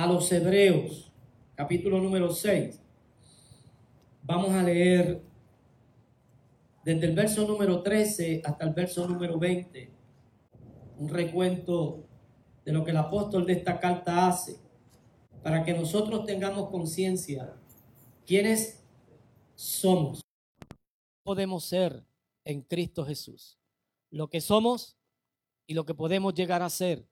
a 0.00 0.06
los 0.06 0.32
Hebreos, 0.32 1.12
capítulo 1.54 2.00
número 2.00 2.32
6. 2.32 2.80
Vamos 4.22 4.50
a 4.52 4.62
leer 4.62 5.22
desde 6.82 7.06
el 7.06 7.14
verso 7.14 7.46
número 7.46 7.82
13 7.82 8.40
hasta 8.42 8.64
el 8.64 8.72
verso 8.72 9.06
número 9.06 9.38
20, 9.38 9.90
un 10.96 11.08
recuento 11.10 12.06
de 12.64 12.72
lo 12.72 12.82
que 12.82 12.92
el 12.92 12.96
apóstol 12.96 13.44
de 13.44 13.52
esta 13.52 13.78
carta 13.78 14.26
hace, 14.26 14.56
para 15.42 15.64
que 15.64 15.74
nosotros 15.74 16.24
tengamos 16.24 16.70
conciencia 16.70 17.52
quiénes 18.24 18.82
somos. 19.54 20.22
Podemos 21.22 21.62
ser 21.62 22.06
en 22.46 22.62
Cristo 22.62 23.04
Jesús, 23.04 23.58
lo 24.08 24.30
que 24.30 24.40
somos 24.40 24.96
y 25.66 25.74
lo 25.74 25.84
que 25.84 25.92
podemos 25.92 26.32
llegar 26.32 26.62
a 26.62 26.70
ser 26.70 27.06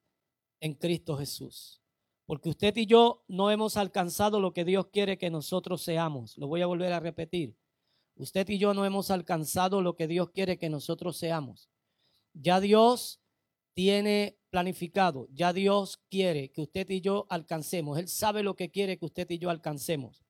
en 0.60 0.72
Cristo 0.72 1.18
Jesús. 1.18 1.82
Porque 2.28 2.50
usted 2.50 2.76
y 2.76 2.84
yo 2.84 3.24
no 3.26 3.50
hemos 3.50 3.78
alcanzado 3.78 4.38
lo 4.38 4.52
que 4.52 4.66
Dios 4.66 4.88
quiere 4.88 5.16
que 5.16 5.30
nosotros 5.30 5.80
seamos. 5.80 6.36
Lo 6.36 6.46
voy 6.46 6.60
a 6.60 6.66
volver 6.66 6.92
a 6.92 7.00
repetir. 7.00 7.56
Usted 8.16 8.46
y 8.50 8.58
yo 8.58 8.74
no 8.74 8.84
hemos 8.84 9.10
alcanzado 9.10 9.80
lo 9.80 9.96
que 9.96 10.06
Dios 10.06 10.28
quiere 10.28 10.58
que 10.58 10.68
nosotros 10.68 11.16
seamos. 11.16 11.70
Ya 12.34 12.60
Dios 12.60 13.22
tiene 13.72 14.38
planificado, 14.50 15.26
ya 15.32 15.54
Dios 15.54 16.02
quiere 16.10 16.52
que 16.52 16.60
usted 16.60 16.90
y 16.90 17.00
yo 17.00 17.26
alcancemos. 17.30 17.96
Él 17.96 18.08
sabe 18.08 18.42
lo 18.42 18.56
que 18.56 18.70
quiere 18.70 18.98
que 18.98 19.06
usted 19.06 19.30
y 19.30 19.38
yo 19.38 19.48
alcancemos. 19.48 20.22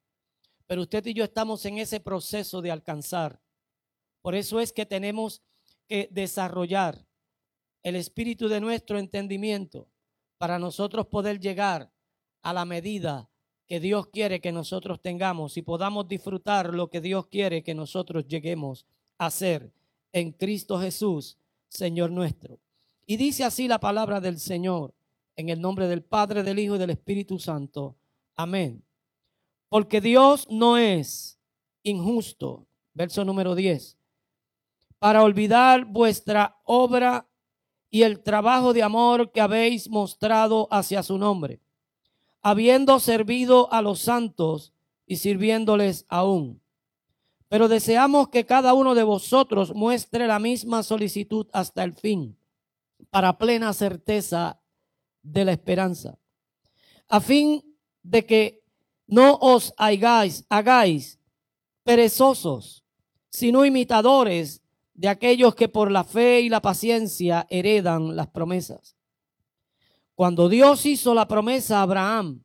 Pero 0.69 0.83
usted 0.83 1.05
y 1.05 1.15
yo 1.15 1.25
estamos 1.25 1.67
en 1.67 1.78
ese 1.78 1.98
proceso 1.98 2.62
de 2.62 2.70
alcanzar. 2.70 3.42
Por 4.23 4.37
eso 4.37 4.61
es 4.61 4.73
que 4.73 4.87
tenemos 4.87 5.42
que 5.89 6.09
desarrollar 6.12 7.05
el 7.83 7.97
espíritu 7.97 8.47
de 8.47 8.61
nuestro 8.61 9.01
entendimiento 9.01 9.91
para 10.38 10.59
nosotros 10.59 11.06
poder 11.06 11.41
llegar 11.41 11.92
a 12.42 12.52
la 12.52 12.65
medida 12.65 13.28
que 13.66 13.80
Dios 13.80 14.06
quiere 14.06 14.41
que 14.41 14.52
nosotros 14.52 15.02
tengamos 15.02 15.56
y 15.56 15.62
podamos 15.62 16.08
disfrutar 16.08 16.72
lo 16.72 16.89
que 16.89 17.03
Dios 17.03 17.27
quiere 17.27 17.62
que 17.62 17.75
nosotros 17.75 18.27
lleguemos 18.27 18.86
a 19.19 19.30
ser 19.30 19.72
en 20.12 20.33
Cristo 20.33 20.80
Jesús, 20.80 21.36
Señor 21.69 22.11
nuestro. 22.11 22.58
Y 23.05 23.17
dice 23.17 23.45
así 23.45 23.69
la 23.69 23.78
palabra 23.78 24.20
del 24.20 24.39
Señor, 24.39 24.95
en 25.36 25.50
el 25.50 25.61
nombre 25.61 25.86
del 25.86 26.03
Padre, 26.03 26.42
del 26.42 26.58
Hijo 26.58 26.77
y 26.77 26.78
del 26.78 26.91
Espíritu 26.91 27.39
Santo. 27.39 27.97
Amén. 28.36 28.83
Porque 29.69 30.00
Dios 30.00 30.47
no 30.50 30.78
es 30.78 31.39
injusto, 31.83 32.67
verso 32.95 33.25
número 33.25 33.55
10, 33.55 33.98
para 34.98 35.23
olvidar 35.23 35.84
vuestra 35.84 36.58
obra 36.64 37.28
y 37.91 38.03
el 38.03 38.22
trabajo 38.22 38.72
de 38.72 38.83
amor 38.83 39.33
que 39.33 39.41
habéis 39.41 39.89
mostrado 39.89 40.69
hacia 40.70 41.03
su 41.03 41.19
nombre, 41.19 41.61
habiendo 42.42 43.00
servido 43.00 43.72
a 43.72 43.83
los 43.83 44.00
santos 44.00 44.72
y 45.06 45.17
sirviéndoles 45.17 46.05
aún. 46.08 46.61
Pero 47.48 47.69
deseamos 47.69 48.28
que 48.28 48.45
cada 48.45 48.75
uno 48.75 48.95
de 48.95 49.03
vosotros 49.03 49.75
muestre 49.75 50.27
la 50.27 50.39
misma 50.39 50.83
solicitud 50.83 51.47
hasta 51.53 51.83
el 51.83 51.95
fin, 51.95 52.36
para 53.11 53.39
plena 53.39 53.72
certeza 53.72 54.61
de 55.23 55.45
la 55.45 55.52
esperanza, 55.52 56.19
a 57.08 57.20
fin 57.20 57.64
de 58.02 58.27
que 58.27 58.62
no 59.06 59.39
os 59.41 59.73
hagáis, 59.78 60.45
hagáis 60.50 61.19
perezosos, 61.84 62.84
sino 63.30 63.64
imitadores 63.64 64.62
de 64.99 65.07
aquellos 65.07 65.55
que 65.55 65.69
por 65.69 65.93
la 65.93 66.03
fe 66.03 66.41
y 66.41 66.49
la 66.49 66.61
paciencia 66.61 67.47
heredan 67.51 68.17
las 68.17 68.27
promesas. 68.27 68.97
Cuando 70.17 70.49
Dios 70.49 70.85
hizo 70.87 71.15
la 71.15 71.29
promesa 71.29 71.79
a 71.79 71.83
Abraham, 71.83 72.43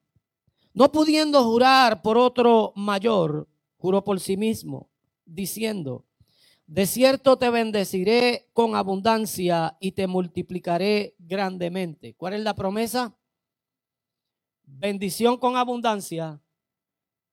no 0.72 0.92
pudiendo 0.92 1.44
jurar 1.44 2.04
por 2.04 2.16
otro 2.16 2.72
mayor, 2.76 3.50
juró 3.78 4.04
por 4.04 4.20
sí 4.20 4.38
mismo, 4.38 4.92
diciendo, 5.26 6.06
de 6.68 6.86
cierto 6.86 7.40
te 7.40 7.50
bendeciré 7.50 8.52
con 8.54 8.76
abundancia 8.76 9.76
y 9.80 9.94
te 9.94 10.06
multiplicaré 10.06 11.16
grandemente. 11.18 12.14
¿Cuál 12.14 12.36
es 12.36 12.42
la 12.42 12.54
promesa? 12.54 13.18
Bendición 14.64 15.38
con 15.38 15.58
abundancia 15.58 16.40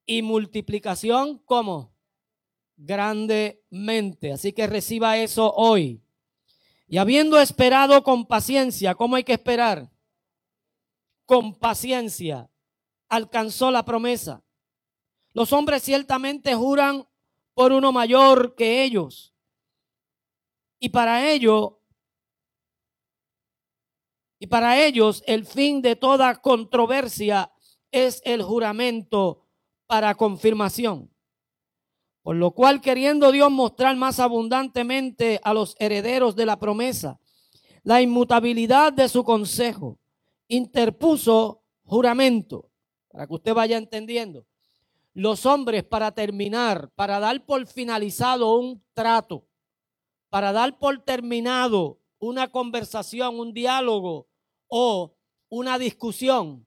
y 0.07 0.23
multiplicación 0.23 1.43
como 1.45 1.90
grandemente. 2.81 4.33
Así 4.33 4.53
que 4.53 4.67
reciba 4.67 5.19
eso 5.19 5.53
hoy. 5.55 6.03
Y 6.89 6.99
habiendo 6.99 7.39
esperado 7.39 8.03
con 8.03 8.27
paciencia, 8.27 8.95
¿cómo 8.95 9.17
hay 9.17 9.25
que 9.25 9.35
esperar? 9.35 9.91
Con 11.25 11.55
paciencia, 11.55 12.51
alcanzó 13.09 13.71
la 13.71 13.85
promesa. 13.85 14.43
Los 15.33 15.53
hombres 15.53 15.83
ciertamente 15.83 16.55
juran 16.55 17.07
por 17.55 17.73
uno 17.73 17.93
mayor 17.93 18.57
que 18.57 18.83
ellos. 18.83 19.35
Y 20.81 20.89
para 20.89 21.31
ello, 21.31 21.81
y 24.39 24.47
para 24.47 24.83
ellos 24.83 25.23
el 25.27 25.45
fin 25.45 25.83
de 25.83 25.95
toda 25.95 26.41
controversia 26.41 27.53
es 27.93 28.23
el 28.25 28.43
juramento 28.43 29.47
para 29.87 30.15
confirmación. 30.15 31.11
Por 32.31 32.37
lo 32.37 32.53
cual, 32.53 32.81
queriendo 32.81 33.33
Dios 33.33 33.51
mostrar 33.51 33.97
más 33.97 34.21
abundantemente 34.21 35.41
a 35.43 35.53
los 35.53 35.75
herederos 35.81 36.37
de 36.37 36.47
la 36.47 36.61
promesa 36.61 37.19
la 37.83 38.03
inmutabilidad 38.03 38.93
de 38.93 39.09
su 39.09 39.25
consejo, 39.25 39.99
interpuso 40.47 41.65
juramento, 41.83 42.71
para 43.09 43.27
que 43.27 43.35
usted 43.35 43.53
vaya 43.53 43.79
entendiendo. 43.79 44.47
Los 45.13 45.45
hombres, 45.45 45.83
para 45.83 46.13
terminar, 46.13 46.91
para 46.95 47.19
dar 47.19 47.45
por 47.45 47.67
finalizado 47.67 48.57
un 48.57 48.81
trato, 48.95 49.49
para 50.29 50.53
dar 50.53 50.79
por 50.79 51.03
terminado 51.03 51.99
una 52.21 52.47
conversación, 52.47 53.41
un 53.41 53.53
diálogo 53.53 54.29
o 54.69 55.17
una 55.49 55.81
discusión, 55.81 56.65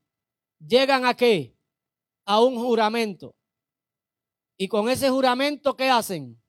llegan 0.60 1.06
a 1.06 1.14
qué? 1.14 1.56
A 2.26 2.42
un 2.42 2.58
juramento. 2.58 3.34
Y 4.58 4.68
con 4.68 4.90
ese 4.90 5.10
juramento, 5.10 5.76
¿qué 5.76 5.90
hacen? 5.90 6.40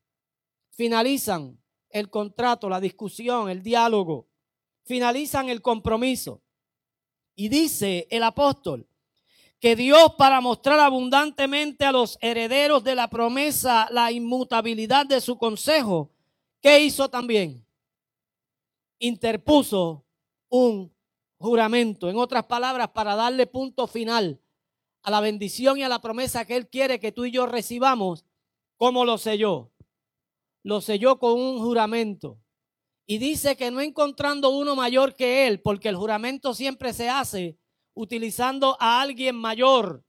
Finalizan 0.71 1.59
el 1.91 2.11
contrato, 2.11 2.69
la 2.69 2.81
discusión, 2.81 3.49
el 3.49 3.63
diálogo. 3.63 4.29
Finalizan 4.85 5.49
el 5.49 5.63
compromiso. 5.63 6.43
Y 7.35 7.49
dice 7.49 8.07
el 8.11 8.23
apóstol 8.23 8.87
que 9.59 9.77
Dios 9.77 10.15
para 10.19 10.41
mostrar 10.41 10.79
abundantemente 10.79 11.87
a 11.87 11.93
los 11.93 12.19
herederos 12.21 12.85
de 12.85 12.95
la 12.95 13.09
promesa 13.09 13.89
la 13.91 14.13
inmutabilidad 14.13 15.07
de 15.07 15.21
su 15.21 15.39
consejo, 15.39 16.11
¿qué 16.61 16.81
hizo 16.81 17.09
también? 17.09 17.65
Interpuso 18.99 20.05
un 20.51 20.93
juramento. 21.39 22.11
En 22.11 22.17
otras 22.17 22.45
palabras, 22.45 22.91
para 22.91 23.17
darle 23.17 23.47
punto 23.47 23.87
final 23.87 24.39
a 25.05 25.11
la 25.11 25.21
bendición 25.21 25.79
y 25.79 25.83
a 25.83 25.89
la 25.89 26.01
promesa 26.01 26.47
que 26.47 26.57
Él 26.57 26.69
quiere 26.69 26.99
que 26.99 27.13
tú 27.13 27.27
y 27.27 27.31
yo 27.31 27.47
recibamos, 27.47 28.25
¿cómo 28.77 29.05
lo 29.05 29.19
selló? 29.19 29.71
Lo 30.63 30.81
selló 30.81 31.19
con 31.19 31.39
un 31.39 31.59
juramento. 31.59 32.41
Y 33.07 33.19
dice 33.19 33.55
que 33.55 33.71
no 33.71 33.83
encontrando 33.83 34.49
uno 34.49 34.75
mayor 34.75 35.15
que 35.15 35.47
Él, 35.47 35.61
porque 35.61 35.91
el 35.91 35.97
juramento 35.97 36.55
siempre 36.55 36.95
se 36.95 37.11
hace 37.11 37.59
utilizando 37.93 38.79
a 38.81 39.03
alguien 39.03 39.37
mayor. 39.37 40.03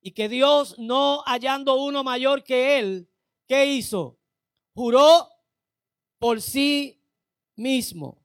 Y 0.00 0.12
que 0.12 0.28
Dios 0.28 0.78
no 0.78 1.22
hallando 1.26 1.74
uno 1.74 2.04
mayor 2.04 2.44
que 2.44 2.78
Él, 2.78 3.10
¿qué 3.48 3.66
hizo? 3.66 4.20
Juró 4.72 5.28
por 6.20 6.40
sí 6.40 7.02
mismo. 7.56 8.24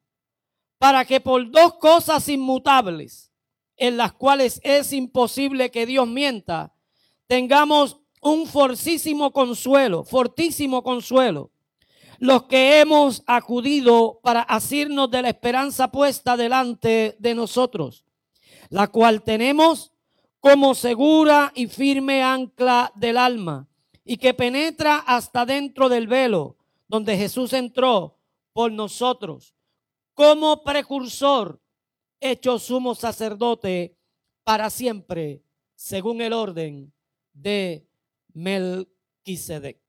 Para 0.77 1.03
que 1.05 1.19
por 1.19 1.49
dos 1.49 1.73
cosas 1.75 2.29
inmutables, 2.29 3.31
en 3.77 3.97
las 3.97 4.13
cuales 4.13 4.61
es 4.63 4.93
imposible 4.93 5.71
que 5.71 5.85
Dios 5.85 6.07
mienta, 6.07 6.73
tengamos 7.27 7.99
un 8.21 8.47
fortísimo 8.47 9.31
consuelo, 9.31 10.03
fortísimo 10.03 10.83
consuelo. 10.83 11.51
Los 12.17 12.43
que 12.43 12.79
hemos 12.79 13.23
acudido 13.27 14.19
para 14.23 14.41
asirnos 14.41 15.11
de 15.11 15.21
la 15.21 15.29
esperanza 15.29 15.91
puesta 15.91 16.37
delante 16.37 17.15
de 17.19 17.35
nosotros, 17.35 18.05
la 18.69 18.87
cual 18.87 19.21
tenemos 19.23 19.91
como 20.39 20.75
segura 20.75 21.51
y 21.55 21.67
firme 21.67 22.23
ancla 22.23 22.91
del 22.95 23.17
alma 23.17 23.67
y 24.05 24.17
que 24.17 24.33
penetra 24.33 24.97
hasta 24.97 25.45
dentro 25.45 25.89
del 25.89 26.07
velo 26.07 26.55
donde 26.87 27.17
Jesús 27.17 27.51
entró 27.53 28.17
por 28.53 28.71
nosotros 28.71 29.55
como 30.13 30.63
precursor 30.63 31.59
hecho 32.31 32.59
sumo 32.59 32.95
sacerdote 32.95 33.97
para 34.43 34.69
siempre, 34.69 35.43
según 35.75 36.21
el 36.21 36.33
orden 36.33 36.93
de 37.33 37.87
Melquisedec. 38.33 39.79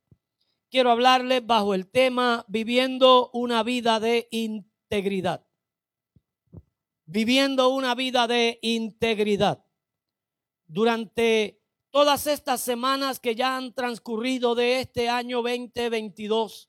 Quiero 0.71 0.91
hablarles 0.91 1.47
bajo 1.47 1.75
el 1.75 1.87
tema 1.87 2.45
viviendo 2.49 3.31
una 3.33 3.63
vida 3.63 4.01
de 4.01 4.29
integridad. 4.31 5.47
Viviendo 7.05 7.69
una 7.69 7.95
vida 7.95 8.27
de 8.27 8.59
integridad. 8.63 9.63
durante 10.69 11.63
todas 11.91 12.27
estas 12.27 12.61
semanas 12.61 13.21
que 13.21 13.35
ya 13.35 13.57
han 13.57 13.73
transcurrido 13.73 14.55
de 14.55 14.81
este 14.81 15.09
año 15.09 15.43
2022. 15.43 16.69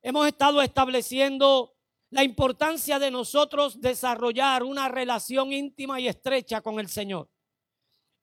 Hemos 0.00 0.26
estado 0.26 0.62
estableciendo 0.62 1.75
la 2.10 2.22
importancia 2.24 2.98
de 2.98 3.10
nosotros 3.10 3.80
desarrollar 3.80 4.62
una 4.62 4.88
relación 4.88 5.52
íntima 5.52 6.00
y 6.00 6.08
estrecha 6.08 6.60
con 6.60 6.78
el 6.78 6.88
Señor. 6.88 7.28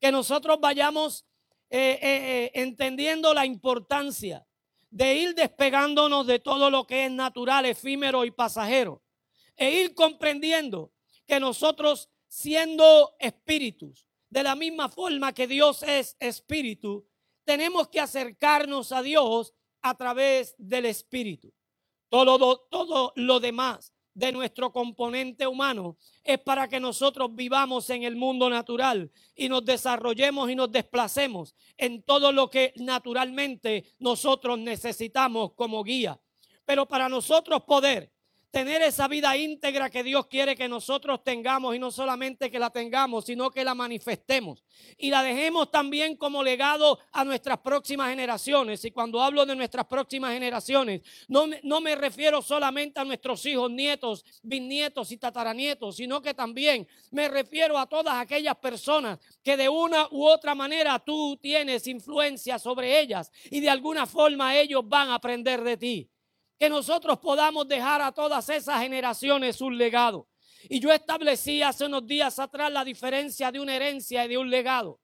Que 0.00 0.10
nosotros 0.10 0.58
vayamos 0.60 1.26
eh, 1.70 1.98
eh, 2.00 2.00
eh, 2.02 2.50
entendiendo 2.54 3.34
la 3.34 3.46
importancia 3.46 4.46
de 4.90 5.14
ir 5.16 5.34
despegándonos 5.34 6.26
de 6.26 6.38
todo 6.38 6.70
lo 6.70 6.86
que 6.86 7.06
es 7.06 7.10
natural, 7.10 7.66
efímero 7.66 8.24
y 8.24 8.30
pasajero. 8.30 9.02
E 9.56 9.70
ir 9.82 9.94
comprendiendo 9.94 10.92
que 11.26 11.40
nosotros 11.40 12.10
siendo 12.28 13.14
espíritus, 13.18 14.08
de 14.28 14.42
la 14.42 14.56
misma 14.56 14.88
forma 14.88 15.32
que 15.32 15.46
Dios 15.46 15.82
es 15.82 16.16
espíritu, 16.18 17.06
tenemos 17.44 17.88
que 17.88 18.00
acercarnos 18.00 18.90
a 18.92 19.02
Dios 19.02 19.54
a 19.82 19.96
través 19.96 20.54
del 20.58 20.86
espíritu. 20.86 21.52
Todo, 22.14 23.12
lo 23.16 23.40
demás 23.40 23.92
de 24.14 24.30
nuestro 24.30 24.70
componente 24.70 25.48
humano 25.48 25.96
es 26.22 26.38
para 26.38 26.68
que 26.68 26.78
nosotros 26.78 27.34
vivamos 27.34 27.90
en 27.90 28.04
el 28.04 28.14
mundo 28.14 28.48
natural 28.48 29.10
y 29.34 29.48
nos 29.48 29.64
desarrollemos 29.64 30.48
y 30.48 30.54
nos 30.54 30.70
desplacemos 30.70 31.56
en 31.76 32.04
todo 32.04 32.30
lo 32.30 32.48
que 32.48 32.72
naturalmente 32.76 33.96
nosotros 33.98 34.60
necesitamos 34.60 35.54
como 35.54 35.82
guía. 35.82 36.20
Pero 36.64 36.86
para 36.86 37.08
nosotros 37.08 37.64
poder 37.64 38.12
tener 38.54 38.82
esa 38.82 39.08
vida 39.08 39.36
íntegra 39.36 39.90
que 39.90 40.04
Dios 40.04 40.28
quiere 40.28 40.54
que 40.54 40.68
nosotros 40.68 41.24
tengamos 41.24 41.74
y 41.74 41.80
no 41.80 41.90
solamente 41.90 42.52
que 42.52 42.60
la 42.60 42.70
tengamos, 42.70 43.24
sino 43.24 43.50
que 43.50 43.64
la 43.64 43.74
manifestemos 43.74 44.64
y 44.96 45.10
la 45.10 45.24
dejemos 45.24 45.72
también 45.72 46.16
como 46.16 46.40
legado 46.40 47.00
a 47.10 47.24
nuestras 47.24 47.58
próximas 47.58 48.10
generaciones. 48.10 48.84
Y 48.84 48.92
cuando 48.92 49.20
hablo 49.20 49.44
de 49.44 49.56
nuestras 49.56 49.86
próximas 49.86 50.32
generaciones, 50.32 51.02
no, 51.26 51.46
no 51.64 51.80
me 51.80 51.96
refiero 51.96 52.40
solamente 52.42 53.00
a 53.00 53.04
nuestros 53.04 53.44
hijos, 53.44 53.72
nietos, 53.72 54.24
bisnietos 54.40 55.10
y 55.10 55.16
tataranietos, 55.16 55.96
sino 55.96 56.22
que 56.22 56.32
también 56.32 56.86
me 57.10 57.28
refiero 57.28 57.76
a 57.76 57.88
todas 57.88 58.14
aquellas 58.14 58.54
personas 58.58 59.18
que 59.42 59.56
de 59.56 59.68
una 59.68 60.06
u 60.12 60.24
otra 60.24 60.54
manera 60.54 61.00
tú 61.00 61.36
tienes 61.42 61.88
influencia 61.88 62.60
sobre 62.60 63.00
ellas 63.00 63.32
y 63.50 63.58
de 63.58 63.68
alguna 63.68 64.06
forma 64.06 64.56
ellos 64.56 64.82
van 64.86 65.08
a 65.08 65.16
aprender 65.16 65.60
de 65.64 65.76
ti 65.76 66.13
que 66.58 66.68
nosotros 66.68 67.18
podamos 67.18 67.66
dejar 67.68 68.00
a 68.02 68.12
todas 68.12 68.48
esas 68.48 68.80
generaciones 68.80 69.60
un 69.60 69.76
legado. 69.76 70.28
Y 70.68 70.80
yo 70.80 70.92
establecí 70.92 71.62
hace 71.62 71.86
unos 71.86 72.06
días 72.06 72.38
atrás 72.38 72.72
la 72.72 72.84
diferencia 72.84 73.52
de 73.52 73.60
una 73.60 73.76
herencia 73.76 74.24
y 74.24 74.28
de 74.28 74.38
un 74.38 74.50
legado. 74.50 75.00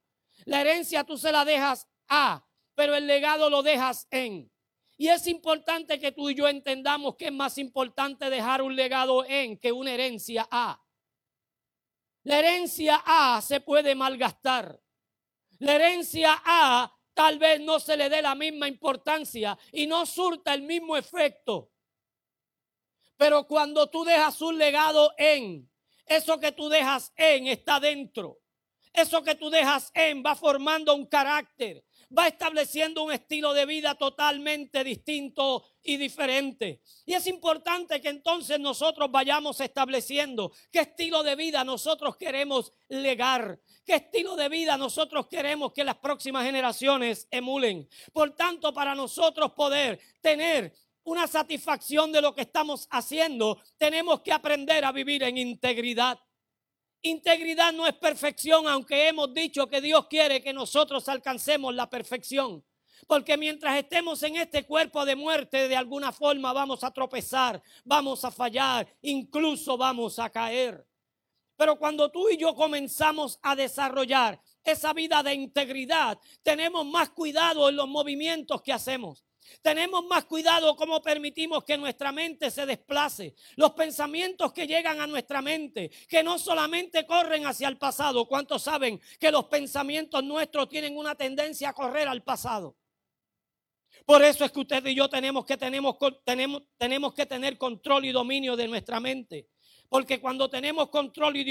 La 0.47 0.61
herencia 0.61 1.05
tú 1.05 1.19
se 1.19 1.33
la 1.33 1.45
dejas 1.45 1.87
a, 2.09 2.47
pero 2.75 2.95
el 2.95 3.07
legado 3.07 3.51
lo 3.51 3.63
dejas 3.63 4.07
en. 4.11 4.51
Y 4.97 5.09
es 5.09 5.27
importante 5.27 5.99
que 5.99 6.13
tú 6.13 6.31
y 6.31 6.35
yo 6.35 6.49
entendamos 6.49 7.17
que 7.17 7.27
es 7.27 7.33
más 7.33 7.59
importante 7.59 8.29
dejar 8.31 8.63
un 8.63 8.77
legado 8.77 9.25
en 9.25 9.59
que 9.59 9.73
una 9.73 9.93
herencia 9.93 10.47
a. 10.51 10.83
La 12.23 12.39
herencia 12.39 13.03
A 13.05 13.41
se 13.41 13.61
puede 13.61 13.95
malgastar. 13.95 14.79
La 15.59 15.75
herencia 15.75 16.41
A 16.45 16.95
tal 17.15 17.39
vez 17.39 17.61
no 17.61 17.81
se 17.81 17.97
le 17.97 18.09
dé 18.09 18.23
la 18.23 18.35
misma 18.35 18.69
importancia 18.69 19.59
y 19.73 19.87
no 19.87 20.07
surta 20.07 20.55
el 20.55 20.63
mismo 20.63 20.97
efecto. 20.97 21.71
Pero 23.17 23.47
cuando 23.47 23.89
tú 23.89 24.05
dejas 24.05 24.41
un 24.41 24.57
legado 24.57 25.13
en, 25.19 25.71
eso 26.07 26.41
que 26.41 26.53
tú 26.53 26.69
dejas 26.69 27.13
en 27.17 27.47
está 27.47 27.79
dentro. 27.79 28.41
Eso 28.93 29.23
que 29.23 29.37
tú 29.37 29.51
dejas 29.51 29.91
en 29.95 30.23
va 30.25 30.35
formando 30.35 30.95
un 30.95 31.07
carácter, 31.07 31.85
va 32.17 32.27
estableciendo 32.27 33.05
un 33.05 33.13
estilo 33.13 33.53
de 33.53 33.67
vida 33.67 33.95
totalmente 33.95 34.83
distinto 34.85 35.65
y 35.83 35.97
diferente. 35.97 36.83
Y 37.07 37.15
es 37.15 37.27
importante 37.27 38.01
que 38.01 38.09
entonces 38.09 38.59
nosotros 38.59 39.11
vayamos 39.11 39.61
estableciendo 39.61 40.53
qué 40.71 40.81
estilo 40.81 41.23
de 41.23 41.37
vida 41.37 41.65
nosotros 41.65 42.17
queremos 42.17 42.73
legar, 42.89 43.61
qué 43.85 43.97
estilo 43.97 44.37
de 44.37 44.49
vida 44.49 44.77
nosotros 44.77 45.29
queremos 45.29 45.73
que 45.73 45.85
las 45.85 45.97
próximas 45.97 46.45
generaciones 46.45 47.29
emulen. 47.31 47.89
Por 48.13 48.35
tanto, 48.35 48.75
para 48.75 48.95
nosotros 48.95 49.53
poder 49.53 50.01
tener 50.21 50.73
una 51.05 51.27
satisfacción 51.27 52.13
de 52.13 52.21
lo 52.21 52.35
que 52.35 52.43
estamos 52.43 52.87
haciendo, 52.91 53.61
tenemos 53.79 54.21
que 54.21 54.33
aprender 54.33 54.85
a 54.85 54.93
vivir 54.93 55.23
en 55.23 55.39
integridad. 55.39 56.19
Integridad 57.03 57.73
no 57.73 57.87
es 57.87 57.95
perfección, 57.95 58.69
aunque 58.69 59.09
hemos 59.09 59.33
dicho 59.33 59.67
que 59.67 59.81
Dios 59.81 60.07
quiere 60.07 60.43
que 60.43 60.53
nosotros 60.53 61.09
alcancemos 61.09 61.75
la 61.75 61.89
perfección. 61.89 62.63
Porque 63.07 63.39
mientras 63.39 63.77
estemos 63.79 64.23
en 64.23 64.37
este 64.37 64.67
cuerpo 64.67 65.05
de 65.07 65.17
muerte, 65.17 65.67
de 65.69 65.77
alguna 65.77 66.13
forma 66.13 66.53
vamos 66.53 66.85
a 66.85 66.91
tropezar, 66.91 67.63
vamos 67.85 68.25
a 68.25 68.31
fallar, 68.31 68.87
incluso 69.01 69.79
vamos 69.79 70.19
a 70.19 70.29
caer. 70.29 70.87
Pero 71.57 71.79
cuando 71.79 72.11
tú 72.11 72.29
y 72.29 72.37
yo 72.37 72.55
comenzamos 72.55 73.39
a 73.43 73.57
desarrollar 73.57 74.41
esa 74.63 74.93
vida 74.93 75.23
de 75.23 75.35
integridad, 75.35 76.19
tenemos 76.43 76.87
más 76.87 77.11
cuidado 77.11 77.69
en 77.69 77.77
los 77.77 77.89
movimientos 77.89 78.61
que 78.63 78.73
hacemos. 78.73 79.25
Tenemos 79.63 80.05
más 80.05 80.25
cuidado 80.25 80.77
cómo 80.77 81.03
permitimos 81.03 81.65
que 81.65 81.77
nuestra 81.77 82.13
mente 82.13 82.51
se 82.51 82.67
desplace. 82.67 83.35
Los 83.57 83.73
pensamientos 83.73 84.53
que 84.53 84.67
llegan 84.67 85.01
a 85.01 85.07
nuestra 85.07 85.43
mente, 85.43 85.91
que 86.09 86.23
no 86.23 86.39
solamente 86.39 87.07
corren 87.07 87.47
hacia 87.47 87.69
el 87.69 87.79
pasado. 87.79 88.27
¿Cuántos 88.27 88.63
saben 88.63 89.01
que 89.19 89.31
los 89.31 89.47
pensamientos 89.47 90.23
nuestros 90.25 90.69
tienen 90.69 90.97
una 90.97 91.15
tendencia 91.15 91.71
a 91.71 91.73
correr 91.73 92.09
al 92.09 92.23
pasado? 92.23 92.77
Por 94.07 94.23
eso 94.25 94.45
es 94.45 94.53
que 94.53 94.61
usted 94.61 94.85
y 94.87 94.95
yo 94.95 95.09
tenemos 95.09 95.45
que, 95.45 95.57
tenemos, 95.57 95.97
tenemos, 96.25 96.63
tenemos 96.77 97.15
que 97.15 97.27
tener 97.27 97.59
control 97.59 98.05
y 98.05 98.13
dominio 98.13 98.57
de 98.57 98.69
nuestra 98.69 99.01
mente. 99.01 99.49
Porque 99.91 100.21
cuando 100.21 100.49
tenemos 100.49 100.89
control 100.89 101.37
y 101.37 101.51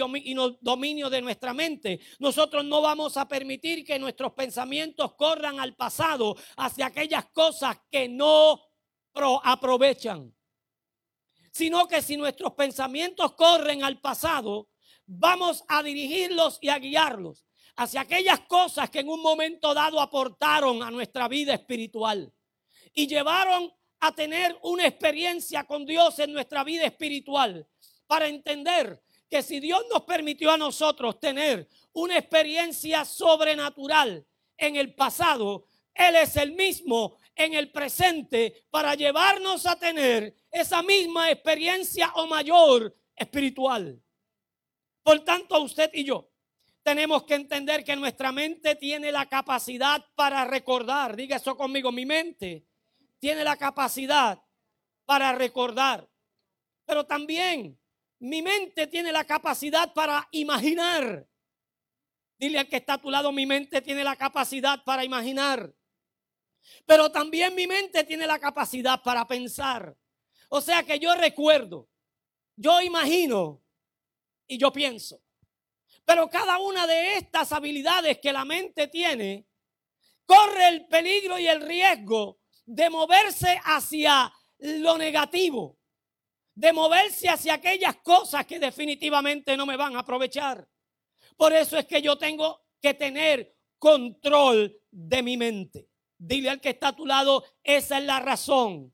dominio 0.61 1.09
de 1.09 1.21
nuestra 1.21 1.53
mente, 1.53 1.99
nosotros 2.19 2.63
no 2.63 2.81
vamos 2.81 3.17
a 3.17 3.27
permitir 3.27 3.83
que 3.83 3.99
nuestros 3.99 4.31
pensamientos 4.31 5.13
corran 5.15 5.59
al 5.59 5.75
pasado 5.75 6.37
hacia 6.55 6.85
aquellas 6.85 7.25
cosas 7.33 7.77
que 7.91 8.07
no 8.07 8.61
aprovechan. 9.43 10.33
Sino 11.51 11.85
que 11.85 12.01
si 12.01 12.15
nuestros 12.15 12.53
pensamientos 12.53 13.33
corren 13.33 13.83
al 13.83 13.99
pasado, 13.99 14.69
vamos 15.05 15.65
a 15.67 15.83
dirigirlos 15.83 16.59
y 16.61 16.69
a 16.69 16.79
guiarlos 16.79 17.45
hacia 17.75 18.01
aquellas 18.01 18.39
cosas 18.41 18.89
que 18.89 18.99
en 18.99 19.09
un 19.09 19.21
momento 19.21 19.73
dado 19.73 19.99
aportaron 19.99 20.81
a 20.81 20.91
nuestra 20.91 21.27
vida 21.27 21.53
espiritual 21.53 22.33
y 22.93 23.05
llevaron 23.05 23.69
a 23.99 24.13
tener 24.13 24.57
una 24.63 24.87
experiencia 24.87 25.65
con 25.65 25.85
Dios 25.85 26.19
en 26.19 26.31
nuestra 26.31 26.63
vida 26.63 26.85
espiritual 26.85 27.67
para 28.09 28.27
entender 28.27 28.99
que 29.29 29.43
si 29.43 29.59
Dios 29.59 29.85
nos 29.87 30.01
permitió 30.01 30.49
a 30.49 30.57
nosotros 30.57 31.19
tener 31.19 31.69
una 31.93 32.17
experiencia 32.17 33.05
sobrenatural 33.05 34.25
en 34.57 34.75
el 34.77 34.95
pasado, 34.95 35.67
Él 35.93 36.15
es 36.15 36.35
el 36.35 36.53
mismo 36.53 37.17
en 37.35 37.53
el 37.53 37.71
presente 37.71 38.65
para 38.71 38.95
llevarnos 38.95 39.67
a 39.67 39.77
tener 39.77 40.35
esa 40.51 40.81
misma 40.81 41.29
experiencia 41.29 42.11
o 42.15 42.25
mayor 42.25 42.95
espiritual. 43.15 44.01
Por 45.03 45.19
tanto, 45.19 45.61
usted 45.61 45.91
y 45.93 46.03
yo 46.03 46.31
tenemos 46.81 47.25
que 47.25 47.35
entender 47.35 47.83
que 47.83 47.95
nuestra 47.95 48.31
mente 48.31 48.73
tiene 48.73 49.11
la 49.11 49.27
capacidad 49.27 50.03
para 50.15 50.45
recordar. 50.45 51.15
Diga 51.15 51.35
eso 51.35 51.55
conmigo, 51.55 51.91
mi 51.91 52.07
mente 52.07 52.65
tiene 53.19 53.43
la 53.43 53.55
capacidad 53.55 54.41
para 55.05 55.31
recordar. 55.33 56.09
Pero 56.87 57.05
también 57.05 57.78
mi 58.19 58.41
mente 58.41 58.87
tiene 58.87 59.11
la 59.11 59.23
capacidad 59.23 59.93
para 59.93 60.27
imaginar. 60.31 61.27
Dile 62.37 62.59
al 62.59 62.67
que 62.67 62.77
está 62.77 62.93
a 62.93 63.01
tu 63.01 63.09
lado, 63.09 63.31
mi 63.31 63.45
mente 63.45 63.81
tiene 63.81 64.03
la 64.03 64.15
capacidad 64.15 64.83
para 64.83 65.03
imaginar. 65.03 65.73
Pero 66.85 67.11
también 67.11 67.55
mi 67.55 67.67
mente 67.67 68.03
tiene 68.03 68.27
la 68.27 68.39
capacidad 68.39 69.01
para 69.01 69.25
pensar. 69.25 69.95
O 70.49 70.61
sea 70.61 70.83
que 70.83 70.99
yo 70.99 71.15
recuerdo, 71.15 71.89
yo 72.55 72.81
imagino 72.81 73.61
y 74.47 74.57
yo 74.57 74.71
pienso. 74.71 75.21
Pero 76.05 76.29
cada 76.29 76.57
una 76.59 76.87
de 76.87 77.17
estas 77.17 77.51
habilidades 77.51 78.19
que 78.19 78.33
la 78.33 78.45
mente 78.45 78.87
tiene 78.87 79.45
corre 80.25 80.67
el 80.69 80.87
peligro 80.87 81.39
y 81.39 81.47
el 81.47 81.61
riesgo 81.61 82.39
de 82.65 82.89
moverse 82.89 83.59
hacia 83.63 84.33
lo 84.57 84.97
negativo 84.97 85.78
de 86.59 86.73
moverse 86.73 87.29
hacia 87.29 87.53
aquellas 87.53 87.95
cosas 88.03 88.45
que 88.45 88.59
definitivamente 88.59 89.55
no 89.55 89.65
me 89.65 89.77
van 89.77 89.95
a 89.95 89.99
aprovechar. 89.99 90.67
Por 91.37 91.53
eso 91.53 91.77
es 91.77 91.85
que 91.85 92.01
yo 92.01 92.17
tengo 92.17 92.59
que 92.81 92.93
tener 92.93 93.55
control 93.77 94.77
de 94.91 95.23
mi 95.23 95.37
mente. 95.37 95.87
Dile 96.17 96.49
al 96.49 96.59
que 96.59 96.71
está 96.71 96.89
a 96.89 96.95
tu 96.95 97.05
lado, 97.05 97.45
esa 97.63 97.99
es 97.99 98.03
la 98.03 98.19
razón 98.19 98.93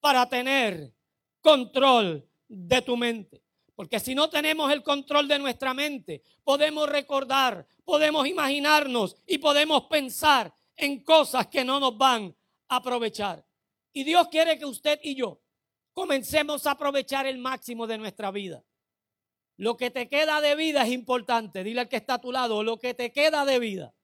para 0.00 0.26
tener 0.26 0.94
control 1.42 2.26
de 2.48 2.80
tu 2.80 2.96
mente. 2.96 3.44
Porque 3.74 4.00
si 4.00 4.14
no 4.14 4.30
tenemos 4.30 4.72
el 4.72 4.82
control 4.82 5.28
de 5.28 5.38
nuestra 5.38 5.74
mente, 5.74 6.22
podemos 6.42 6.88
recordar, 6.88 7.66
podemos 7.84 8.26
imaginarnos 8.26 9.16
y 9.26 9.36
podemos 9.36 9.82
pensar 9.84 10.50
en 10.76 11.04
cosas 11.04 11.46
que 11.48 11.62
no 11.62 11.78
nos 11.78 11.98
van 11.98 12.34
a 12.68 12.76
aprovechar. 12.76 13.44
Y 13.92 14.02
Dios 14.02 14.28
quiere 14.28 14.58
que 14.58 14.64
usted 14.64 14.98
y 15.02 15.14
yo 15.14 15.41
comencemos 15.92 16.66
a 16.66 16.72
aprovechar 16.72 17.26
el 17.26 17.38
máximo 17.38 17.86
de 17.86 17.98
nuestra 17.98 18.30
vida. 18.30 18.64
Lo 19.56 19.76
que 19.76 19.90
te 19.90 20.08
queda 20.08 20.40
de 20.40 20.56
vida 20.56 20.84
es 20.84 20.92
importante. 20.92 21.62
Dile 21.62 21.82
al 21.82 21.88
que 21.88 21.96
está 21.96 22.14
a 22.14 22.20
tu 22.20 22.32
lado, 22.32 22.62
lo 22.62 22.78
que 22.78 22.94
te 22.94 23.12
queda 23.12 23.44
de 23.44 23.58
vida 23.58 23.94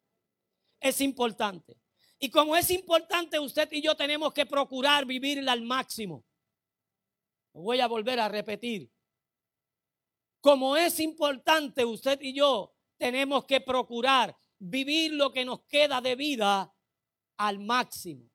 es 0.81 1.01
importante. 1.01 1.81
Y 2.19 2.31
como 2.31 2.57
es 2.57 2.71
importante, 2.71 3.39
usted 3.39 3.69
y 3.73 3.81
yo 3.81 3.97
tenemos 3.97 4.33
que 4.33 4.47
procurar 4.47 5.07
vivirla 5.07 5.53
al 5.53 5.63
máximo. 5.63 6.25
Voy 7.53 7.81
a 7.81 7.87
volver 7.87 8.21
a 8.21 8.29
repetir. 8.29 8.91
Como 10.41 10.77
es 10.77 11.01
importante, 11.01 11.85
usted 11.85 12.21
y 12.21 12.35
yo 12.35 12.75
tenemos 12.97 13.45
que 13.45 13.61
procurar 13.61 14.37
vivir 14.59 15.13
lo 15.13 15.33
que 15.33 15.45
nos 15.45 15.63
queda 15.65 16.01
de 16.01 16.17
vida 16.17 16.73
al 17.37 17.59
máximo. 17.61 18.28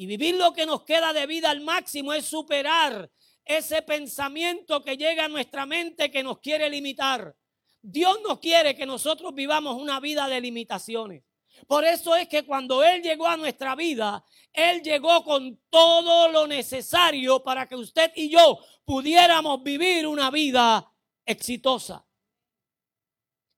Y 0.00 0.06
vivir 0.06 0.36
lo 0.36 0.52
que 0.52 0.64
nos 0.64 0.84
queda 0.84 1.12
de 1.12 1.26
vida 1.26 1.50
al 1.50 1.60
máximo 1.60 2.12
es 2.12 2.24
superar 2.24 3.10
ese 3.44 3.82
pensamiento 3.82 4.80
que 4.84 4.96
llega 4.96 5.24
a 5.24 5.28
nuestra 5.28 5.66
mente 5.66 6.08
que 6.08 6.22
nos 6.22 6.38
quiere 6.38 6.70
limitar. 6.70 7.34
Dios 7.82 8.20
no 8.22 8.38
quiere 8.38 8.76
que 8.76 8.86
nosotros 8.86 9.34
vivamos 9.34 9.74
una 9.74 9.98
vida 9.98 10.28
de 10.28 10.40
limitaciones. 10.40 11.24
Por 11.66 11.84
eso 11.84 12.14
es 12.14 12.28
que 12.28 12.44
cuando 12.44 12.84
Él 12.84 13.02
llegó 13.02 13.26
a 13.26 13.36
nuestra 13.36 13.74
vida, 13.74 14.24
Él 14.52 14.82
llegó 14.82 15.24
con 15.24 15.60
todo 15.68 16.28
lo 16.28 16.46
necesario 16.46 17.42
para 17.42 17.66
que 17.66 17.74
usted 17.74 18.12
y 18.14 18.28
yo 18.28 18.60
pudiéramos 18.84 19.64
vivir 19.64 20.06
una 20.06 20.30
vida 20.30 20.92
exitosa. 21.26 22.06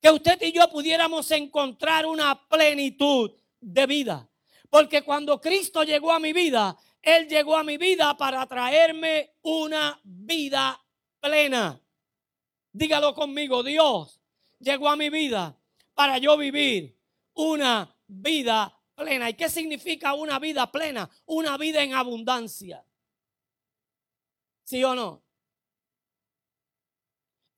Que 0.01 0.11
usted 0.11 0.41
y 0.41 0.53
yo 0.53 0.71
pudiéramos 0.71 1.31
encontrar 1.33 2.07
una 2.07 2.49
plenitud 2.49 3.31
de 3.61 3.87
vida. 3.87 4.30
Porque 4.71 5.03
cuando 5.03 5.41
Cristo 5.41 5.83
llegó 5.83 6.13
a 6.13 6.21
mi 6.21 6.33
vida, 6.33 6.77
Él 7.03 7.29
llegó 7.29 7.57
a 7.57 7.65
mi 7.65 7.77
vida 7.77 8.17
para 8.17 8.47
traerme 8.47 9.35
una 9.43 10.01
vida 10.05 10.81
plena. 11.21 11.81
Dígalo 12.73 13.13
conmigo, 13.15 13.65
Dios 13.65 14.21
llegó 14.61 14.89
a 14.89 14.97
mi 14.97 15.11
vida 15.11 15.59
para 15.95 16.19
yo 16.19 16.37
vivir 16.37 16.97
una 17.35 17.95
vida 18.07 18.81
plena. 18.95 19.29
¿Y 19.29 19.35
qué 19.35 19.49
significa 19.49 20.15
una 20.15 20.39
vida 20.39 20.71
plena? 20.71 21.11
Una 21.27 21.59
vida 21.59 21.83
en 21.83 21.95
abundancia. 21.95 22.85
¿Sí 24.63 24.85
o 24.85 24.95
no? 24.95 25.25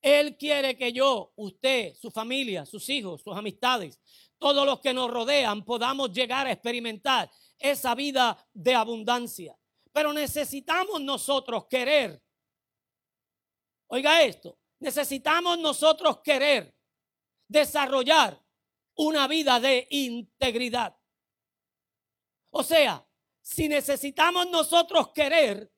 Él 0.01 0.35
quiere 0.35 0.75
que 0.75 0.91
yo, 0.91 1.31
usted, 1.37 1.95
su 1.95 2.11
familia, 2.11 2.65
sus 2.65 2.89
hijos, 2.89 3.21
sus 3.21 3.37
amistades, 3.37 4.01
todos 4.43 4.65
los 4.65 4.81
que 4.81 4.93
nos 4.93 5.09
rodean 5.09 5.63
podamos 5.63 6.11
llegar 6.11 6.47
a 6.47 6.51
experimentar 6.51 7.31
esa 7.57 7.95
vida 7.95 8.37
de 8.51 8.75
abundancia. 8.75 9.57
Pero 9.93 10.11
necesitamos 10.11 10.99
nosotros 10.99 11.65
querer. 11.67 12.21
Oiga 13.87 14.21
esto, 14.21 14.59
necesitamos 14.79 15.57
nosotros 15.59 16.19
querer 16.21 16.75
desarrollar 17.47 18.37
una 18.95 19.29
vida 19.29 19.61
de 19.61 19.87
integridad. 19.91 20.93
O 22.49 22.63
sea, 22.63 23.07
si 23.41 23.69
necesitamos 23.69 24.49
nosotros 24.49 25.13
querer, 25.13 25.71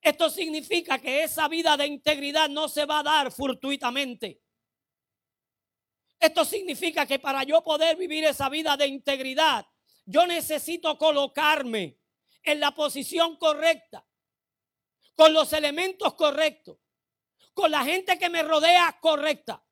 esto 0.00 0.28
significa 0.30 0.98
que 0.98 1.22
esa 1.22 1.46
vida 1.46 1.76
de 1.76 1.86
integridad 1.86 2.48
no 2.48 2.68
se 2.68 2.86
va 2.86 2.98
a 2.98 3.04
dar 3.04 3.30
fortuitamente. 3.30 4.42
Esto 6.24 6.42
significa 6.46 7.04
que 7.04 7.18
para 7.18 7.42
yo 7.42 7.62
poder 7.62 7.98
vivir 7.98 8.24
esa 8.24 8.48
vida 8.48 8.78
de 8.78 8.86
integridad, 8.86 9.66
yo 10.06 10.26
necesito 10.26 10.96
colocarme 10.96 11.98
en 12.42 12.60
la 12.60 12.70
posición 12.70 13.36
correcta, 13.36 14.06
con 15.14 15.34
los 15.34 15.52
elementos 15.52 16.14
correctos, 16.14 16.78
con 17.52 17.70
la 17.70 17.84
gente 17.84 18.18
que 18.18 18.30
me 18.30 18.42
rodea 18.42 18.96
correcta 19.02 19.62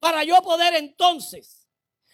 para 0.00 0.24
yo 0.24 0.42
poder 0.42 0.74
entonces 0.74 1.68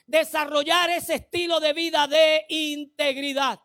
desarrollar 0.05 0.91
ese 0.91 1.15
estilo 1.15 1.61
de 1.61 1.73
vida 1.73 2.07
de 2.09 2.45
integridad. 2.51 3.59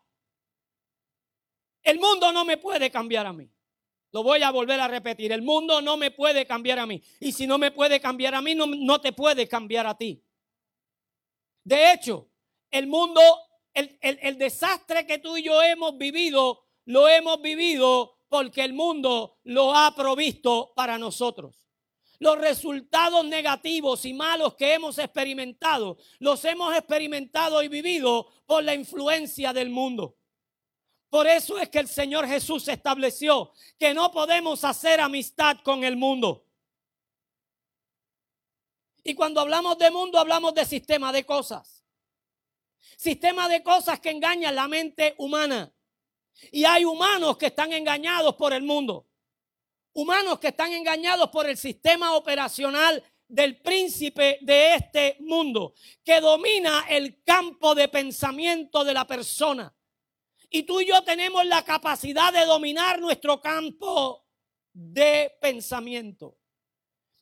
El 1.84 2.00
mundo 2.00 2.32
no 2.32 2.46
me 2.46 2.56
puede 2.56 2.90
cambiar 2.90 3.26
a 3.26 3.34
mí. 3.34 3.52
Lo 4.18 4.24
voy 4.24 4.42
a 4.42 4.50
volver 4.50 4.80
a 4.80 4.88
repetir. 4.88 5.32
El 5.32 5.44
mundo 5.44 5.80
no 5.80 5.96
me 5.96 6.10
puede 6.10 6.48
cambiar 6.48 6.80
a 6.80 6.88
mí. 6.88 7.04
Y 7.20 7.32
si 7.34 7.46
no 7.46 7.60
me 7.60 7.70
puede 7.70 8.00
cambiar 8.00 8.34
a 8.34 8.42
mí, 8.42 8.56
no, 8.56 8.66
no 8.66 9.00
te 9.00 9.14
puede 9.14 9.48
cambiar 9.48 9.86
a 9.86 9.96
ti. 9.96 10.24
De 11.64 11.94
hecho, 11.94 12.28
el 12.72 12.88
mundo, 12.88 13.22
el, 13.76 13.96
el 14.02 14.40
desastre 14.40 15.06
que 15.06 15.20
tú 15.20 15.38
y 15.38 15.44
yo 15.44 15.62
hemos 15.62 16.00
vivido, 16.00 16.66
lo 16.86 17.08
hemos 17.08 17.40
vivido 17.44 18.18
porque 18.28 18.64
el 18.64 18.74
mundo 18.74 19.38
lo 19.44 19.76
ha 19.76 19.94
provisto 19.96 20.74
para 20.76 20.98
nosotros. 20.98 21.70
Los 22.18 22.40
resultados 22.40 23.24
negativos 23.24 24.04
y 24.04 24.16
malos 24.16 24.56
que 24.56 24.74
hemos 24.74 24.98
experimentado, 24.98 26.00
los 26.18 26.44
hemos 26.44 26.76
experimentado 26.76 27.62
y 27.62 27.68
vivido 27.68 28.32
por 28.48 28.64
la 28.64 28.74
influencia 28.74 29.54
del 29.54 29.70
mundo. 29.70 30.18
Por 31.10 31.28
eso 31.28 31.58
es 31.58 31.70
que 31.70 31.80
el 31.80 31.88
Señor 31.88 32.28
Jesús 32.28 32.68
estableció 32.68 33.54
que 33.80 33.94
no 33.94 34.12
podemos 34.12 34.64
hacer 34.64 35.00
amistad 35.00 35.58
con 35.64 35.84
el 35.84 35.96
mundo. 35.96 36.46
Y 39.04 39.14
cuando 39.16 39.40
hablamos 39.40 39.78
de 39.78 39.90
mundo, 39.90 40.20
hablamos 40.20 40.54
de 40.54 40.66
sistema 40.66 41.14
de 41.14 41.26
cosas. 41.26 41.84
Sistema 42.98 43.48
de 43.48 43.64
cosas 43.64 44.00
que 44.00 44.10
engañan 44.10 44.56
la 44.56 44.68
mente 44.68 45.16
humana. 45.18 45.72
Y 46.52 46.66
hay 46.66 46.84
humanos 46.84 47.38
que 47.38 47.48
están 47.48 47.72
engañados 47.72 48.36
por 48.36 48.54
el 48.54 48.64
mundo 48.64 49.08
humanos 49.98 50.38
que 50.38 50.50
están 50.50 50.72
engañados 50.74 51.32
por 51.32 51.50
el 51.50 51.58
sistema 51.58 52.16
operacional 52.16 53.04
del 53.28 53.60
príncipe 53.60 54.38
de 54.42 54.76
este 54.76 55.18
mundo, 55.22 55.74
que 56.04 56.22
domina 56.22 56.86
el 56.88 57.24
campo 57.24 57.74
de 57.74 57.88
pensamiento 57.88 58.84
de 58.84 58.94
la 58.94 59.08
persona. 59.08 59.74
Y 60.50 60.64
tú 60.64 60.82
y 60.82 60.88
yo 60.88 61.04
tenemos 61.04 61.46
la 61.46 61.64
capacidad 61.64 62.32
de 62.32 62.46
dominar 62.46 63.00
nuestro 63.00 63.42
campo 63.42 64.26
de 64.74 65.32
pensamiento. 65.42 66.38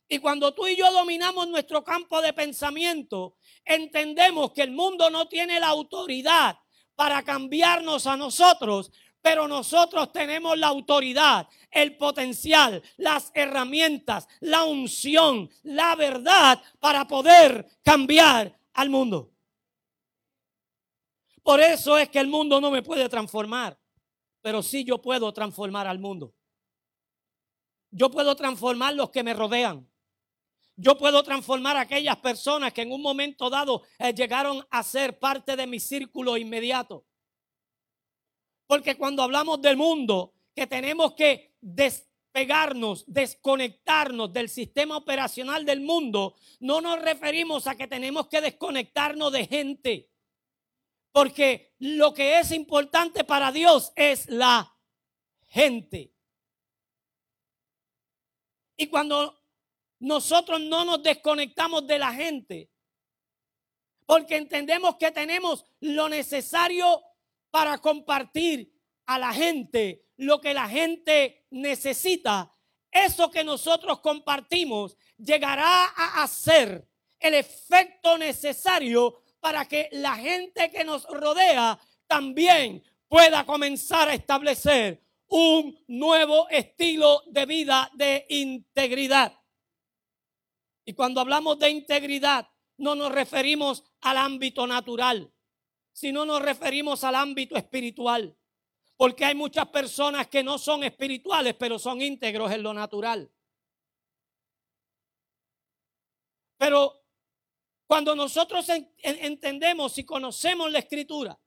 Y 0.08 0.20
cuando 0.20 0.53
tú 0.53 0.67
y 0.67 0.75
yo 0.75 0.91
dominamos 0.91 1.48
nuestro 1.48 1.84
campo 1.84 2.22
de 2.22 2.34
pensamiento, 2.34 3.38
entendemos 3.63 4.51
que 4.51 4.62
el 4.62 4.72
mundo 4.72 5.10
no 5.10 5.27
tiene 5.27 5.60
la 5.60 5.67
autoridad 5.67 6.60
para 6.96 7.24
cambiarnos 7.24 8.05
a 8.05 8.15
nosotros, 8.15 8.91
pero 9.22 9.48
nosotros 9.48 10.12
tenemos 10.12 10.58
la 10.60 10.67
autoridad, 10.67 11.48
el 11.72 11.98
potencial, 11.98 12.84
las 12.98 13.32
herramientas, 13.34 14.27
la 14.41 14.63
unción, 14.65 15.50
la 15.63 15.96
verdad 15.96 16.62
para 16.79 17.08
poder 17.08 17.67
cambiar 17.84 18.55
al 18.74 18.91
mundo. 18.91 19.35
Por 21.45 21.61
eso 21.61 21.95
es 21.99 22.09
que 22.09 22.17
el 22.17 22.27
mundo 22.27 22.59
no 22.59 22.71
me 22.71 22.81
puede 22.81 23.07
transformar, 23.07 23.79
pero 24.41 24.63
sí 24.63 24.83
yo 24.83 24.99
puedo 24.99 25.31
transformar 25.31 25.85
al 25.85 25.99
mundo. 25.99 26.33
Yo 27.91 28.09
puedo 28.09 28.35
transformar 28.35 28.95
los 28.95 29.11
que 29.11 29.21
me 29.21 29.35
rodean. 29.35 29.87
Yo 30.75 30.97
puedo 30.97 31.21
transformar 31.21 31.77
a 31.77 31.81
aquellas 31.81 32.17
personas 32.17 32.73
que 32.73 32.81
en 32.81 32.91
un 32.91 33.03
momento 33.03 33.47
dado 33.51 33.83
eh, 33.99 34.11
llegaron 34.11 34.65
a 34.71 34.81
ser 34.81 35.19
parte 35.19 35.55
de 35.55 35.67
mi 35.67 35.79
círculo 35.79 36.35
inmediato. 36.35 37.05
Porque 38.65 38.97
cuando 38.97 39.21
hablamos 39.21 39.61
del 39.61 39.77
mundo, 39.77 40.33
que 40.55 40.65
tenemos 40.65 41.13
que 41.13 41.53
despegarnos, 41.61 43.05
desconectarnos 43.05 44.33
del 44.33 44.49
sistema 44.49 44.97
operacional 44.97 45.63
del 45.63 45.81
mundo, 45.81 46.33
no 46.59 46.81
nos 46.81 46.99
referimos 47.03 47.67
a 47.67 47.75
que 47.75 47.85
tenemos 47.85 48.29
que 48.29 48.41
desconectarnos 48.41 49.31
de 49.31 49.45
gente. 49.45 50.14
Porque 51.15 51.74
lo 51.79 52.13
que 52.13 52.39
es 52.39 52.51
importante 52.51 53.24
para 53.24 53.50
Dios 53.53 53.93
es 53.95 54.27
la 54.27 54.77
gente. 55.48 56.13
Y 58.75 58.88
cuando 58.88 59.41
nosotros 60.00 60.60
no 60.60 60.84
nos 60.84 61.01
desconectamos 61.01 61.88
de 61.88 62.00
la 62.00 62.12
gente, 62.12 62.69
porque 64.05 64.36
entendemos 64.36 64.98
que 64.98 65.10
tenemos 65.10 65.63
lo 65.79 66.10
necesario 66.10 67.01
para 67.50 67.77
compartir 67.77 68.77
a 69.05 69.17
la 69.17 69.34
gente 69.34 70.10
lo 70.17 70.41
que 70.41 70.53
la 70.53 70.67
gente 70.67 71.48
necesita, 71.50 72.53
eso 72.91 73.31
que 73.31 73.45
nosotros 73.45 74.01
compartimos 74.01 74.98
llegará 75.17 75.86
a 75.86 76.24
hacer 76.24 76.86
el 77.19 77.36
efecto 77.36 78.17
necesario 78.17 79.22
para 79.45 79.67
que 79.67 79.89
la 79.91 80.15
gente 80.15 80.71
que 80.71 80.83
nos 80.83 81.03
rodea 81.03 81.79
también 82.07 82.83
pueda 83.07 83.45
comenzar 83.45 84.09
a 84.09 84.15
establecer 84.15 85.03
un 85.27 85.83
nuevo 85.87 86.49
estilo 86.49 87.21
de 87.27 87.45
vida 87.45 87.91
de 87.93 88.25
integridad. 88.29 89.39
Y 90.83 90.93
cuando 90.93 91.21
hablamos 91.21 91.59
de 91.59 91.69
integridad, 91.69 92.49
no 92.77 92.95
nos 92.95 93.11
referimos 93.11 93.83
al 94.01 94.17
ámbito 94.17 94.65
natural, 94.65 95.31
sino 95.93 96.25
nos 96.25 96.41
referimos 96.41 97.03
al 97.03 97.13
ámbito 97.13 97.55
espiritual. 97.55 98.35
Porque 98.97 99.25
hay 99.25 99.35
muchas 99.35 99.67
personas 99.67 100.25
que 100.25 100.43
no 100.43 100.57
son 100.57 100.83
espirituales, 100.83 101.53
pero 101.53 101.77
son 101.77 102.01
íntegros 102.01 102.51
en 102.51 102.63
lo 102.63 102.73
natural. 102.73 103.31
Pero 106.57 107.04
cuando 107.88 108.15
nosotros 108.15 108.68
entendemos 108.98 109.98
y 109.98 110.04
conocemos 110.04 110.72
la 110.72 110.80
escritura, 110.80 111.39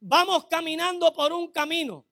vamos 0.00 0.46
caminando 0.46 1.12
por 1.12 1.32
un 1.32 1.52
camino 1.52 2.06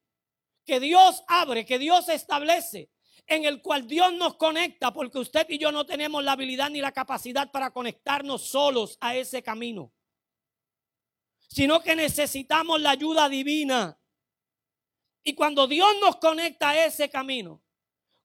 que 0.65 0.79
Dios 0.79 1.25
abre, 1.27 1.65
que 1.65 1.79
Dios 1.79 2.09
establece, 2.09 2.91
en 3.27 3.45
el 3.45 3.61
cual 3.61 3.87
Dios 3.87 4.13
nos 4.13 4.37
conecta, 4.37 4.93
porque 4.93 5.19
usted 5.19 5.47
y 5.51 5.59
yo 5.59 5.73
no 5.73 5.85
tenemos 5.85 6.23
la 6.23 6.33
habilidad 6.33 6.71
ni 6.71 6.81
la 6.81 6.93
capacidad 6.93 7.51
para 7.51 7.73
conectarnos 7.73 8.43
solos 8.43 8.97
a 9.01 9.17
ese 9.17 9.43
camino, 9.43 9.93
sino 11.49 11.81
que 11.81 11.97
necesitamos 11.97 12.81
la 12.81 12.91
ayuda 12.91 13.29
divina. 13.29 13.99
Y 15.23 15.35
cuando 15.35 15.67
Dios 15.67 15.89
nos 16.01 16.17
conecta 16.17 16.71
a 16.71 16.87
ese 16.87 17.11
camino, 17.11 17.63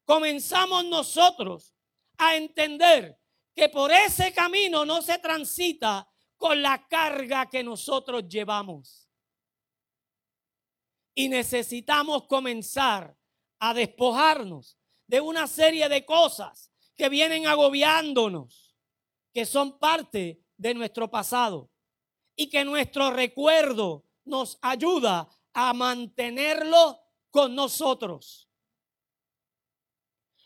comenzamos 0.05 0.85
nosotros 0.85 1.73
a 2.17 2.35
entender 2.35 3.19
que 3.55 3.69
por 3.69 3.91
ese 3.91 4.33
camino 4.33 4.85
no 4.85 5.01
se 5.01 5.19
transita 5.19 6.09
con 6.37 6.61
la 6.61 6.87
carga 6.87 7.49
que 7.49 7.63
nosotros 7.63 8.27
llevamos. 8.27 9.09
Y 11.15 11.29
necesitamos 11.29 12.25
comenzar 12.25 13.15
a 13.59 13.73
despojarnos 13.73 14.77
de 15.07 15.21
una 15.21 15.47
serie 15.47 15.87
de 15.87 16.03
cosas 16.05 16.71
que 16.95 17.09
vienen 17.09 17.45
agobiándonos, 17.45 18.75
que 19.31 19.45
son 19.45 19.77
parte 19.77 20.43
de 20.57 20.73
nuestro 20.73 21.09
pasado 21.09 21.69
y 22.35 22.49
que 22.49 22.65
nuestro 22.65 23.11
recuerdo 23.11 24.05
nos 24.25 24.57
ayuda 24.61 25.29
a 25.53 25.73
mantenerlo 25.73 26.99
con 27.29 27.53
nosotros. 27.53 28.49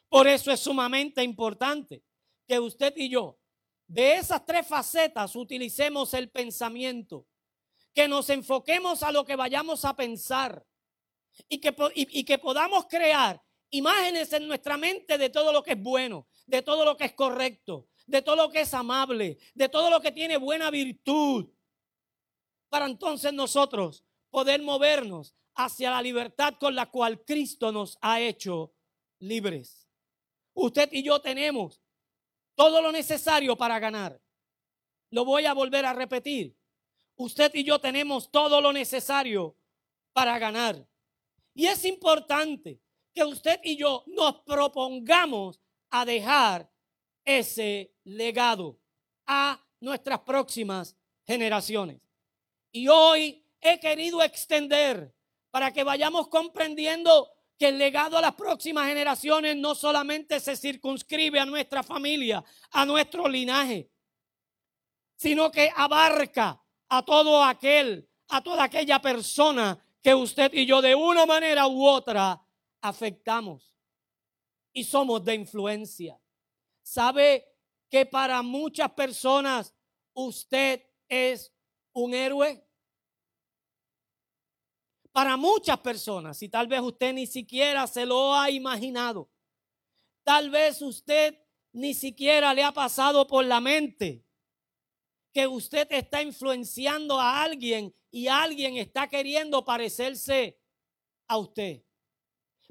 Por 0.09 0.27
eso 0.27 0.51
es 0.51 0.59
sumamente 0.59 1.23
importante 1.23 2.06
que 2.47 2.59
usted 2.59 2.93
y 2.95 3.09
yo, 3.09 3.37
de 3.87 4.17
esas 4.17 4.45
tres 4.45 4.67
facetas, 4.67 5.35
utilicemos 5.35 6.13
el 6.13 6.29
pensamiento, 6.29 7.27
que 7.93 8.07
nos 8.07 8.29
enfoquemos 8.29 9.03
a 9.03 9.11
lo 9.11 9.25
que 9.25 9.35
vayamos 9.35 9.83
a 9.85 9.95
pensar 9.95 10.65
y 11.49 11.59
que, 11.59 11.75
y, 11.95 12.23
que 12.23 12.37
podamos 12.37 12.85
crear 12.87 13.41
imágenes 13.69 14.31
en 14.33 14.47
nuestra 14.47 14.77
mente 14.77 15.17
de 15.17 15.29
todo 15.29 15.51
lo 15.51 15.63
que 15.63 15.71
es 15.71 15.81
bueno, 15.81 16.27
de 16.45 16.61
todo 16.61 16.85
lo 16.85 16.95
que 16.95 17.05
es 17.05 17.13
correcto, 17.13 17.89
de 18.05 18.21
todo 18.21 18.35
lo 18.35 18.49
que 18.51 18.61
es 18.61 18.73
amable, 18.73 19.37
de 19.53 19.69
todo 19.69 19.89
lo 19.89 19.99
que 19.99 20.11
tiene 20.11 20.37
buena 20.37 20.69
virtud, 20.69 21.49
para 22.69 22.85
entonces 22.85 23.33
nosotros 23.33 24.03
poder 24.29 24.61
movernos 24.61 25.35
hacia 25.55 25.89
la 25.89 26.01
libertad 26.01 26.55
con 26.59 26.75
la 26.75 26.91
cual 26.91 27.23
Cristo 27.23 27.71
nos 27.71 27.97
ha 28.01 28.21
hecho 28.21 28.73
libres. 29.19 29.87
Usted 30.53 30.89
y 30.91 31.03
yo 31.03 31.19
tenemos 31.19 31.81
todo 32.57 32.81
lo 32.81 32.91
necesario 32.91 33.55
para 33.55 33.77
ganar. 33.77 34.19
Lo 35.11 35.23
voy 35.23 35.45
a 35.45 35.53
volver 35.53 35.85
a 35.85 35.93
repetir. 35.93 36.57
Usted 37.15 37.51
y 37.53 37.63
yo 37.63 37.79
tenemos 37.79 38.31
todo 38.31 38.59
lo 38.59 38.73
necesario 38.73 39.55
para 40.11 40.37
ganar. 40.39 40.85
Y 41.53 41.67
es 41.67 41.85
importante 41.85 42.81
que 43.13 43.23
usted 43.23 43.59
y 43.63 43.77
yo 43.77 44.03
nos 44.07 44.41
propongamos 44.41 45.61
a 45.91 46.03
dejar 46.03 46.69
ese 47.23 47.93
legado 48.03 48.79
a 49.27 49.63
nuestras 49.79 50.19
próximas 50.21 50.95
generaciones. 51.27 52.01
Y 52.71 52.87
hoy 52.87 53.45
he 53.61 53.79
querido 53.79 54.23
extender 54.23 55.13
para 55.51 55.71
que 55.71 55.83
vayamos 55.83 56.27
comprendiendo 56.27 57.31
que 57.57 57.69
el 57.69 57.77
legado 57.77 58.17
a 58.17 58.21
las 58.21 58.35
próximas 58.35 58.87
generaciones 58.87 59.55
no 59.55 59.73
solamente 59.73 60.39
se 60.39 60.55
circunscribe 60.55 61.39
a 61.39 61.45
nuestra 61.45 61.81
familia, 61.81 62.43
a 62.71 62.85
nuestro 62.85 63.27
linaje, 63.27 63.89
sino 65.15 65.51
que 65.51 65.71
abarca 65.75 66.61
a 66.89 67.03
todo 67.03 67.43
aquel, 67.43 68.07
a 68.29 68.41
toda 68.41 68.65
aquella 68.65 69.01
persona 69.01 69.83
que 70.01 70.13
usted 70.13 70.53
y 70.53 70.65
yo 70.65 70.81
de 70.81 70.93
una 70.93 71.25
manera 71.25 71.67
u 71.67 71.85
otra 71.85 72.39
afectamos 72.81 73.73
y 74.71 74.83
somos 74.83 75.25
de 75.25 75.33
influencia. 75.33 76.19
¿Sabe 76.83 77.45
que 77.89 78.05
para 78.05 78.41
muchas 78.43 78.91
personas 78.91 79.73
usted 80.13 80.83
es 81.09 81.51
un 81.93 82.13
héroe? 82.13 82.66
Para 85.17 85.35
muchas 85.35 85.79
personas 85.79 86.43
y 86.43 86.47
tal 86.47 86.67
vez 86.67 86.79
usted 86.79 87.11
ni 87.11 87.25
siquiera 87.25 87.87
se 87.87 88.05
lo 88.05 88.35
ha 88.35 88.51
imaginado. 88.51 89.31
Tal 90.23 90.51
vez 90.51 90.79
usted 90.79 91.35
ni 91.71 91.95
siquiera 91.95 92.53
le 92.53 92.63
ha 92.63 92.71
pasado 92.71 93.25
por 93.25 93.43
la 93.43 93.59
mente 93.59 94.23
que 95.33 95.47
usted 95.47 95.87
está 95.89 96.21
influenciando 96.21 97.19
a 97.19 97.41
alguien 97.41 97.95
y 98.11 98.27
alguien 98.27 98.77
está 98.77 99.09
queriendo 99.09 99.65
parecerse 99.65 100.59
a 101.27 101.39
usted. 101.39 101.81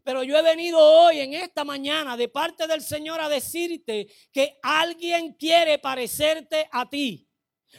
Pero 0.05 0.23
yo 0.23 0.39
he 0.39 0.43
venido 0.43 0.79
hoy, 0.79 1.19
en 1.19 1.35
esta 1.35 1.65
mañana, 1.65 2.17
de 2.17 2.29
parte 2.29 2.69
del 2.69 2.81
Señor 2.81 3.21
a 3.21 3.29
decirte 3.29 4.07
que 4.31 4.61
alguien 4.63 5.33
quiere 5.33 5.81
parecerte 5.81 6.69
a 6.71 6.89
ti. 6.89 7.29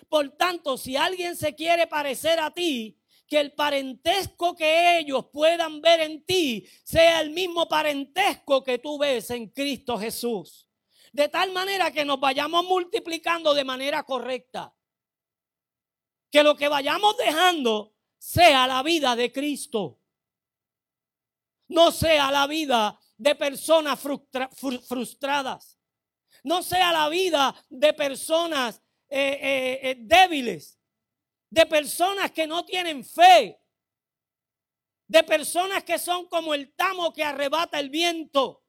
Por 0.10 0.30
tanto, 0.32 0.78
si 0.78 0.98
alguien 0.98 1.38
se 1.38 1.56
quiere 1.56 1.88
parecer 1.88 2.42
a 2.42 2.54
ti, 2.54 2.97
que 3.28 3.40
el 3.40 3.54
parentesco 3.54 4.56
que 4.56 5.00
ellos 5.00 5.26
puedan 5.32 5.82
ver 5.82 6.02
en 6.02 6.24
ti 6.24 6.68
sea 6.84 7.20
el 7.20 7.32
mismo 7.32 7.68
parentesco 7.68 8.64
que 8.64 8.80
tú 8.80 8.98
ves 8.98 9.30
en 9.32 9.50
Cristo 9.50 10.00
Jesús. 10.00 10.68
De 11.12 11.28
tal 11.28 11.52
manera 11.52 11.92
que 11.92 12.06
nos 12.06 12.20
vayamos 12.20 12.64
multiplicando 12.66 13.54
de 13.54 13.66
manera 13.66 14.04
correcta. 14.04 14.74
Que 16.32 16.44
lo 16.44 16.56
que 16.56 16.68
vayamos 16.68 17.18
dejando 17.18 17.96
sea 18.18 18.68
la 18.68 18.82
vida 18.84 19.16
de 19.16 19.32
Cristo. 19.32 20.00
No 21.68 21.92
sea 21.92 22.32
la 22.32 22.48
vida 22.48 22.98
de 23.18 23.36
personas 23.36 24.00
frustradas. 24.00 25.78
No 26.44 26.64
sea 26.64 26.94
la 26.94 27.10
vida 27.10 27.54
de 27.70 27.94
personas 27.94 28.82
eh, 29.10 29.40
eh, 29.42 29.80
eh, 29.84 29.96
débiles 30.00 30.77
de 31.50 31.66
personas 31.66 32.32
que 32.32 32.48
no 32.48 32.66
tienen 32.66 33.04
fe, 33.04 33.60
de 35.08 35.24
personas 35.24 35.84
que 35.84 35.98
son 35.98 36.28
como 36.28 36.54
el 36.54 36.74
tamo 36.76 37.14
que 37.14 37.24
arrebata 37.24 37.80
el 37.80 37.90
viento, 37.90 38.64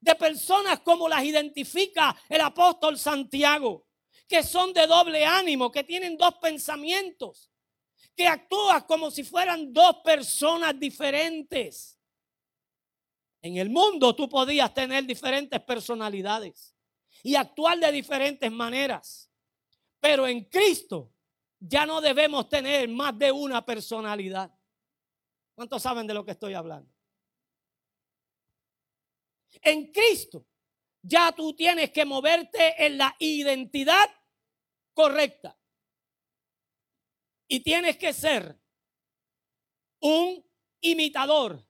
de 0.00 0.14
personas 0.14 0.80
como 0.80 1.08
las 1.08 1.24
identifica 1.24 2.16
el 2.28 2.40
apóstol 2.40 2.98
Santiago, 2.98 3.86
que 4.28 4.42
son 4.42 4.72
de 4.72 4.86
doble 4.86 5.24
ánimo, 5.24 5.70
que 5.70 5.84
tienen 5.84 6.16
dos 6.16 6.34
pensamientos, 6.36 7.50
que 8.16 8.26
actúan 8.26 8.82
como 8.82 9.10
si 9.10 9.24
fueran 9.24 9.72
dos 9.72 9.96
personas 10.04 10.78
diferentes. 10.78 11.98
En 13.42 13.58
el 13.58 13.68
mundo 13.68 14.14
tú 14.16 14.28
podías 14.28 14.72
tener 14.72 15.04
diferentes 15.04 15.60
personalidades 15.60 16.74
y 17.22 17.34
actuar 17.34 17.78
de 17.78 17.92
diferentes 17.92 18.50
maneras, 18.50 19.30
pero 20.00 20.26
en 20.26 20.44
Cristo 20.44 21.13
ya 21.60 21.86
no 21.86 22.00
debemos 22.00 22.48
tener 22.48 22.88
más 22.88 23.18
de 23.18 23.32
una 23.32 23.64
personalidad. 23.64 24.52
¿Cuántos 25.54 25.82
saben 25.82 26.06
de 26.06 26.14
lo 26.14 26.24
que 26.24 26.32
estoy 26.32 26.54
hablando? 26.54 26.92
En 29.62 29.92
Cristo 29.92 30.46
ya 31.02 31.32
tú 31.32 31.54
tienes 31.54 31.90
que 31.90 32.04
moverte 32.04 32.84
en 32.84 32.98
la 32.98 33.14
identidad 33.18 34.08
correcta. 34.92 35.58
Y 37.46 37.60
tienes 37.60 37.98
que 37.98 38.12
ser 38.12 38.58
un 40.00 40.44
imitador 40.80 41.64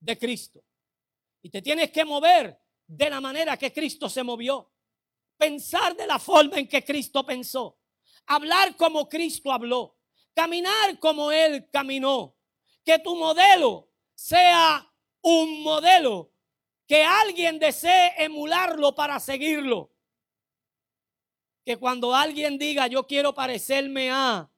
de 0.00 0.18
Cristo. 0.18 0.64
Y 1.42 1.50
te 1.50 1.60
tienes 1.60 1.90
que 1.90 2.04
mover 2.04 2.58
de 2.86 3.10
la 3.10 3.20
manera 3.20 3.56
que 3.56 3.72
Cristo 3.72 4.08
se 4.08 4.22
movió. 4.22 4.72
Pensar 5.36 5.96
de 5.96 6.06
la 6.06 6.18
forma 6.18 6.58
en 6.58 6.68
que 6.68 6.84
Cristo 6.84 7.26
pensó 7.26 7.81
hablar 8.26 8.76
como 8.76 9.08
Cristo 9.08 9.52
habló, 9.52 9.96
caminar 10.34 10.98
como 10.98 11.32
Él 11.32 11.68
caminó, 11.70 12.36
que 12.84 12.98
tu 12.98 13.16
modelo 13.16 13.90
sea 14.14 14.92
un 15.22 15.62
modelo 15.62 16.32
que 16.86 17.04
alguien 17.04 17.58
desee 17.58 18.12
emularlo 18.18 18.94
para 18.94 19.18
seguirlo. 19.20 19.94
Que 21.64 21.76
cuando 21.76 22.14
alguien 22.14 22.58
diga 22.58 22.86
yo 22.86 23.06
quiero 23.06 23.34
parecerme 23.34 24.10
a, 24.10 24.50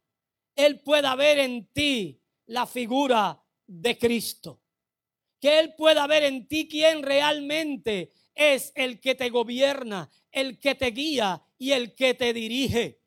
Él 0.57 0.81
pueda 0.81 1.15
ver 1.15 1.39
en 1.39 1.67
ti 1.73 2.21
la 2.47 2.67
figura 2.67 3.43
de 3.67 3.99
Cristo. 3.99 4.61
que 5.41 5.59
Él 5.59 5.75
pueda 5.75 6.07
ver 6.07 6.23
en 6.23 6.49
ti 6.49 6.67
quién 6.67 7.03
realmente 7.03 8.13
es 8.35 8.73
el 8.75 8.99
que 8.99 9.15
te 9.15 9.29
gobierna, 9.29 10.11
el 10.33 10.59
que 10.59 10.75
te 10.75 10.87
guía 10.87 11.43
y 11.59 11.73
el 11.73 11.95
que 11.95 12.15
te 12.15 12.33
dirige. 12.33 13.04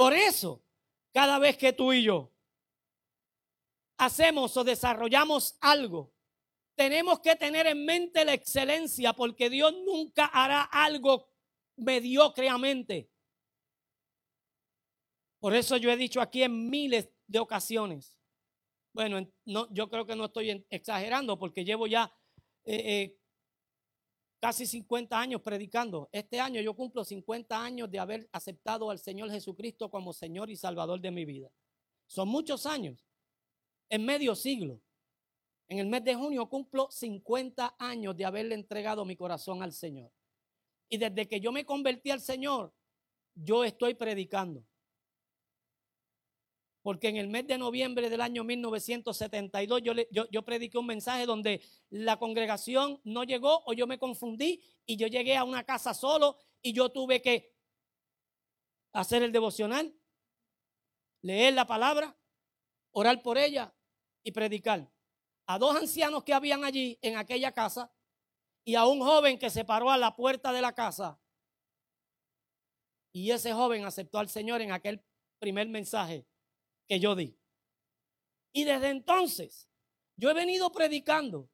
Por 0.00 0.14
eso, 0.14 0.64
cada 1.12 1.38
vez 1.38 1.58
que 1.58 1.74
tú 1.74 1.92
y 1.92 2.02
yo 2.02 2.32
hacemos 3.98 4.56
o 4.56 4.64
desarrollamos 4.64 5.58
algo, 5.60 6.14
tenemos 6.74 7.20
que 7.20 7.36
tener 7.36 7.66
en 7.66 7.84
mente 7.84 8.24
la 8.24 8.32
excelencia 8.32 9.12
porque 9.12 9.50
Dios 9.50 9.74
nunca 9.84 10.24
hará 10.24 10.62
algo 10.62 11.28
mediocreamente. 11.76 13.10
Por 15.38 15.54
eso 15.54 15.76
yo 15.76 15.90
he 15.90 15.98
dicho 15.98 16.22
aquí 16.22 16.44
en 16.44 16.70
miles 16.70 17.10
de 17.26 17.38
ocasiones. 17.38 18.18
Bueno, 18.94 19.30
no, 19.44 19.70
yo 19.70 19.90
creo 19.90 20.06
que 20.06 20.16
no 20.16 20.24
estoy 20.24 20.66
exagerando 20.70 21.38
porque 21.38 21.62
llevo 21.62 21.86
ya 21.86 22.10
eh, 22.64 22.74
eh, 22.74 23.19
casi 24.40 24.66
50 24.66 25.20
años 25.20 25.42
predicando. 25.42 26.08
Este 26.10 26.40
año 26.40 26.60
yo 26.60 26.74
cumplo 26.74 27.04
50 27.04 27.62
años 27.62 27.90
de 27.90 27.98
haber 27.98 28.28
aceptado 28.32 28.90
al 28.90 28.98
Señor 28.98 29.30
Jesucristo 29.30 29.90
como 29.90 30.12
Señor 30.12 30.50
y 30.50 30.56
Salvador 30.56 31.00
de 31.00 31.10
mi 31.10 31.24
vida. 31.24 31.52
Son 32.06 32.26
muchos 32.26 32.66
años, 32.66 33.06
en 33.88 34.04
medio 34.04 34.34
siglo. 34.34 34.80
En 35.68 35.78
el 35.78 35.86
mes 35.86 36.02
de 36.02 36.16
junio 36.16 36.48
cumplo 36.48 36.90
50 36.90 37.76
años 37.78 38.16
de 38.16 38.24
haberle 38.24 38.56
entregado 38.56 39.04
mi 39.04 39.14
corazón 39.14 39.62
al 39.62 39.72
Señor. 39.72 40.10
Y 40.88 40.96
desde 40.96 41.28
que 41.28 41.40
yo 41.40 41.52
me 41.52 41.64
convertí 41.64 42.10
al 42.10 42.20
Señor, 42.20 42.74
yo 43.34 43.62
estoy 43.62 43.94
predicando. 43.94 44.64
Porque 46.82 47.08
en 47.08 47.16
el 47.16 47.28
mes 47.28 47.46
de 47.46 47.58
noviembre 47.58 48.08
del 48.08 48.22
año 48.22 48.42
1972 48.42 49.82
yo, 49.82 49.92
yo, 50.10 50.26
yo, 50.30 50.42
prediqué 50.42 50.78
un 50.78 50.86
mensaje 50.86 51.26
donde 51.26 51.62
la 51.90 52.18
congregación 52.18 53.00
no 53.04 53.24
llegó 53.24 53.62
o 53.66 53.74
yo 53.74 53.86
me 53.86 53.98
confundí 53.98 54.62
y 54.86 54.96
yo 54.96 55.06
llegué 55.06 55.36
a 55.36 55.44
una 55.44 55.64
casa 55.64 55.92
solo 55.92 56.38
y 56.62 56.72
yo 56.72 56.90
tuve 56.90 57.20
que 57.20 57.54
hacer 58.92 59.22
el 59.22 59.30
devocional, 59.30 59.94
leer 61.22 61.52
la 61.52 61.66
palabra, 61.66 62.16
orar 62.92 63.22
por 63.22 63.36
ella 63.36 63.74
y 64.22 64.32
predicar 64.32 64.90
a 65.46 65.58
dos 65.58 65.76
ancianos 65.76 66.24
que 66.24 66.32
habían 66.32 66.64
allí 66.64 66.98
en 67.02 67.16
aquella 67.16 67.52
casa 67.52 67.92
y 68.64 68.74
a 68.74 68.86
un 68.86 69.00
joven 69.00 69.38
que 69.38 69.50
se 69.50 69.64
paró 69.64 69.90
a 69.90 69.98
la 69.98 70.16
puerta 70.16 70.52
de 70.52 70.62
la 70.62 70.74
casa. 70.74 71.20
Y 73.12 73.32
ese 73.32 73.52
joven 73.52 73.84
aceptó 73.84 74.18
al 74.18 74.28
Señor 74.28 74.62
en 74.62 74.72
aquel 74.72 75.04
primer 75.38 75.68
mensaje 75.68 76.29
que 76.90 76.98
yo 76.98 77.14
di. 77.14 77.38
Y 78.52 78.64
desde 78.64 78.88
entonces 78.88 79.70
yo 80.16 80.28
he 80.28 80.34
venido 80.34 80.72
predicando 80.72 81.48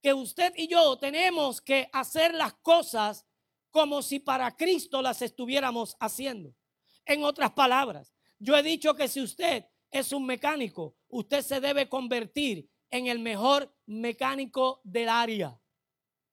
que 0.00 0.14
usted 0.14 0.52
y 0.56 0.68
yo 0.68 0.96
tenemos 0.96 1.60
que 1.60 1.90
hacer 1.92 2.32
las 2.32 2.54
cosas 2.54 3.26
como 3.72 4.00
si 4.00 4.20
para 4.20 4.54
Cristo 4.54 5.02
las 5.02 5.22
estuviéramos 5.22 5.96
haciendo. 5.98 6.54
En 7.04 7.24
otras 7.24 7.50
palabras, 7.50 8.14
yo 8.38 8.56
he 8.56 8.62
dicho 8.62 8.94
que 8.94 9.08
si 9.08 9.20
usted 9.20 9.66
es 9.90 10.12
un 10.12 10.24
mecánico, 10.24 10.96
usted 11.08 11.42
se 11.42 11.58
debe 11.58 11.88
convertir 11.88 12.70
en 12.88 13.08
el 13.08 13.18
mejor 13.18 13.74
mecánico 13.86 14.80
del 14.84 15.08
área. 15.08 15.60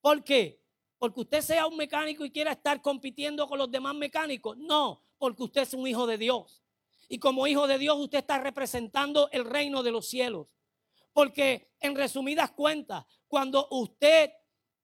¿Por 0.00 0.22
qué? 0.22 0.62
Porque 0.96 1.22
usted 1.22 1.40
sea 1.40 1.66
un 1.66 1.76
mecánico 1.76 2.24
y 2.24 2.30
quiera 2.30 2.52
estar 2.52 2.80
compitiendo 2.80 3.48
con 3.48 3.58
los 3.58 3.70
demás 3.70 3.96
mecánicos. 3.96 4.56
No, 4.56 5.02
porque 5.18 5.42
usted 5.42 5.62
es 5.62 5.74
un 5.74 5.88
hijo 5.88 6.06
de 6.06 6.18
Dios. 6.18 6.63
Y 7.08 7.18
como 7.18 7.46
hijo 7.46 7.66
de 7.66 7.78
Dios 7.78 7.96
usted 7.98 8.18
está 8.18 8.38
representando 8.38 9.28
el 9.30 9.44
reino 9.44 9.82
de 9.82 9.92
los 9.92 10.08
cielos. 10.08 10.48
Porque 11.12 11.72
en 11.80 11.94
resumidas 11.94 12.50
cuentas, 12.52 13.04
cuando 13.28 13.68
usted 13.70 14.32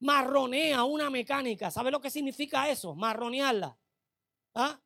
marronea 0.01 0.85
una 0.85 1.11
mecánica, 1.11 1.71
¿sabe 1.71 1.91
lo 1.91 2.01
que 2.01 2.11
significa 2.11 2.69
eso? 2.69 2.95
Marronearla. 2.95 3.77
¿Ah? 4.55 4.81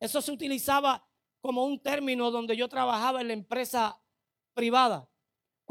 Eso 0.00 0.20
se 0.20 0.32
utilizaba 0.32 1.06
como 1.40 1.64
un 1.64 1.80
término 1.82 2.30
donde 2.30 2.56
yo 2.56 2.68
trabajaba 2.68 3.20
en 3.20 3.28
la 3.28 3.34
empresa 3.34 4.00
privada 4.54 5.08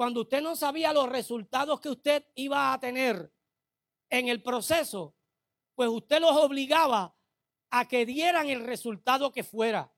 cuando 0.02 0.22
usted 0.22 0.42
no 0.42 0.56
sabía 0.56 0.94
los 0.94 1.08
resultados 1.08 1.80
que 1.80 1.90
usted 1.90 2.26
iba 2.36 2.74
a 2.74 2.80
tener 2.80 3.32
en 4.10 4.30
el 4.30 4.42
proceso, 4.42 5.16
pues 5.76 5.90
usted 5.90 6.20
los 6.20 6.36
obligaba 6.38 7.16
a 7.70 7.88
que 7.88 8.06
dieran 8.06 8.50
el 8.50 8.66
resultado 8.66 9.32
que 9.32 9.44
fuera. 9.44 9.91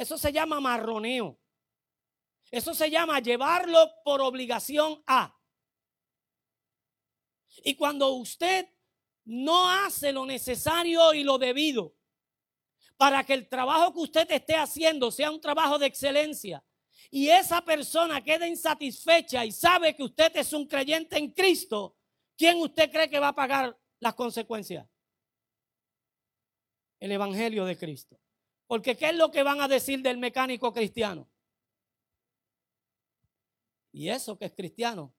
Eso 0.00 0.16
se 0.16 0.32
llama 0.32 0.60
marroneo. 0.60 1.38
Eso 2.50 2.72
se 2.72 2.90
llama 2.90 3.20
llevarlo 3.20 3.92
por 4.02 4.22
obligación 4.22 5.02
a. 5.06 5.38
Y 7.62 7.74
cuando 7.74 8.08
usted 8.12 8.66
no 9.26 9.68
hace 9.68 10.10
lo 10.10 10.24
necesario 10.24 11.12
y 11.12 11.22
lo 11.22 11.36
debido 11.36 11.94
para 12.96 13.24
que 13.24 13.34
el 13.34 13.46
trabajo 13.46 13.92
que 13.92 14.00
usted 14.00 14.30
esté 14.30 14.56
haciendo 14.56 15.10
sea 15.10 15.30
un 15.30 15.38
trabajo 15.38 15.78
de 15.78 15.88
excelencia, 15.88 16.64
y 17.10 17.28
esa 17.28 17.62
persona 17.62 18.24
queda 18.24 18.48
insatisfecha 18.48 19.44
y 19.44 19.52
sabe 19.52 19.94
que 19.94 20.04
usted 20.04 20.34
es 20.34 20.54
un 20.54 20.66
creyente 20.66 21.18
en 21.18 21.30
Cristo, 21.32 21.98
¿quién 22.38 22.56
usted 22.56 22.90
cree 22.90 23.10
que 23.10 23.18
va 23.18 23.28
a 23.28 23.34
pagar 23.34 23.78
las 23.98 24.14
consecuencias? 24.14 24.88
El 26.98 27.12
Evangelio 27.12 27.66
de 27.66 27.76
Cristo. 27.76 28.18
Porque 28.70 28.96
¿qué 28.96 29.08
es 29.08 29.16
lo 29.16 29.32
que 29.32 29.42
van 29.42 29.60
a 29.60 29.66
decir 29.66 30.00
del 30.00 30.16
mecánico 30.16 30.72
cristiano? 30.72 31.28
Y 33.90 34.08
eso 34.08 34.38
que 34.38 34.44
es 34.44 34.52
cristiano, 34.52 35.12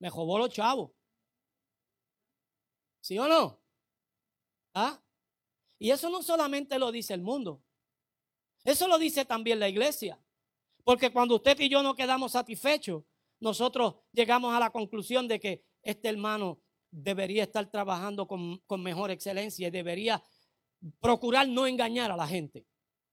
me 0.00 0.10
jodó 0.10 0.36
los 0.36 0.50
chavos. 0.50 0.90
¿Sí 3.00 3.16
o 3.20 3.28
no? 3.28 3.62
¿Ah? 4.74 5.00
Y 5.78 5.92
eso 5.92 6.10
no 6.10 6.24
solamente 6.24 6.76
lo 6.80 6.90
dice 6.90 7.14
el 7.14 7.20
mundo, 7.20 7.62
eso 8.64 8.88
lo 8.88 8.98
dice 8.98 9.24
también 9.24 9.60
la 9.60 9.68
iglesia. 9.68 10.20
Porque 10.82 11.12
cuando 11.12 11.36
usted 11.36 11.56
y 11.60 11.68
yo 11.68 11.84
no 11.84 11.94
quedamos 11.94 12.32
satisfechos, 12.32 13.04
nosotros 13.38 13.94
llegamos 14.10 14.52
a 14.52 14.58
la 14.58 14.70
conclusión 14.70 15.28
de 15.28 15.38
que 15.38 15.64
este 15.82 16.08
hermano 16.08 16.60
debería 16.90 17.44
estar 17.44 17.70
trabajando 17.70 18.26
con, 18.26 18.60
mejor 18.82 19.12
excelencia 19.12 19.68
y 19.68 19.70
debería 19.70 20.24
procurar 21.00 21.48
no 21.48 21.66
engañar 21.66 22.10
a 22.10 22.16
la 22.16 22.26
gente. 22.26 22.66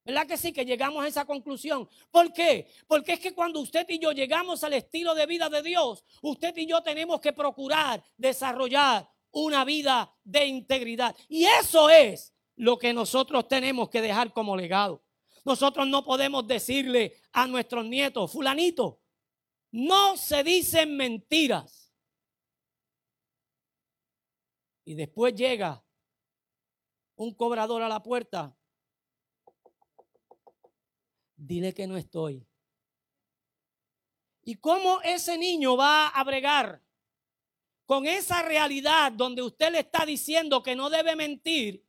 ¿Verdad 0.08 0.26
que 0.26 0.38
sí? 0.38 0.54
Que 0.54 0.66
llegamos 0.66 1.04
a 1.04 1.08
esa 1.08 1.26
conclusión. 1.26 1.88
¿Por 2.10 2.32
qué? 2.32 2.68
Porque 2.88 3.14
es 3.14 3.20
que 3.20 3.34
cuando 3.34 3.60
usted 3.60 3.86
y 3.90 4.00
yo 4.00 4.14
llegamos 4.14 4.64
al 4.64 4.74
estilo 4.74 5.14
de 5.14 5.26
vida 5.26 5.50
de 5.50 5.62
Dios, 5.62 6.04
usted 6.22 6.56
y 6.56 6.66
yo 6.66 6.82
tenemos 6.82 7.20
que 7.20 7.34
procurar 7.34 8.02
desarrollar 8.16 9.10
una 9.32 9.66
vida 9.66 10.16
de 10.24 10.46
integridad. 10.46 11.14
Y 11.28 11.44
eso 11.44 11.90
es 11.90 12.34
lo 12.56 12.78
que 12.78 12.94
nosotros 12.94 13.50
tenemos 13.50 13.90
que 13.90 14.02
dejar 14.02 14.32
como 14.32 14.56
legado. 14.56 15.04
Nosotros 15.44 15.88
no 15.88 16.06
podemos 16.06 16.48
decirle 16.48 17.16
a 17.34 17.46
nuestros 17.48 17.86
nietos, 17.86 18.32
fulanito, 18.32 19.02
no 19.72 20.16
se 20.16 20.44
dicen 20.44 20.96
mentiras. 20.96 21.94
Y 24.86 24.96
después 24.96 25.36
llega 25.36 25.84
un 27.18 27.34
cobrador 27.34 27.82
a 27.82 27.90
la 27.90 28.02
puerta. 28.02 28.56
Dile 31.36 31.74
que 31.74 31.86
no 31.88 31.98
estoy. 31.98 32.48
¿Y 34.44 34.56
cómo 34.56 35.02
ese 35.02 35.38
niño 35.38 35.76
va 35.76 36.08
a 36.08 36.24
bregar 36.24 36.82
con 37.86 38.06
esa 38.08 38.42
realidad 38.44 39.12
donde 39.12 39.42
usted 39.42 39.72
le 39.72 39.80
está 39.80 40.06
diciendo 40.06 40.64
que 40.64 40.76
no 40.76 40.90
debe 40.90 41.16
mentir 41.16 41.86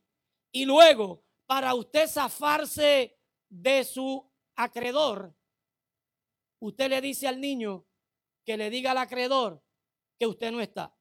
y 0.51 0.65
luego 0.65 1.23
para 1.45 1.73
usted 1.73 2.07
zafarse 2.07 3.17
de 3.49 3.83
su 3.83 4.29
acreedor, 4.55 5.35
usted 6.59 6.89
le 6.89 7.01
dice 7.01 7.27
al 7.27 7.39
niño 7.39 7.87
que 8.45 8.57
le 8.57 8.69
diga 8.69 8.91
al 8.91 8.97
acreedor 8.97 9.63
que 10.17 10.27
usted 10.27 10.51
no 10.51 10.61
está. 10.61 10.95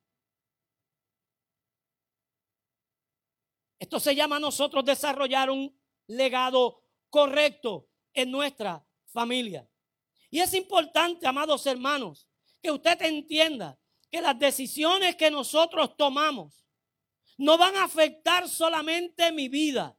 Esto 3.78 4.00
se 4.00 4.14
llama 4.14 4.36
a 4.36 4.40
nosotros 4.40 4.84
desarrollar 4.84 5.50
un 5.50 5.78
legado 6.06 6.82
correcto 7.10 7.88
en 8.12 8.30
nuestra 8.30 8.84
familia. 9.06 9.68
Y 10.30 10.40
es 10.40 10.52
importante, 10.54 11.26
amados 11.26 11.64
hermanos, 11.66 12.28
que 12.60 12.70
usted 12.70 13.00
entienda 13.02 13.78
que 14.10 14.20
las 14.20 14.38
decisiones 14.38 15.16
que 15.16 15.30
nosotros 15.30 15.96
tomamos 15.96 16.64
no 17.36 17.56
van 17.56 17.76
a 17.76 17.84
afectar 17.84 18.48
solamente 18.48 19.30
mi 19.30 19.48
vida, 19.48 19.96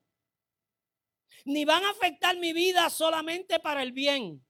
ni 1.46 1.64
van 1.64 1.84
a 1.86 1.92
afectar 1.92 2.38
mi 2.38 2.52
vida 2.52 2.90
solamente 2.90 3.60
para 3.60 3.82
el 3.82 3.94
bien, 3.94 4.46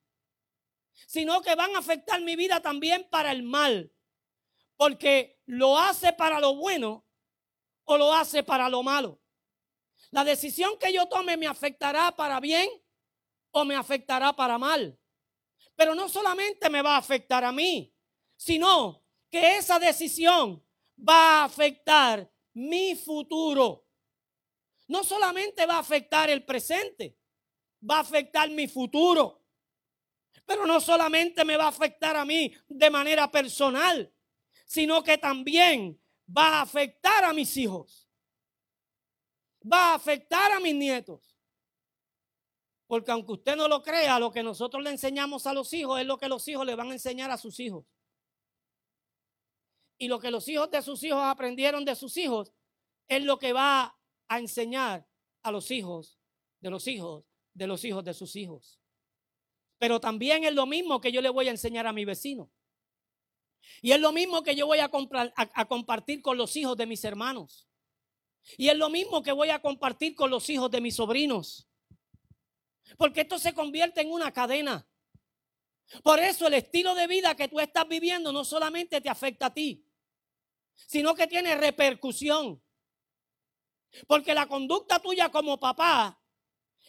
sino 1.07 1.41
que 1.41 1.55
van 1.55 1.75
a 1.75 1.79
afectar 1.79 2.19
mi 2.21 2.35
vida 2.35 2.61
también 2.61 3.07
para 3.09 3.31
el 3.31 3.43
mal, 3.43 3.93
porque 4.75 5.39
lo 5.45 5.77
hace 5.77 6.13
para 6.13 6.39
lo 6.39 6.55
bueno 6.55 7.05
o 7.91 7.97
lo 7.97 8.13
hace 8.13 8.43
para 8.43 8.69
lo 8.69 8.83
malo. 8.83 9.19
La 10.11 10.23
decisión 10.23 10.77
que 10.77 10.93
yo 10.93 11.07
tome 11.07 11.37
me 11.37 11.47
afectará 11.47 12.15
para 12.15 12.39
bien 12.39 12.69
o 13.49 13.65
me 13.65 13.75
afectará 13.75 14.31
para 14.31 14.59
mal. 14.59 14.99
Pero 15.75 15.95
no 15.95 16.07
solamente 16.07 16.69
me 16.69 16.83
va 16.83 16.95
a 16.95 16.99
afectar 16.99 17.43
a 17.43 17.51
mí, 17.51 17.91
sino 18.37 19.03
que 19.31 19.57
esa 19.57 19.79
decisión 19.79 20.63
va 20.97 21.41
a 21.41 21.43
afectar 21.45 22.31
mi 22.53 22.95
futuro. 22.95 23.87
No 24.87 25.03
solamente 25.03 25.65
va 25.65 25.77
a 25.77 25.79
afectar 25.79 26.29
el 26.29 26.45
presente, 26.45 27.17
va 27.89 27.97
a 27.97 28.01
afectar 28.01 28.51
mi 28.51 28.67
futuro. 28.67 29.43
Pero 30.45 30.67
no 30.67 30.79
solamente 30.79 31.43
me 31.43 31.57
va 31.57 31.65
a 31.65 31.69
afectar 31.69 32.15
a 32.15 32.25
mí 32.25 32.53
de 32.67 32.89
manera 32.91 33.31
personal, 33.31 34.13
sino 34.67 35.03
que 35.03 35.17
también 35.17 35.98
va 36.35 36.59
a 36.59 36.61
afectar 36.61 37.23
a 37.23 37.33
mis 37.33 37.55
hijos. 37.57 38.07
Va 39.61 39.91
a 39.91 39.95
afectar 39.95 40.51
a 40.51 40.59
mis 40.59 40.75
nietos. 40.75 41.35
Porque 42.87 43.11
aunque 43.11 43.33
usted 43.33 43.55
no 43.55 43.67
lo 43.67 43.83
crea, 43.83 44.19
lo 44.19 44.31
que 44.31 44.41
nosotros 44.41 44.83
le 44.83 44.89
enseñamos 44.89 45.45
a 45.45 45.53
los 45.53 45.71
hijos 45.73 45.99
es 45.99 46.05
lo 46.05 46.17
que 46.17 46.27
los 46.27 46.47
hijos 46.47 46.65
le 46.65 46.75
van 46.75 46.89
a 46.89 46.93
enseñar 46.93 47.29
a 47.29 47.37
sus 47.37 47.59
hijos. 47.59 47.85
Y 49.97 50.07
lo 50.07 50.19
que 50.19 50.31
los 50.31 50.47
hijos 50.47 50.71
de 50.71 50.81
sus 50.81 51.03
hijos 51.03 51.21
aprendieron 51.21 51.85
de 51.85 51.95
sus 51.95 52.15
hijos 52.17 52.53
es 53.07 53.23
lo 53.23 53.37
que 53.37 53.53
va 53.53 53.99
a 54.27 54.39
enseñar 54.39 55.07
a 55.43 55.51
los 55.51 55.71
hijos 55.71 56.19
de 56.61 56.69
los 56.69 56.87
hijos 56.87 57.25
de 57.53 57.67
los 57.67 57.83
hijos 57.83 58.03
de 58.03 58.13
sus 58.13 58.35
hijos. 58.35 58.79
Pero 59.77 59.99
también 59.99 60.43
es 60.43 60.53
lo 60.53 60.65
mismo 60.65 61.01
que 61.01 61.11
yo 61.11 61.21
le 61.21 61.29
voy 61.29 61.47
a 61.47 61.51
enseñar 61.51 61.87
a 61.87 61.93
mi 61.93 62.05
vecino. 62.05 62.49
Y 63.81 63.91
es 63.91 63.99
lo 63.99 64.11
mismo 64.11 64.43
que 64.43 64.55
yo 64.55 64.65
voy 64.67 64.79
a, 64.79 64.89
a, 65.35 65.65
compartir 65.65 66.21
con 66.21 66.37
los 66.37 66.55
hijos 66.55 66.75
de 66.77 66.85
mis 66.85 67.03
hermanos. 67.03 67.67
Y 68.57 68.69
es 68.69 68.77
lo 68.77 68.89
mismo 68.89 69.21
que 69.21 69.31
voy 69.31 69.49
a 69.49 69.61
compartir 69.61 70.15
con 70.15 70.29
los 70.29 70.49
hijos 70.49 70.71
de 70.71 70.81
mis 70.81 70.95
sobrinos. 70.95 71.67
Porque 72.97 73.21
esto 73.21 73.37
se 73.37 73.53
convierte 73.53 74.01
en 74.01 74.11
una 74.11 74.31
cadena. 74.31 74.87
Por 76.03 76.19
eso 76.19 76.47
el 76.47 76.53
estilo 76.53 76.95
de 76.95 77.07
vida 77.07 77.35
que 77.35 77.47
tú 77.47 77.59
estás 77.59 77.87
viviendo 77.87 78.31
no 78.31 78.43
solamente 78.43 79.01
te 79.01 79.09
afecta 79.09 79.47
a 79.47 79.53
ti, 79.53 79.85
sino 80.75 81.15
que 81.15 81.27
tiene 81.27 81.55
repercusión. 81.55 82.61
Porque 84.07 84.33
la 84.33 84.47
conducta 84.47 84.99
tuya 84.99 85.29
como 85.29 85.59
papá 85.59 86.21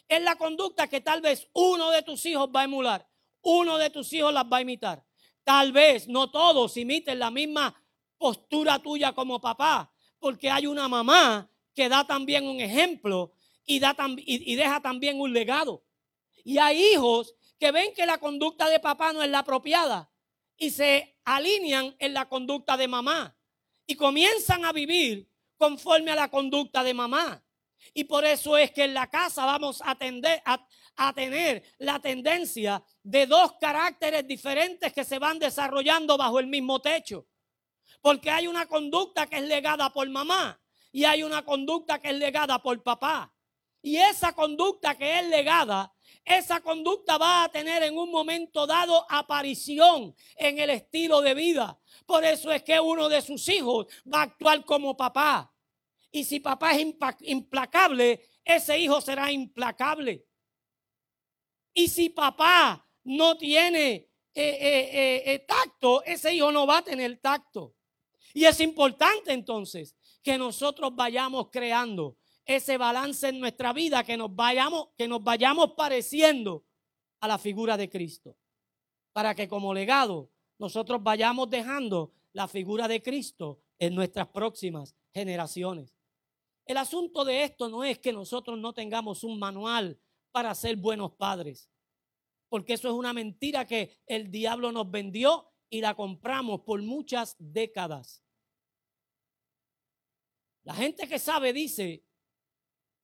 es 0.06 0.22
la 0.22 0.36
conducta 0.36 0.88
que 0.88 1.00
tal 1.00 1.20
vez 1.20 1.48
uno 1.52 1.90
de 1.90 2.02
tus 2.02 2.26
hijos 2.26 2.50
va 2.54 2.62
a 2.62 2.64
emular, 2.64 3.08
uno 3.42 3.78
de 3.78 3.90
tus 3.90 4.12
hijos 4.12 4.32
las 4.32 4.44
va 4.44 4.58
a 4.58 4.62
imitar. 4.62 5.06
Tal 5.44 5.72
vez 5.72 6.08
no 6.08 6.30
todos 6.30 6.76
imiten 6.76 7.18
la 7.18 7.30
misma 7.30 7.74
postura 8.18 8.78
tuya 8.78 9.12
como 9.12 9.40
papá, 9.40 9.92
porque 10.18 10.50
hay 10.50 10.66
una 10.66 10.88
mamá 10.88 11.50
que 11.74 11.88
da 11.88 12.06
también 12.06 12.46
un 12.46 12.60
ejemplo 12.60 13.32
y, 13.64 13.78
da 13.78 13.96
y, 14.18 14.54
deja 14.54 14.80
también 14.80 15.20
un 15.20 15.32
legado. 15.32 15.84
Y 16.44 16.58
hay 16.58 16.82
hijos 16.92 17.34
que 17.58 17.72
ven 17.72 17.92
que 17.94 18.06
la 18.06 18.18
conducta 18.18 18.68
de 18.68 18.80
papá 18.80 19.12
no 19.12 19.22
es 19.22 19.30
la 19.30 19.40
apropiada 19.40 20.10
y 20.56 20.70
se 20.70 21.16
alinean 21.24 21.94
en 21.98 22.14
la 22.14 22.28
conducta 22.28 22.76
de 22.76 22.88
mamá 22.88 23.36
y 23.86 23.94
comienzan 23.94 24.64
a 24.64 24.72
vivir 24.72 25.28
conforme 25.56 26.10
a 26.10 26.16
la 26.16 26.30
conducta 26.30 26.82
de 26.82 26.94
mamá. 26.94 27.42
Y 27.94 28.04
por 28.04 28.24
eso 28.24 28.56
es 28.56 28.70
que 28.70 28.84
en 28.84 28.94
la 28.94 29.08
casa 29.08 29.44
vamos 29.44 29.82
a, 29.82 29.96
a, 30.44 30.68
tener 31.14 31.62
la 31.78 31.98
tendencia 32.00 32.82
de 33.02 33.26
dos 33.26 33.54
caracteres 33.60 34.26
diferentes 34.26 34.92
que 34.92 35.04
se 35.04 35.18
van 35.18 35.38
desarrollando 35.38 36.16
bajo 36.16 36.38
el 36.38 36.46
mismo 36.46 36.80
techo. 36.80 37.26
Porque 38.00 38.30
hay 38.30 38.46
una 38.46 38.66
conducta 38.66 39.26
que 39.26 39.36
es 39.36 39.44
legada 39.44 39.92
por 39.92 40.08
mamá 40.08 40.60
y 40.92 41.04
hay 41.04 41.22
una 41.22 41.44
conducta 41.44 42.00
que 42.00 42.10
es 42.10 42.16
legada 42.16 42.62
por 42.62 42.82
papá. 42.82 43.32
Y 43.82 43.96
esa 43.96 44.34
conducta 44.34 44.96
que 44.96 45.20
es 45.20 45.26
legada 45.26 45.92
esa 46.24 46.60
conducta 46.60 47.18
va 47.18 47.44
a 47.44 47.48
tener 47.48 47.82
en 47.82 47.96
un 47.96 48.10
momento 48.10 48.66
dado 48.66 49.04
aparición 49.08 50.14
en 50.36 50.58
el 50.58 50.70
estilo 50.70 51.20
de 51.20 51.34
vida. 51.34 51.78
Por 52.06 52.24
eso 52.24 52.52
es 52.52 52.62
que 52.62 52.78
uno 52.78 53.08
de 53.08 53.22
sus 53.22 53.48
hijos 53.48 53.86
va 54.12 54.20
a 54.20 54.24
actuar 54.24 54.64
como 54.64 54.96
papá. 54.96 55.52
Y 56.12 56.24
si 56.24 56.40
papá 56.40 56.72
es 56.72 56.86
implacable, 57.20 58.22
ese 58.44 58.78
hijo 58.78 59.00
será 59.00 59.30
implacable. 59.30 60.26
Y 61.74 61.88
si 61.88 62.10
papá 62.10 62.86
no 63.04 63.36
tiene 63.36 63.92
eh, 63.92 64.08
eh, 64.34 65.22
eh, 65.26 65.38
tacto, 65.40 66.02
ese 66.04 66.34
hijo 66.34 66.52
no 66.52 66.66
va 66.66 66.78
a 66.78 66.84
tener 66.84 67.18
tacto. 67.18 67.74
Y 68.32 68.44
es 68.44 68.60
importante 68.60 69.32
entonces 69.32 69.96
que 70.22 70.38
nosotros 70.38 70.94
vayamos 70.94 71.48
creando 71.50 72.16
ese 72.44 72.76
balance 72.76 73.28
en 73.28 73.40
nuestra 73.40 73.72
vida, 73.72 74.04
que 74.04 74.16
nos 74.16 74.34
vayamos, 74.34 74.88
que 74.96 75.08
nos 75.08 75.22
vayamos 75.22 75.72
pareciendo 75.76 76.64
a 77.20 77.28
la 77.28 77.38
figura 77.38 77.76
de 77.76 77.88
Cristo. 77.88 78.36
Para 79.12 79.34
que 79.34 79.48
como 79.48 79.74
legado 79.74 80.30
nosotros 80.58 81.02
vayamos 81.02 81.50
dejando 81.50 82.12
la 82.32 82.46
figura 82.46 82.86
de 82.86 83.02
Cristo 83.02 83.60
en 83.78 83.94
nuestras 83.94 84.28
próximas 84.28 84.94
generaciones. 85.12 85.94
El 86.66 86.76
asunto 86.76 87.24
de 87.24 87.42
esto 87.42 87.68
no 87.68 87.82
es 87.82 87.98
que 87.98 88.12
nosotros 88.12 88.58
no 88.58 88.72
tengamos 88.72 89.24
un 89.24 89.38
manual 89.38 89.98
para 90.30 90.54
ser 90.54 90.76
buenos 90.76 91.12
padres, 91.12 91.70
porque 92.48 92.74
eso 92.74 92.88
es 92.88 92.94
una 92.94 93.12
mentira 93.12 93.66
que 93.66 93.98
el 94.06 94.30
diablo 94.30 94.72
nos 94.72 94.90
vendió 94.90 95.52
y 95.68 95.80
la 95.80 95.94
compramos 95.94 96.62
por 96.62 96.82
muchas 96.82 97.36
décadas. 97.38 98.22
La 100.64 100.74
gente 100.74 101.08
que 101.08 101.18
sabe 101.18 101.52
dice 101.52 102.04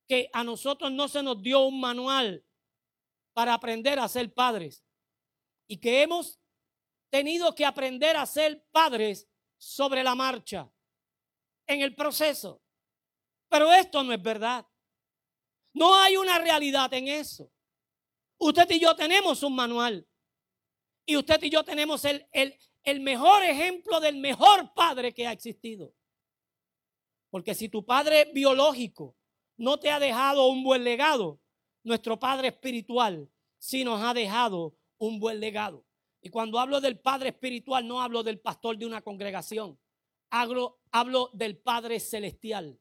que 0.07 0.29
a 0.33 0.43
nosotros 0.43 0.91
no 0.91 1.07
se 1.07 1.23
nos 1.23 1.41
dio 1.41 1.65
un 1.65 1.79
manual 1.79 2.45
para 3.33 3.53
aprender 3.53 3.99
a 3.99 4.07
ser 4.07 4.33
padres 4.33 4.85
y 5.67 5.77
que 5.77 6.01
hemos 6.01 6.39
tenido 7.09 7.53
que 7.55 7.65
aprender 7.65 8.15
a 8.15 8.25
ser 8.25 8.65
padres 8.71 9.29
sobre 9.57 10.03
la 10.03 10.15
marcha, 10.15 10.71
en 11.67 11.81
el 11.81 11.95
proceso. 11.95 12.61
Pero 13.49 13.71
esto 13.73 14.03
no 14.03 14.13
es 14.13 14.21
verdad. 14.21 14.65
No 15.77 15.95
hay 15.95 16.17
una 16.17 16.39
realidad 16.39 16.91
en 16.93 17.07
eso. 17.07 17.51
Usted 18.39 18.69
y 18.71 18.79
yo 18.79 18.95
tenemos 18.95 19.43
un 19.43 19.55
manual. 19.55 20.07
Y 21.05 21.15
usted 21.15 21.41
y 21.43 21.51
yo 21.51 21.63
tenemos 21.63 22.03
el, 22.03 22.27
el, 22.31 22.57
el 22.83 22.99
mejor 22.99 23.43
ejemplo 23.43 23.99
del 23.99 24.17
mejor 24.17 24.73
padre 24.73 25.13
que 25.13 25.27
ha 25.27 25.31
existido. 25.31 25.93
Porque 27.29 27.53
si 27.53 27.69
tu 27.69 27.85
padre 27.85 28.31
biológico 28.33 29.15
no 29.57 29.79
te 29.79 29.91
ha 29.91 29.99
dejado 29.99 30.47
un 30.47 30.63
buen 30.63 30.83
legado, 30.83 31.39
nuestro 31.83 32.19
Padre 32.19 32.49
Espiritual 32.49 33.29
sí 33.59 33.83
nos 33.83 34.01
ha 34.01 34.13
dejado 34.13 34.75
un 34.97 35.19
buen 35.19 35.39
legado. 35.39 35.85
Y 36.21 36.29
cuando 36.29 36.59
hablo 36.59 36.81
del 36.81 36.99
Padre 36.99 37.29
Espiritual, 37.29 37.87
no 37.87 38.01
hablo 38.01 38.23
del 38.23 38.39
pastor 38.39 38.77
de 38.77 38.87
una 38.87 39.01
congregación, 39.01 39.79
hablo, 40.31 40.79
hablo 40.91 41.29
del 41.33 41.57
Padre 41.57 41.99
Celestial. 41.99 42.79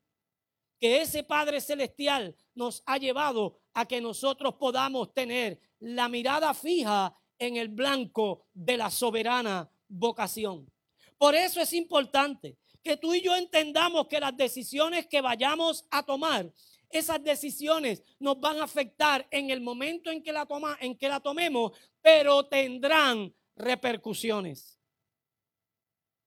Que 0.79 1.03
ese 1.03 1.23
Padre 1.23 1.61
Celestial 1.61 2.37
nos 2.55 2.83
ha 2.87 2.99
llevado 2.99 3.59
a 3.75 3.87
que 3.87 4.01
nosotros 4.01 4.55
podamos 4.55 5.13
tener 5.15 5.61
la 5.79 6.09
mirada 6.09 6.53
fija 6.55 7.15
en 7.39 7.57
el 7.57 7.69
blanco 7.69 8.47
de 8.53 8.77
la 8.77 8.91
soberana 8.91 9.71
vocación. 9.89 10.71
Por 11.19 11.35
eso 11.35 11.61
es 11.61 11.73
importante 11.73 12.59
que 12.83 12.97
tú 12.97 13.15
y 13.15 13.21
yo 13.21 13.35
entendamos 13.35 14.07
que 14.07 14.21
las 14.21 14.37
decisiones 14.37 15.07
que 15.07 15.21
vayamos 15.21 15.87
a 15.91 16.03
tomar, 16.05 16.53
esas 16.89 17.23
decisiones 17.23 18.03
nos 18.19 18.39
van 18.39 18.59
a 18.59 18.65
afectar 18.65 19.27
en 19.31 19.51
el 19.51 19.61
momento 19.61 20.11
en 20.11 20.23
que 20.23 20.33
la, 20.33 20.47
toma, 20.47 20.77
en 20.81 20.97
que 20.97 21.09
la 21.09 21.21
tomemos, 21.21 21.73
pero 22.01 22.47
tendrán 22.47 23.35
repercusiones. 23.57 24.79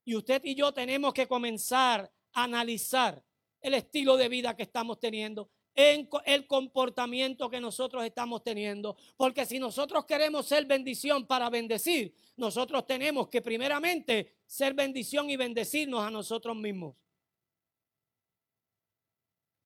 Y 0.04 0.16
usted 0.16 0.42
y 0.44 0.56
yo 0.56 0.74
tenemos 0.74 1.14
que 1.14 1.28
comenzar 1.28 2.12
a 2.34 2.44
analizar 2.44 3.24
el 3.62 3.74
estilo 3.74 4.18
de 4.18 4.30
vida 4.30 4.56
que 4.56 4.64
estamos 4.64 5.00
teniendo, 5.00 5.50
en 5.76 6.10
el 6.26 6.48
comportamiento 6.48 7.50
que 7.50 7.62
nosotros 7.62 8.04
estamos 8.04 8.44
teniendo. 8.44 8.98
Porque 9.16 9.46
si 9.46 9.60
nosotros 9.60 10.06
queremos 10.06 10.46
ser 10.46 10.66
bendición 10.66 11.26
para 11.26 11.50
bendecir, 11.50 12.14
nosotros 12.36 12.86
tenemos 12.86 13.30
que 13.30 13.42
primeramente 13.42 14.36
ser 14.46 14.74
bendición 14.74 15.30
y 15.30 15.38
bendecirnos 15.38 16.04
a 16.04 16.12
nosotros 16.12 16.56
mismos. 16.56 16.96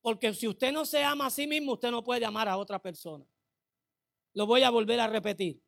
Porque 0.02 0.34
si 0.34 0.48
usted 0.48 0.72
no 0.72 0.86
se 0.86 1.04
ama 1.04 1.28
a 1.28 1.30
sí 1.30 1.48
mismo, 1.48 1.74
usted 1.74 1.90
no 1.90 2.04
puede 2.04 2.26
amar 2.26 2.48
a 2.50 2.58
otra 2.58 2.80
persona. 2.80 3.26
Lo 4.34 4.46
voy 4.46 4.64
a 4.64 4.70
volver 4.70 5.00
a 5.00 5.08
repetir. 5.08 5.64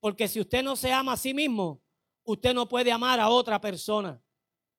Porque 0.00 0.28
si 0.28 0.40
usted 0.40 0.62
no 0.62 0.76
se 0.76 0.92
ama 0.92 1.12
a 1.12 1.16
sí 1.16 1.34
mismo, 1.34 1.82
usted 2.24 2.54
no 2.54 2.68
puede 2.68 2.90
amar 2.90 3.20
a 3.20 3.28
otra 3.28 3.60
persona. 3.60 4.22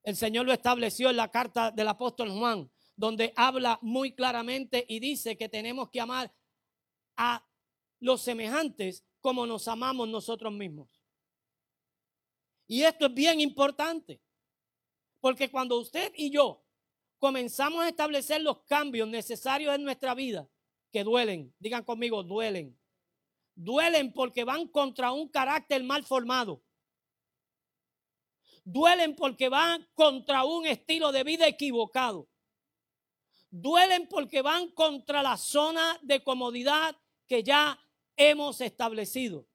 El 0.03 0.15
Señor 0.15 0.45
lo 0.45 0.53
estableció 0.53 1.09
en 1.09 1.17
la 1.17 1.29
carta 1.29 1.69
del 1.69 1.87
apóstol 1.87 2.31
Juan 2.31 2.69
donde 2.97 3.31
habla 3.35 3.79
muy 3.81 4.11
claramente 4.13 4.83
y 4.89 4.99
dice 4.99 5.37
que 5.37 5.47
tenemos 5.47 5.89
que 5.89 6.01
amar 6.01 6.33
a 7.15 7.47
los 7.99 8.21
semejantes 8.21 9.05
como 9.21 9.45
nos 9.45 9.67
amamos 9.67 10.09
nosotros 10.09 10.51
mismos. 10.51 10.89
Y 12.67 12.81
esto 12.83 13.05
es 13.05 13.13
bien 13.13 13.39
importante, 13.39 14.19
porque 15.21 15.49
cuando 15.49 15.79
usted 15.79 16.11
y 16.15 16.31
yo 16.31 16.65
comenzamos 17.19 17.83
a 17.83 17.89
establecer 17.89 18.41
los 18.41 18.63
cambios 18.63 19.07
necesarios 19.07 19.73
en 19.73 19.83
nuestra 19.83 20.13
vida, 20.13 20.49
que 20.91 21.03
duelen, 21.03 21.53
digan 21.59 21.83
conmigo, 21.83 22.23
duelen. 22.23 22.77
Duelen 23.55 24.13
porque 24.13 24.43
van 24.43 24.67
contra 24.67 25.11
un 25.11 25.29
carácter 25.29 25.83
mal 25.83 26.03
formado. 26.03 26.63
duelen 28.63 29.15
porque 29.15 29.47
van 29.47 29.87
contra 29.93 30.43
un 30.43 30.65
estilo 30.65 31.13
de 31.13 31.23
vida 31.23 31.47
equivocado. 31.47 32.27
Duelen 33.49 34.07
porque 34.07 34.41
van 34.41 34.71
contra 34.71 35.23
la 35.23 35.37
zona 35.37 35.97
de 36.01 36.23
comodidad 36.23 36.95
que 37.27 37.43
ya 37.43 37.79
hemos 38.15 38.61
establecido. 38.61 39.47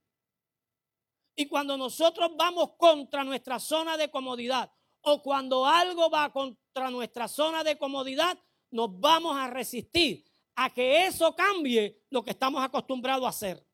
Y 1.34 1.46
cuando 1.46 1.76
nosotros 1.76 2.32
vamos 2.36 2.72
contra 2.76 3.24
nuestra 3.24 3.58
zona 3.58 3.96
de 3.96 4.10
comodidad 4.10 4.70
o 5.02 5.22
cuando 5.22 5.66
algo 5.66 6.10
va 6.10 6.32
contra 6.32 6.90
nuestra 6.90 7.28
zona 7.28 7.64
de 7.64 7.76
comodidad, 7.76 8.38
nos 8.70 8.98
vamos 8.98 9.36
a 9.36 9.48
resistir 9.48 10.24
a 10.54 10.72
que 10.72 11.06
eso 11.06 11.34
cambie 11.34 12.04
lo 12.10 12.22
que 12.22 12.30
estamos 12.30 12.62
acostumbrados 12.62 13.24
a 13.24 13.30
hacer. 13.30 13.66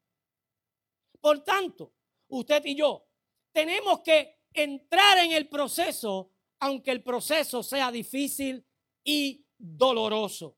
Por 1.20 1.44
tanto, 1.44 1.92
usted 2.28 2.64
y 2.64 2.76
yo 2.76 3.06
tenemos 3.52 4.00
que 4.00 4.38
entrar 4.52 5.18
en 5.18 5.32
el 5.32 5.48
proceso, 5.48 6.32
aunque 6.60 6.92
el 6.92 7.02
proceso 7.02 7.62
sea 7.62 7.90
difícil 7.90 8.64
y 9.04 9.47
doloroso. 9.58 10.56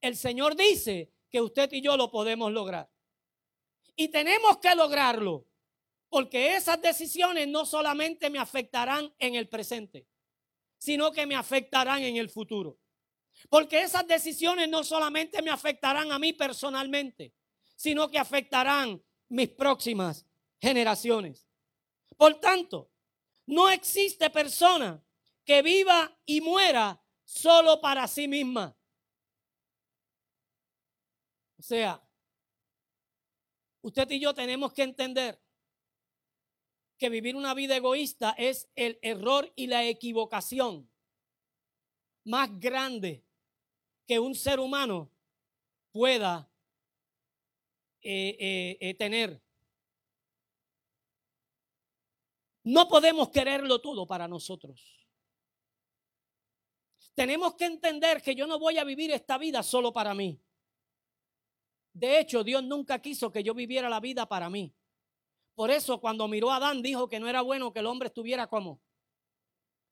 El 0.00 0.16
Señor 0.16 0.56
dice 0.56 1.12
que 1.30 1.40
usted 1.40 1.70
y 1.72 1.80
yo 1.80 1.96
lo 1.96 2.10
podemos 2.10 2.50
lograr. 2.52 2.90
Y 3.94 4.08
tenemos 4.08 4.58
que 4.58 4.74
lograrlo, 4.74 5.46
porque 6.08 6.56
esas 6.56 6.80
decisiones 6.80 7.48
no 7.48 7.66
solamente 7.66 8.30
me 8.30 8.38
afectarán 8.38 9.12
en 9.18 9.34
el 9.34 9.48
presente, 9.48 10.06
sino 10.78 11.12
que 11.12 11.26
me 11.26 11.34
afectarán 11.34 12.02
en 12.02 12.16
el 12.16 12.30
futuro. 12.30 12.78
Porque 13.48 13.82
esas 13.82 14.06
decisiones 14.06 14.68
no 14.68 14.82
solamente 14.82 15.42
me 15.42 15.50
afectarán 15.50 16.10
a 16.12 16.18
mí 16.18 16.32
personalmente, 16.32 17.34
sino 17.76 18.10
que 18.10 18.18
afectarán 18.18 19.02
mis 19.28 19.48
próximas 19.50 20.26
generaciones. 20.60 21.46
Por 22.16 22.40
tanto, 22.40 22.90
no 23.46 23.68
existe 23.70 24.30
persona 24.30 25.04
que 25.44 25.62
viva 25.62 26.16
y 26.26 26.40
muera 26.40 27.00
solo 27.28 27.78
para 27.80 28.08
sí 28.08 28.26
misma. 28.26 28.74
O 31.58 31.62
sea, 31.62 32.02
usted 33.82 34.10
y 34.10 34.20
yo 34.20 34.32
tenemos 34.32 34.72
que 34.72 34.82
entender 34.82 35.38
que 36.96 37.10
vivir 37.10 37.36
una 37.36 37.52
vida 37.52 37.76
egoísta 37.76 38.34
es 38.38 38.70
el 38.74 38.98
error 39.02 39.52
y 39.56 39.66
la 39.66 39.84
equivocación 39.84 40.90
más 42.24 42.58
grande 42.58 43.24
que 44.06 44.18
un 44.18 44.34
ser 44.34 44.58
humano 44.58 45.12
pueda 45.92 46.50
eh, 48.00 48.36
eh, 48.40 48.78
eh, 48.80 48.94
tener. 48.94 49.42
No 52.64 52.88
podemos 52.88 53.28
quererlo 53.30 53.80
todo 53.80 54.06
para 54.06 54.26
nosotros. 54.26 54.97
Tenemos 57.18 57.56
que 57.56 57.64
entender 57.64 58.22
que 58.22 58.36
yo 58.36 58.46
no 58.46 58.60
voy 58.60 58.78
a 58.78 58.84
vivir 58.84 59.10
esta 59.10 59.38
vida 59.38 59.64
solo 59.64 59.92
para 59.92 60.14
mí. 60.14 60.40
De 61.92 62.20
hecho, 62.20 62.44
Dios 62.44 62.62
nunca 62.62 63.02
quiso 63.02 63.32
que 63.32 63.42
yo 63.42 63.54
viviera 63.54 63.88
la 63.88 63.98
vida 63.98 64.28
para 64.28 64.48
mí. 64.48 64.72
Por 65.56 65.72
eso 65.72 66.00
cuando 66.00 66.28
miró 66.28 66.52
a 66.52 66.58
Adán 66.58 66.80
dijo 66.80 67.08
que 67.08 67.18
no 67.18 67.28
era 67.28 67.42
bueno 67.42 67.72
que 67.72 67.80
el 67.80 67.86
hombre 67.86 68.06
estuviera 68.06 68.46
como 68.46 68.80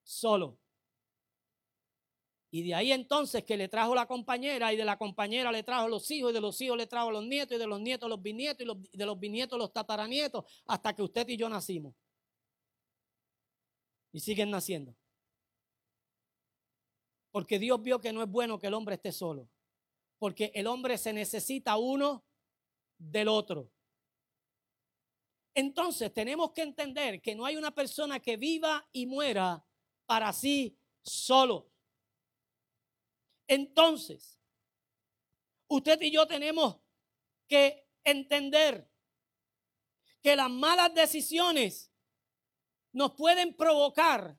solo. 0.04 0.60
Y 2.52 2.62
de 2.62 2.76
ahí 2.76 2.92
entonces 2.92 3.42
que 3.42 3.56
le 3.56 3.66
trajo 3.66 3.92
la 3.92 4.06
compañera 4.06 4.72
y 4.72 4.76
de 4.76 4.84
la 4.84 4.96
compañera 4.96 5.50
le 5.50 5.64
trajo 5.64 5.88
los 5.88 6.08
hijos 6.12 6.30
y 6.30 6.34
de 6.34 6.40
los 6.40 6.60
hijos 6.60 6.76
le 6.76 6.86
trajo 6.86 7.10
los 7.10 7.24
nietos 7.24 7.56
y 7.56 7.58
de 7.58 7.66
los 7.66 7.80
nietos 7.80 8.08
los 8.08 8.22
bisnietos 8.22 8.64
y 8.92 8.96
de 8.96 9.04
los 9.04 9.18
bisnietos 9.18 9.58
los 9.58 9.72
tataranietos 9.72 10.44
hasta 10.66 10.94
que 10.94 11.02
usted 11.02 11.28
y 11.28 11.36
yo 11.36 11.48
nacimos. 11.48 11.92
Y 14.12 14.20
siguen 14.20 14.52
naciendo. 14.52 14.94
Porque 17.36 17.58
Dios 17.58 17.82
vio 17.82 18.00
que 18.00 18.14
no 18.14 18.22
es 18.22 18.30
bueno 18.30 18.58
que 18.58 18.68
el 18.68 18.72
hombre 18.72 18.94
esté 18.94 19.12
solo. 19.12 19.46
Porque 20.18 20.52
el 20.54 20.66
hombre 20.66 20.96
se 20.96 21.12
necesita 21.12 21.76
uno 21.76 22.24
del 22.96 23.28
otro. 23.28 23.70
Entonces 25.52 26.14
tenemos 26.14 26.52
que 26.52 26.62
entender 26.62 27.20
que 27.20 27.34
no 27.34 27.44
hay 27.44 27.58
una 27.58 27.74
persona 27.74 28.20
que 28.20 28.38
viva 28.38 28.88
y 28.90 29.04
muera 29.04 29.62
para 30.06 30.32
sí 30.32 30.78
solo. 31.02 31.70
Entonces, 33.46 34.40
usted 35.68 36.00
y 36.00 36.12
yo 36.12 36.26
tenemos 36.26 36.78
que 37.46 37.86
entender 38.02 38.90
que 40.22 40.36
las 40.36 40.48
malas 40.48 40.94
decisiones 40.94 41.92
nos 42.92 43.12
pueden 43.12 43.54
provocar 43.54 44.38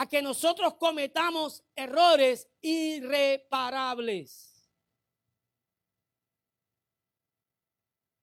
a 0.00 0.06
que 0.06 0.22
nosotros 0.22 0.76
cometamos 0.76 1.62
errores 1.76 2.48
irreparables. 2.62 4.66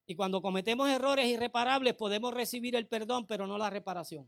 Y 0.07 0.15
cuando 0.15 0.41
cometemos 0.41 0.89
errores 0.89 1.27
irreparables 1.27 1.93
podemos 1.93 2.33
recibir 2.33 2.75
el 2.75 2.87
perdón, 2.87 3.27
pero 3.27 3.45
no 3.45 3.59
la 3.59 3.69
reparación. 3.69 4.27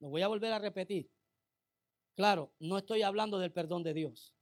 Lo 0.00 0.08
voy 0.08 0.22
a 0.22 0.28
volver 0.28 0.54
a 0.54 0.58
repetir. 0.58 1.10
Claro, 2.14 2.54
no 2.58 2.78
estoy 2.78 3.02
hablando 3.02 3.38
del 3.38 3.52
perdón 3.52 3.82
de 3.82 3.92
Dios. 3.92 4.34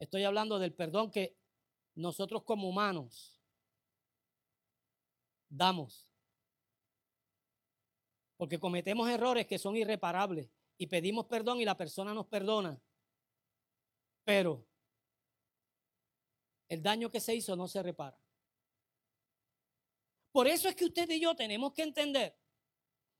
Estoy 0.00 0.24
hablando 0.24 0.58
del 0.58 0.74
perdón 0.74 1.12
que 1.12 1.36
nosotros 1.94 2.42
como 2.42 2.68
humanos 2.68 3.40
damos. 5.48 6.10
Porque 8.36 8.58
cometemos 8.58 9.08
errores 9.08 9.46
que 9.46 9.58
son 9.58 9.76
irreparables 9.76 10.50
y 10.78 10.86
pedimos 10.86 11.26
perdón 11.26 11.60
y 11.60 11.64
la 11.64 11.76
persona 11.76 12.12
nos 12.12 12.26
perdona. 12.26 12.80
Pero 14.24 14.66
el 16.68 16.82
daño 16.82 17.10
que 17.10 17.20
se 17.20 17.34
hizo 17.34 17.56
no 17.56 17.68
se 17.68 17.82
repara. 17.82 18.18
Por 20.32 20.46
eso 20.46 20.68
es 20.68 20.74
que 20.74 20.84
usted 20.84 21.08
y 21.10 21.20
yo 21.20 21.34
tenemos 21.34 21.72
que 21.72 21.82
entender 21.82 22.36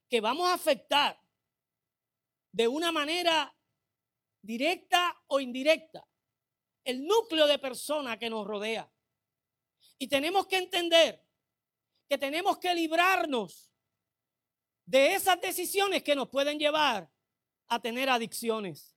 que 0.08 0.20
vamos 0.20 0.48
a 0.48 0.54
afectar 0.54 1.18
de 2.52 2.68
una 2.68 2.92
manera 2.92 3.56
directa 4.42 5.22
o 5.28 5.40
indirecta 5.40 6.06
el 6.84 7.04
núcleo 7.04 7.46
de 7.46 7.58
persona 7.58 8.18
que 8.18 8.30
nos 8.30 8.46
rodea. 8.46 8.90
Y 9.98 10.08
tenemos 10.08 10.46
que 10.46 10.58
entender 10.58 11.24
que 12.08 12.18
tenemos 12.18 12.58
que 12.58 12.74
librarnos 12.74 13.70
de 14.86 15.14
esas 15.14 15.40
decisiones 15.40 16.02
que 16.02 16.16
nos 16.16 16.28
pueden 16.28 16.58
llevar 16.58 17.10
a 17.68 17.80
tener 17.80 18.08
adicciones. 18.08 18.96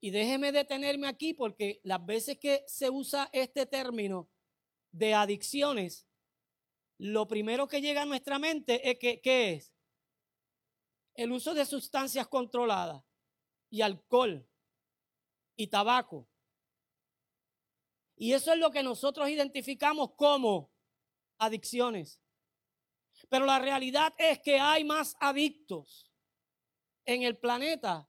Y 0.00 0.10
déjeme 0.10 0.52
detenerme 0.52 1.08
aquí 1.08 1.34
porque 1.34 1.80
las 1.82 2.04
veces 2.06 2.38
que 2.38 2.64
se 2.66 2.88
usa 2.88 3.28
este 3.32 3.66
término 3.66 4.30
de 4.92 5.14
adicciones, 5.14 6.06
lo 6.98 7.28
primero 7.28 7.68
que 7.68 7.80
llega 7.80 8.02
a 8.02 8.06
nuestra 8.06 8.38
mente 8.38 8.88
es 8.88 8.98
que, 8.98 9.20
¿qué 9.20 9.54
es? 9.54 9.72
el 11.18 11.32
uso 11.32 11.52
de 11.52 11.66
sustancias 11.66 12.28
controladas 12.28 13.02
y 13.70 13.82
alcohol 13.82 14.48
y 15.56 15.66
tabaco. 15.66 16.28
Y 18.14 18.34
eso 18.34 18.52
es 18.52 18.58
lo 18.60 18.70
que 18.70 18.84
nosotros 18.84 19.28
identificamos 19.28 20.12
como 20.14 20.70
adicciones. 21.36 22.22
Pero 23.28 23.46
la 23.46 23.58
realidad 23.58 24.14
es 24.18 24.38
que 24.40 24.58
hay 24.58 24.84
más 24.84 25.16
adictos 25.20 26.10
en 27.04 27.22
el 27.22 27.36
planeta 27.38 28.08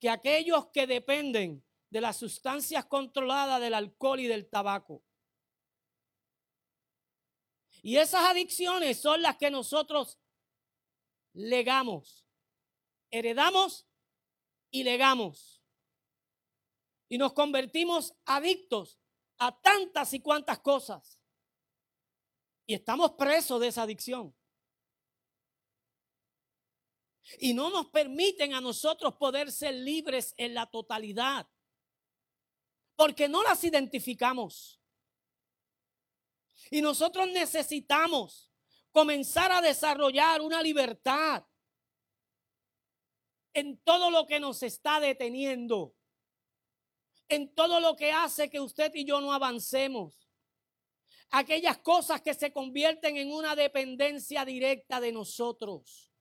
que 0.00 0.10
aquellos 0.10 0.68
que 0.68 0.86
dependen 0.86 1.64
de 1.90 2.00
las 2.00 2.16
sustancias 2.16 2.84
controladas 2.86 3.60
del 3.60 3.74
alcohol 3.74 4.20
y 4.20 4.26
del 4.26 4.48
tabaco. 4.48 5.02
Y 7.82 7.96
esas 7.96 8.24
adicciones 8.24 9.00
son 9.00 9.22
las 9.22 9.36
que 9.36 9.50
nosotros 9.50 10.18
legamos 11.32 12.26
heredamos 13.10 13.86
y 14.70 14.84
legamos. 14.84 15.62
Y 17.08 17.18
nos 17.18 17.32
convertimos 17.32 18.14
adictos 18.24 18.98
a 19.38 19.58
tantas 19.60 20.12
y 20.12 20.20
cuantas 20.20 20.58
cosas. 20.58 21.18
Y 22.66 22.74
estamos 22.74 23.12
presos 23.12 23.60
de 23.60 23.68
esa 23.68 23.82
adicción. 23.82 24.35
Y 27.38 27.54
no 27.54 27.70
nos 27.70 27.88
permiten 27.88 28.54
a 28.54 28.60
nosotros 28.60 29.14
poder 29.14 29.50
ser 29.50 29.74
libres 29.74 30.34
en 30.36 30.54
la 30.54 30.66
totalidad. 30.66 31.48
Porque 32.94 33.28
no 33.28 33.42
las 33.42 33.62
identificamos. 33.64 34.80
Y 36.70 36.80
nosotros 36.80 37.28
necesitamos 37.28 38.50
comenzar 38.90 39.52
a 39.52 39.60
desarrollar 39.60 40.40
una 40.40 40.62
libertad 40.62 41.44
en 43.52 43.78
todo 43.78 44.10
lo 44.10 44.26
que 44.26 44.40
nos 44.40 44.62
está 44.62 45.00
deteniendo, 45.00 45.94
en 47.28 47.54
todo 47.54 47.80
lo 47.80 47.96
que 47.96 48.12
hace 48.12 48.50
que 48.50 48.60
usted 48.60 48.92
y 48.94 49.04
yo 49.04 49.20
no 49.20 49.32
avancemos. 49.32 50.14
aquellas 51.30 51.78
cosas 51.78 52.22
que 52.22 52.34
se 52.34 52.52
convierten 52.52 53.16
en 53.16 53.32
una 53.32 53.56
dependencia 53.56 54.44
directa 54.44 55.00
de 55.00 55.10
nosotros, 55.10 56.12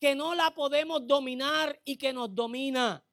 que 0.00 0.14
no 0.14 0.34
la 0.34 0.54
podemos 0.54 1.06
dominar 1.06 1.80
y 1.84 1.96
que 1.96 2.12
nos 2.12 2.34
domina. 2.34 3.04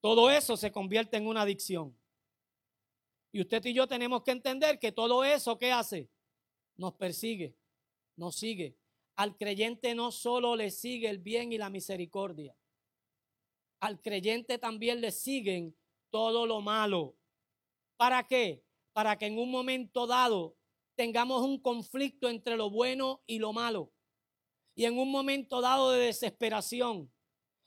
Todo 0.00 0.30
eso 0.30 0.56
se 0.56 0.70
convierte 0.70 1.16
en 1.16 1.26
una 1.26 1.42
adicción. 1.42 1.98
Y 3.32 3.40
usted 3.40 3.64
y 3.64 3.74
yo 3.74 3.88
tenemos 3.88 4.22
que 4.22 4.30
entender 4.30 4.78
que 4.78 4.92
todo 4.92 5.24
eso 5.24 5.58
que 5.58 5.72
hace 5.72 6.10
nos 6.76 6.94
persigue, 6.94 7.56
nos 8.16 8.36
sigue. 8.36 8.76
Al 9.16 9.36
creyente 9.36 9.94
no 9.94 10.12
solo 10.12 10.56
le 10.56 10.70
sigue 10.70 11.08
el 11.08 11.18
bien 11.18 11.52
y 11.52 11.58
la 11.58 11.70
misericordia, 11.70 12.56
al 13.80 14.00
creyente 14.00 14.58
también 14.58 15.00
le 15.00 15.10
siguen 15.10 15.76
todo 16.10 16.46
lo 16.46 16.60
malo. 16.60 17.16
¿Para 17.96 18.26
qué? 18.26 18.64
Para 18.92 19.16
que 19.18 19.26
en 19.26 19.38
un 19.38 19.50
momento 19.50 20.06
dado 20.06 20.56
tengamos 20.96 21.42
un 21.42 21.60
conflicto 21.60 22.28
entre 22.28 22.56
lo 22.56 22.70
bueno 22.70 23.22
y 23.26 23.38
lo 23.38 23.52
malo. 23.52 23.93
Y 24.74 24.84
en 24.86 24.98
un 24.98 25.10
momento 25.10 25.60
dado 25.60 25.92
de 25.92 26.06
desesperación, 26.06 27.12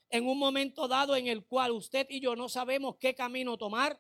en 0.10 0.28
un 0.28 0.38
momento 0.38 0.88
dado 0.88 1.16
en 1.16 1.28
el 1.28 1.46
cual 1.46 1.72
usted 1.72 2.08
y 2.10 2.20
yo 2.20 2.36
no 2.36 2.50
sabemos 2.50 2.98
qué 2.98 3.16
camino 3.16 3.58
tomar, 3.58 4.00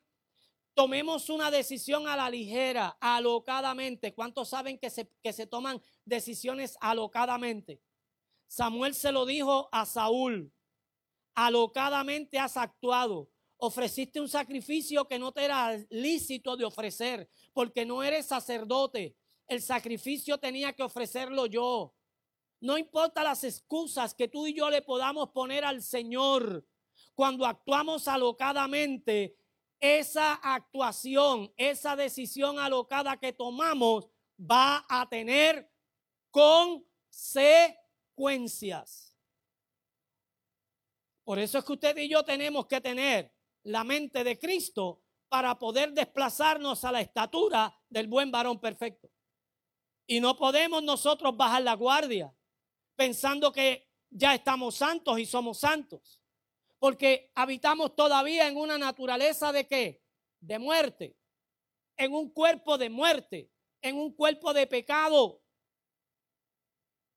tomemos 0.73 1.29
una 1.29 1.49
decisión 1.49 2.07
a 2.07 2.15
la 2.15 2.29
ligera, 2.29 2.97
alocadamente. 3.01 4.13
¿Cuántos 4.13 4.49
saben 4.49 4.77
que 4.77 4.89
se, 4.89 5.11
que 5.23 5.33
se 5.33 5.47
toman 5.47 5.81
decisiones 6.05 6.77
alocadamente? 6.79 7.81
Samuel 8.47 8.93
se 8.93 9.11
lo 9.11 9.25
dijo 9.25 9.69
a 9.71 9.85
Saúl, 9.85 10.53
alocadamente 11.33 12.39
has 12.39 12.57
actuado. 12.57 13.29
Ofreciste 13.57 14.21
un 14.21 14.29
sacrificio 14.29 15.07
que 15.07 15.17
no 15.17 15.31
te 15.31 15.45
era 15.45 15.75
lícito 15.89 16.55
de 16.55 16.65
ofrecer, 16.65 17.27
porque 17.53 17.85
no 17.85 18.03
eres 18.03 18.27
sacerdote. 18.27 19.15
El 19.47 19.61
sacrificio 19.61 20.37
tenía 20.37 20.73
que 20.73 20.83
ofrecerlo 20.83 21.47
yo. 21.47 21.96
No 22.59 22.77
importa 22.77 23.23
las 23.23 23.43
excusas 23.43 24.13
que 24.13 24.27
tú 24.27 24.47
y 24.47 24.53
yo 24.53 24.69
le 24.69 24.81
podamos 24.81 25.29
poner 25.29 25.63
al 25.63 25.81
Señor. 25.81 26.65
Cuando 27.13 27.45
actuamos 27.45 28.07
alocadamente, 28.07 29.37
esa 29.79 30.33
actuación, 30.33 31.53
esa 31.55 31.95
decisión 31.95 32.57
alocada 32.57 33.17
que 33.17 33.31
tomamos 33.31 34.07
va 34.39 34.83
a 34.89 35.07
tener 35.07 35.71
consecuencias. 36.31 39.15
Por 41.23 41.37
eso 41.39 41.59
es 41.59 41.65
que 41.65 41.73
usted 41.73 41.95
y 41.97 42.09
yo 42.09 42.23
tenemos 42.23 42.65
que 42.67 42.81
tener 42.81 43.31
la 43.63 43.83
mente 43.83 44.23
de 44.23 44.39
Cristo 44.39 45.03
para 45.29 45.59
poder 45.59 45.91
desplazarnos 45.91 46.85
a 46.85 46.91
la 46.91 47.01
estatura 47.01 47.77
del 47.89 48.07
buen 48.07 48.31
varón 48.31 48.59
perfecto. 48.59 49.11
Y 50.07 50.19
no 50.21 50.37
podemos 50.37 50.81
nosotros 50.81 51.35
bajar 51.35 51.63
la 51.63 51.75
guardia 51.75 52.33
pensando 52.97 53.53
que 53.53 53.89
ya 54.09 54.35
estamos 54.35 54.75
santos 54.75 55.17
y 55.19 55.25
somos 55.25 55.59
santos. 55.59 56.21
Porque 56.79 57.31
habitamos 57.35 57.95
todavía 57.95 58.47
en 58.47 58.57
una 58.57 58.77
naturaleza 58.77 59.53
de 59.53 59.65
qué? 59.65 60.03
De 60.41 60.59
muerte. 60.59 61.17
En 61.95 62.13
un 62.13 62.29
cuerpo 62.31 62.77
de 62.77 62.89
muerte. 62.89 63.49
En 63.81 63.97
un 63.97 64.13
cuerpo 64.13 64.53
de 64.53 64.67
pecado. 64.67 65.41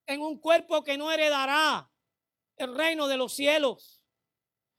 En 0.07 0.21
un 0.23 0.39
cuerpo 0.39 0.85
que 0.85 0.97
no 0.97 1.11
heredará 1.11 1.91
el 2.57 2.75
reino 2.75 3.09
de 3.09 3.17
los 3.17 3.33
cielos. 3.33 4.05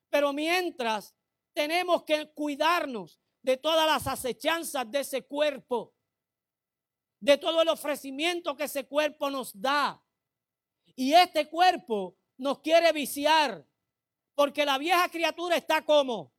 Pero 0.09 0.33
mientras 0.33 1.15
tenemos 1.53 2.03
que 2.03 2.31
cuidarnos 2.33 3.19
de 3.41 3.57
todas 3.57 3.87
las 3.87 4.07
acechanzas 4.07 4.89
de 4.89 4.99
ese 4.99 5.25
cuerpo, 5.25 5.95
de 7.19 7.37
todo 7.37 7.61
el 7.61 7.69
ofrecimiento 7.69 8.55
que 8.55 8.65
ese 8.65 8.87
cuerpo 8.87 9.29
nos 9.29 9.59
da. 9.59 10.00
Y 10.95 11.13
este 11.13 11.49
cuerpo 11.49 12.17
nos 12.37 12.59
quiere 12.59 12.91
viciar, 12.91 13.65
porque 14.35 14.65
la 14.65 14.77
vieja 14.77 15.09
criatura 15.09 15.55
está 15.55 15.83
como 15.85 16.33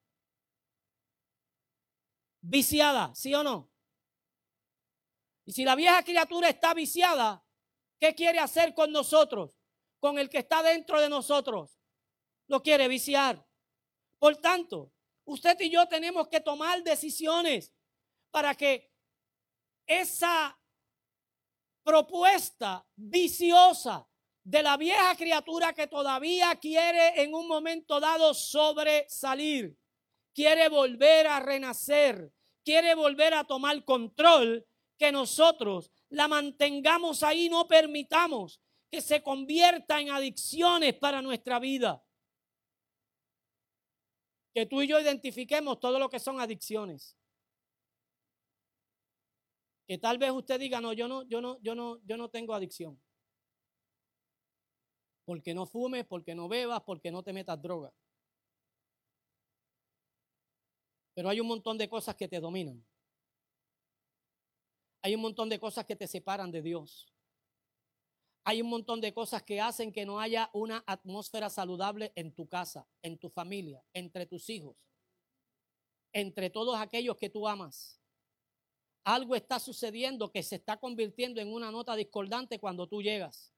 viciada, 2.41 3.15
¿sí 3.15 3.35
o 3.35 3.43
no? 3.43 3.71
Y 5.45 5.53
si 5.53 5.65
la 5.65 5.75
vieja 5.75 6.03
criatura 6.03 6.49
está 6.49 6.75
viciada, 6.75 7.45
¿qué 7.99 8.15
quiere 8.15 8.39
hacer 8.39 8.75
con 8.75 8.93
nosotros? 8.93 9.57
Con 10.01 10.19
el 10.19 10.29
que 10.29 10.39
está 10.39 10.63
dentro 10.63 11.01
de 11.01 11.09
nosotros. 11.09 11.79
Lo 12.47 12.63
quiere 12.63 12.89
viciar. 12.89 13.45
Por 14.19 14.37
tanto, 14.37 14.93
usted 15.25 15.59
y 15.61 15.71
yo 15.71 15.87
tenemos 15.89 16.29
que 16.29 16.41
tomar 16.41 16.83
decisiones 16.83 17.73
para 18.31 18.55
que 18.55 18.93
esa 19.87 20.59
propuesta 21.83 22.87
viciosa 22.95 24.09
de 24.45 24.63
la 24.63 24.77
vieja 24.77 25.15
criatura 25.17 25.73
que 25.73 25.87
todavía 25.87 26.57
quiere 26.57 27.23
en 27.23 27.35
un 27.35 27.47
momento 27.47 28.01
dado 28.01 28.35
sobresalir, 28.35 29.79
quiere 30.35 30.69
volver 30.69 31.27
a 31.29 31.41
renacer, 31.41 32.33
quiere 32.65 32.95
volver 32.95 33.35
a 33.35 33.45
tomar 33.45 33.85
control, 33.85 34.67
que 34.99 35.13
nosotros 35.13 35.91
la 36.11 36.29
mantengamos 36.29 37.23
ahí, 37.23 37.49
no 37.49 37.67
permitamos 37.67 38.61
que 38.91 39.01
se 39.01 39.23
convierta 39.23 40.01
en 40.01 40.11
adicciones 40.11 40.95
para 40.95 41.23
nuestra 41.23 41.59
vida. 41.59 42.05
Que 44.55 44.67
tú 44.67 44.83
y 44.83 44.87
yo 44.87 45.01
identifiquemos 45.01 45.81
todo 45.81 45.99
lo 45.99 46.11
que 46.11 46.21
son 46.21 46.41
adicciones. 46.41 47.17
Que 49.87 49.99
tal 49.99 50.19
vez 50.19 50.31
usted 50.31 50.61
diga, 50.61 50.81
no, 50.81 50.93
yo 50.93 51.09
no, 51.09 51.23
yo 51.23 51.41
no, 51.41 51.59
yo 51.63 51.75
no, 51.75 52.01
yo 52.05 52.17
no 52.17 52.29
tengo 52.29 52.55
adicción 52.55 53.01
porque 55.33 55.55
no 55.55 55.65
fumes, 55.65 56.05
porque 56.05 56.35
no 56.35 56.47
bebas, 56.47 56.83
porque 56.83 57.11
no 57.11 57.23
te 57.23 57.33
metas 57.33 57.63
droga. 57.63 57.91
Pero 61.15 61.31
hay 61.31 61.41
un 61.41 61.47
montón 61.47 61.79
de 61.79 61.89
cosas 61.89 62.17
que 62.17 62.29
te 62.29 62.39
dominan. 62.39 62.85
Hay 65.01 65.15
un 65.15 65.23
montón 65.23 65.49
de 65.49 65.59
cosas 65.59 65.87
que 65.87 65.97
te 65.97 66.07
separan 66.07 66.51
de 66.51 66.61
Dios. 66.61 67.11
Hay 68.45 68.61
un 68.61 68.69
montón 68.69 69.01
de 69.01 69.15
cosas 69.15 69.43
que 69.43 69.59
hacen 69.59 69.91
que 69.91 70.05
no 70.05 70.21
haya 70.21 70.51
una 70.53 70.85
atmósfera 70.87 71.49
saludable 71.49 72.13
en 72.15 72.35
tu 72.35 72.47
casa, 72.47 72.87
en 73.01 73.17
tu 73.17 73.31
familia, 73.31 73.83
entre 73.95 74.27
tus 74.27 74.51
hijos, 74.51 74.77
entre 76.13 76.51
todos 76.51 76.79
aquellos 76.79 77.17
que 77.17 77.31
tú 77.31 77.49
amas. 77.49 77.99
Algo 79.03 79.35
está 79.35 79.59
sucediendo 79.59 80.31
que 80.31 80.43
se 80.43 80.57
está 80.57 80.77
convirtiendo 80.77 81.41
en 81.41 81.51
una 81.51 81.71
nota 81.71 81.97
discordante 81.97 82.59
cuando 82.59 82.87
tú 82.87 83.01
llegas. 83.01 83.52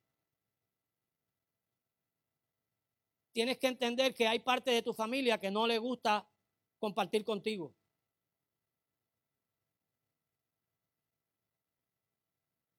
Tienes 3.34 3.58
que 3.58 3.66
entender 3.66 4.14
que 4.14 4.28
hay 4.28 4.38
parte 4.38 4.70
de 4.70 4.80
tu 4.80 4.94
familia 4.94 5.38
que 5.38 5.50
no 5.50 5.66
le 5.66 5.76
gusta 5.78 6.26
compartir 6.78 7.24
contigo. 7.24 7.74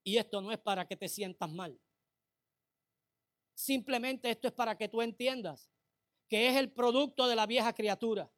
Y 0.04 0.18
esto 0.18 0.40
no 0.40 0.52
es 0.54 0.60
para 0.60 0.88
que 0.88 0.96
te 0.96 1.10
sientas 1.10 1.52
mal. 1.52 1.78
Simplemente 3.54 4.30
esto 4.30 4.48
es 4.48 4.54
para 4.54 4.78
que 4.78 4.88
tú 4.88 5.02
entiendas 5.02 5.70
que 6.30 6.48
es 6.48 6.56
el 6.56 6.72
producto 6.72 7.28
de 7.28 7.36
la 7.36 7.46
vieja 7.46 7.74
criatura, 7.74 8.32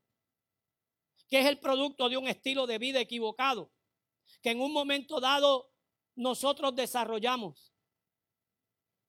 que 1.30 1.40
es 1.40 1.46
el 1.46 1.60
producto 1.60 2.10
de 2.10 2.18
un 2.18 2.28
estilo 2.28 2.66
de 2.66 2.80
vida 2.80 3.00
equivocado, 3.00 3.72
que 4.42 4.52
en 4.52 4.60
un 4.60 4.74
momento 4.74 5.20
dado 5.20 5.72
nosotros 6.16 6.76
desarrollamos 6.76 7.77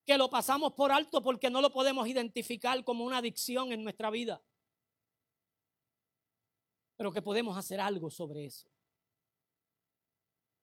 que 0.09 0.17
lo 0.17 0.31
pasamos 0.31 0.73
por 0.73 0.91
alto 0.91 1.23
porque 1.23 1.51
no 1.51 1.61
lo 1.61 1.71
podemos 1.71 2.09
identificar 2.09 2.83
como 2.83 3.05
una 3.05 3.19
adicción 3.19 3.73
en 3.73 3.85
nuestra 3.85 4.09
vida. 4.09 4.43
Pero 6.97 7.13
que 7.13 7.21
podemos 7.21 7.59
hacer 7.59 7.79
algo 7.79 8.09
sobre 8.09 8.47
eso. 8.47 8.71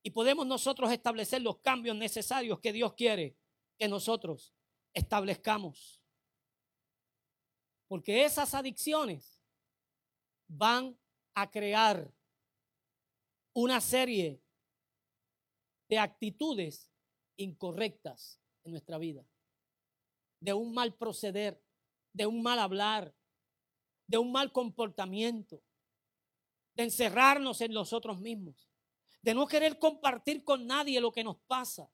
Y 0.02 0.10
podemos 0.10 0.48
nosotros 0.48 0.92
establecer 0.92 1.44
los 1.44 1.60
cambios 1.60 1.96
necesarios 1.96 2.60
que 2.60 2.74
Dios 2.74 2.96
quiere 2.96 3.38
que 3.78 3.88
nosotros 3.88 4.52
establezcamos. 4.96 6.02
Porque 7.88 8.26
esas 8.26 8.56
adicciones 8.56 9.44
van 10.48 10.98
a 11.36 11.52
crear 11.52 12.12
una 13.54 13.80
serie 13.80 14.42
de 15.88 16.00
actitudes 16.00 16.92
incorrectas 17.38 18.42
en 18.64 18.72
nuestra 18.72 18.98
vida 18.98 19.24
de 20.46 20.54
un 20.54 20.76
mal 20.76 20.94
proceder, 20.94 21.60
de 22.14 22.28
un 22.28 22.44
mal 22.44 22.60
hablar, 22.60 23.16
de 24.06 24.20
un 24.20 24.32
mal 24.32 24.52
comportamiento, 24.52 25.64
de 26.76 26.84
encerrarnos 26.84 27.62
en 27.62 27.72
nosotros 27.72 28.22
mismos, 28.22 28.70
de 29.24 29.34
no 29.34 29.48
querer 29.48 29.80
compartir 29.80 30.44
con 30.44 30.68
nadie 30.68 31.02
lo 31.02 31.12
que 31.12 31.24
nos 31.24 31.38
pasa, 31.48 31.90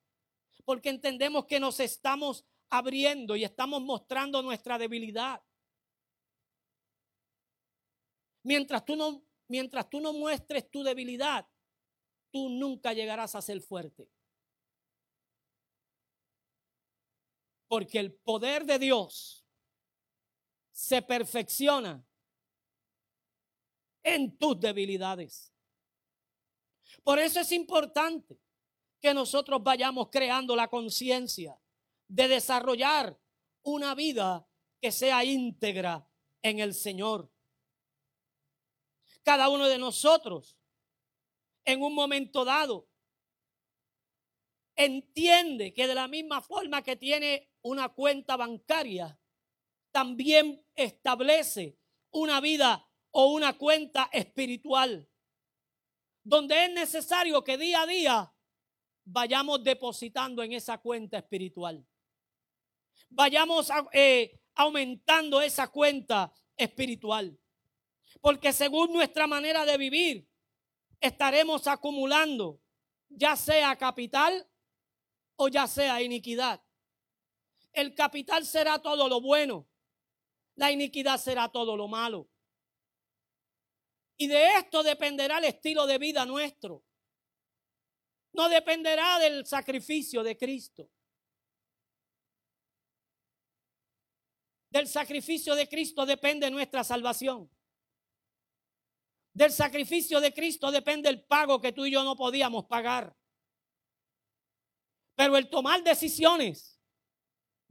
porque 0.66 0.90
entendemos 0.90 1.46
que 1.46 1.62
nos 1.62 1.80
estamos 1.80 2.46
abriendo 2.70 3.38
y 3.38 3.46
estamos 3.46 3.82
mostrando 3.82 4.42
nuestra 4.42 4.78
debilidad. 4.78 5.42
Mientras 8.44 8.84
tú 8.84 8.98
no, 8.98 9.24
mientras 9.48 9.90
tú 9.90 10.02
no 10.02 10.12
muestres 10.12 10.70
tu 10.70 10.84
debilidad, 10.84 11.48
tú 12.32 12.50
nunca 12.50 12.92
llegarás 12.92 13.34
a 13.34 13.42
ser 13.42 13.62
fuerte. 13.62 14.10
Porque 17.72 18.00
el 18.00 18.12
poder 18.12 18.66
de 18.66 18.78
Dios 18.78 19.46
se 20.74 21.02
perfecciona 21.02 22.06
en 24.04 24.38
tus 24.38 24.60
debilidades. 24.60 25.54
Por 27.02 27.18
eso 27.18 27.40
es 27.40 27.50
importante 27.54 28.38
que 29.00 29.14
nosotros 29.14 29.64
vayamos 29.64 30.10
creando 30.12 30.54
la 30.54 30.68
conciencia 30.68 31.58
de 32.10 32.28
desarrollar 32.28 33.18
una 33.64 33.96
vida 33.96 34.46
que 34.82 34.92
sea 34.92 35.24
íntegra 35.24 36.06
en 36.42 36.60
el 36.60 36.74
Señor. 36.74 37.32
Cada 39.24 39.48
uno 39.48 39.70
de 39.70 39.78
nosotros, 39.78 40.58
en 41.64 41.82
un 41.82 41.96
momento 41.96 42.44
dado, 42.44 42.90
entiende 44.76 45.74
que 45.74 45.88
de 45.88 45.96
la 45.96 46.10
misma 46.10 46.42
forma 46.42 46.82
que 46.82 46.98
tiene 46.98 47.51
una 47.64 47.90
cuenta 47.90 48.38
bancaria, 48.38 49.20
también 49.92 50.66
establece 50.76 51.78
una 52.12 52.40
vida 52.40 52.88
o 53.12 53.28
una 53.28 53.58
cuenta 53.58 54.10
espiritual, 54.12 55.10
donde 56.24 56.66
es 56.66 56.72
necesario 56.72 57.44
que 57.44 57.58
día 57.58 57.82
a 57.82 57.88
día 57.88 58.34
vayamos 59.04 59.64
depositando 59.64 60.44
en 60.44 60.54
esa 60.54 60.78
cuenta 60.78 61.18
espiritual. 61.18 61.86
Vayamos 63.10 63.70
eh, 63.92 64.40
aumentando 64.56 65.42
esa 65.42 65.68
cuenta 65.68 66.34
espiritual. 66.56 67.38
Porque 68.22 68.54
según 68.54 68.94
nuestra 68.94 69.28
manera 69.28 69.66
de 69.66 69.78
vivir, 69.78 70.30
estaremos 71.00 71.68
acumulando 71.68 72.62
ya 73.10 73.36
sea 73.36 73.76
capital 73.76 74.48
o 75.36 75.48
ya 75.48 75.68
sea 75.68 76.02
iniquidad. 76.02 76.62
El 77.74 77.96
capital 77.96 78.46
será 78.46 78.80
todo 78.80 79.08
lo 79.08 79.22
bueno, 79.22 79.68
la 80.56 80.72
iniquidad 80.72 81.18
será 81.18 81.50
todo 81.50 81.78
lo 81.78 81.88
malo. 81.88 82.30
Y 84.18 84.28
de 84.28 84.58
esto 84.58 84.84
dependerá 84.84 85.40
el 85.40 85.46
estilo 85.46 85.88
de 85.88 85.98
vida 85.98 86.26
nuestro. 86.26 86.84
No 88.34 88.50
dependerá 88.50 89.20
del 89.20 89.46
sacrificio 89.46 90.24
de 90.24 90.38
Cristo. 90.38 90.90
Del 94.70 94.88
sacrificio 94.88 95.56
de 95.56 95.68
Cristo 95.68 96.06
depende 96.06 96.50
nuestra 96.52 96.84
salvación. 96.84 97.50
Del 99.34 99.52
sacrificio 99.52 100.20
de 100.20 100.34
Cristo 100.34 100.72
depende 100.72 101.10
el 101.10 101.24
pago 101.26 101.60
que 101.60 101.72
tú 101.72 101.86
y 101.86 101.92
yo 101.92 102.04
no 102.04 102.16
podíamos 102.16 102.66
pagar. 102.66 103.16
Pero 105.16 105.36
el 105.38 105.50
tomar 105.50 105.84
decisiones 105.84 106.81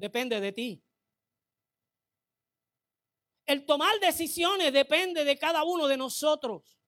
depende 0.01 0.41
de 0.41 0.53
ti. 0.53 0.83
El 3.47 3.67
tomar 3.67 4.01
decisiones 4.01 4.73
depende 4.73 5.25
de 5.25 5.39
cada 5.39 5.63
uno 5.63 5.87
de 5.87 5.99
nosotros. 5.99 6.79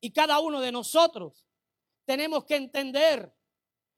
Y 0.00 0.12
cada 0.12 0.40
uno 0.40 0.60
de 0.60 0.70
nosotros 0.70 1.46
tenemos 2.04 2.44
que 2.44 2.56
entender 2.56 3.34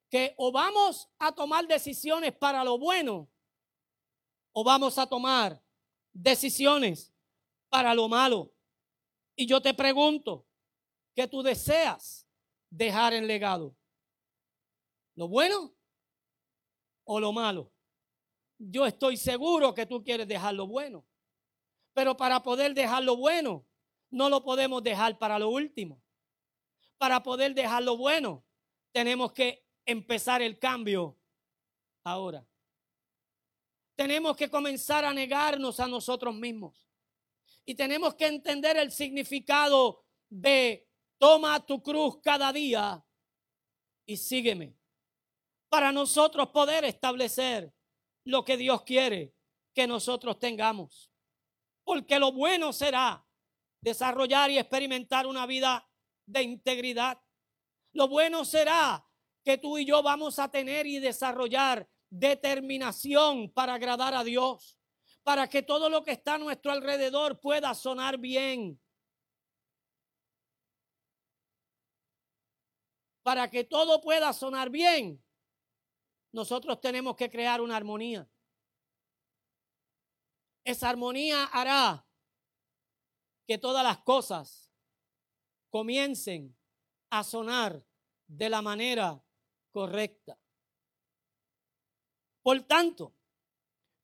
que 0.08 0.34
o 0.38 0.52
vamos 0.52 1.10
a 1.18 1.34
tomar 1.34 1.66
decisiones 1.66 2.32
para 2.36 2.62
lo 2.62 2.78
bueno 2.78 3.28
o 4.52 4.62
vamos 4.62 4.96
a 4.98 5.08
tomar 5.08 5.60
decisiones 6.12 7.12
para 7.68 7.92
lo 7.94 8.08
malo. 8.08 8.54
Y 9.34 9.46
yo 9.46 9.60
te 9.60 9.74
pregunto, 9.74 10.46
¿qué 11.16 11.26
tú 11.26 11.42
deseas 11.42 12.28
dejar 12.70 13.12
en 13.12 13.26
legado? 13.26 13.76
¿Lo 15.16 15.26
bueno 15.26 15.75
o 17.06 17.18
lo 17.18 17.32
malo? 17.32 17.72
Yo 18.58 18.84
estoy 18.84 19.16
seguro 19.16 19.72
que 19.72 19.86
tú 19.86 20.04
quieres 20.04 20.28
dejar 20.28 20.54
lo 20.54 20.66
bueno. 20.66 21.06
Pero 21.94 22.14
para 22.16 22.42
poder 22.42 22.74
dejar 22.74 23.02
lo 23.02 23.16
bueno, 23.16 23.66
no 24.10 24.28
lo 24.28 24.44
podemos 24.44 24.82
dejar 24.82 25.18
para 25.18 25.38
lo 25.38 25.48
último. 25.48 26.02
Para 26.98 27.22
poder 27.22 27.54
dejar 27.54 27.82
lo 27.82 27.96
bueno, 27.96 28.44
tenemos 28.92 29.32
que 29.32 29.66
empezar 29.86 30.42
el 30.42 30.58
cambio 30.58 31.18
ahora 32.04 32.46
tenemos 33.96 34.36
que 34.36 34.50
comenzar 34.50 35.04
a 35.04 35.12
negarnos 35.12 35.80
a 35.80 35.88
nosotros 35.88 36.34
mismos. 36.34 36.86
Y 37.64 37.74
tenemos 37.74 38.14
que 38.14 38.26
entender 38.26 38.76
el 38.76 38.92
significado 38.92 40.04
de 40.28 40.86
toma 41.18 41.64
tu 41.64 41.82
cruz 41.82 42.20
cada 42.22 42.52
día 42.52 43.04
y 44.04 44.16
sígueme. 44.18 44.76
Para 45.68 45.92
nosotros 45.92 46.48
poder 46.50 46.84
establecer 46.84 47.72
lo 48.24 48.44
que 48.44 48.56
Dios 48.56 48.82
quiere 48.82 49.34
que 49.74 49.86
nosotros 49.86 50.38
tengamos. 50.38 51.12
Porque 51.84 52.18
lo 52.18 52.32
bueno 52.32 52.72
será 52.72 53.26
desarrollar 53.80 54.50
y 54.50 54.58
experimentar 54.58 55.26
una 55.26 55.46
vida 55.46 55.88
de 56.26 56.42
integridad. 56.42 57.20
Lo 57.92 58.08
bueno 58.08 58.44
será 58.44 59.06
que 59.44 59.58
tú 59.58 59.78
y 59.78 59.84
yo 59.84 60.02
vamos 60.02 60.38
a 60.38 60.50
tener 60.50 60.86
y 60.86 60.98
desarrollar 60.98 61.88
determinación 62.10 63.50
para 63.52 63.74
agradar 63.74 64.14
a 64.14 64.24
Dios, 64.24 64.76
para 65.22 65.48
que 65.48 65.62
todo 65.62 65.88
lo 65.88 66.02
que 66.02 66.12
está 66.12 66.34
a 66.34 66.38
nuestro 66.38 66.72
alrededor 66.72 67.38
pueda 67.38 67.74
sonar 67.74 68.18
bien. 68.18 68.80
Para 73.22 73.50
que 73.50 73.64
todo 73.64 74.00
pueda 74.00 74.32
sonar 74.32 74.70
bien, 74.70 75.22
nosotros 76.36 76.78
tenemos 76.82 77.16
que 77.16 77.30
crear 77.30 77.62
una 77.62 77.76
armonía. 77.76 78.28
Esa 80.62 80.90
armonía 80.90 81.44
hará 81.44 82.06
que 83.46 83.56
todas 83.56 83.82
las 83.82 84.00
cosas 84.00 84.70
comiencen 85.70 86.54
a 87.08 87.24
sonar 87.24 87.82
de 88.26 88.50
la 88.50 88.60
manera 88.60 89.24
correcta. 89.70 90.38
Por 92.42 92.60
tanto, 92.64 93.14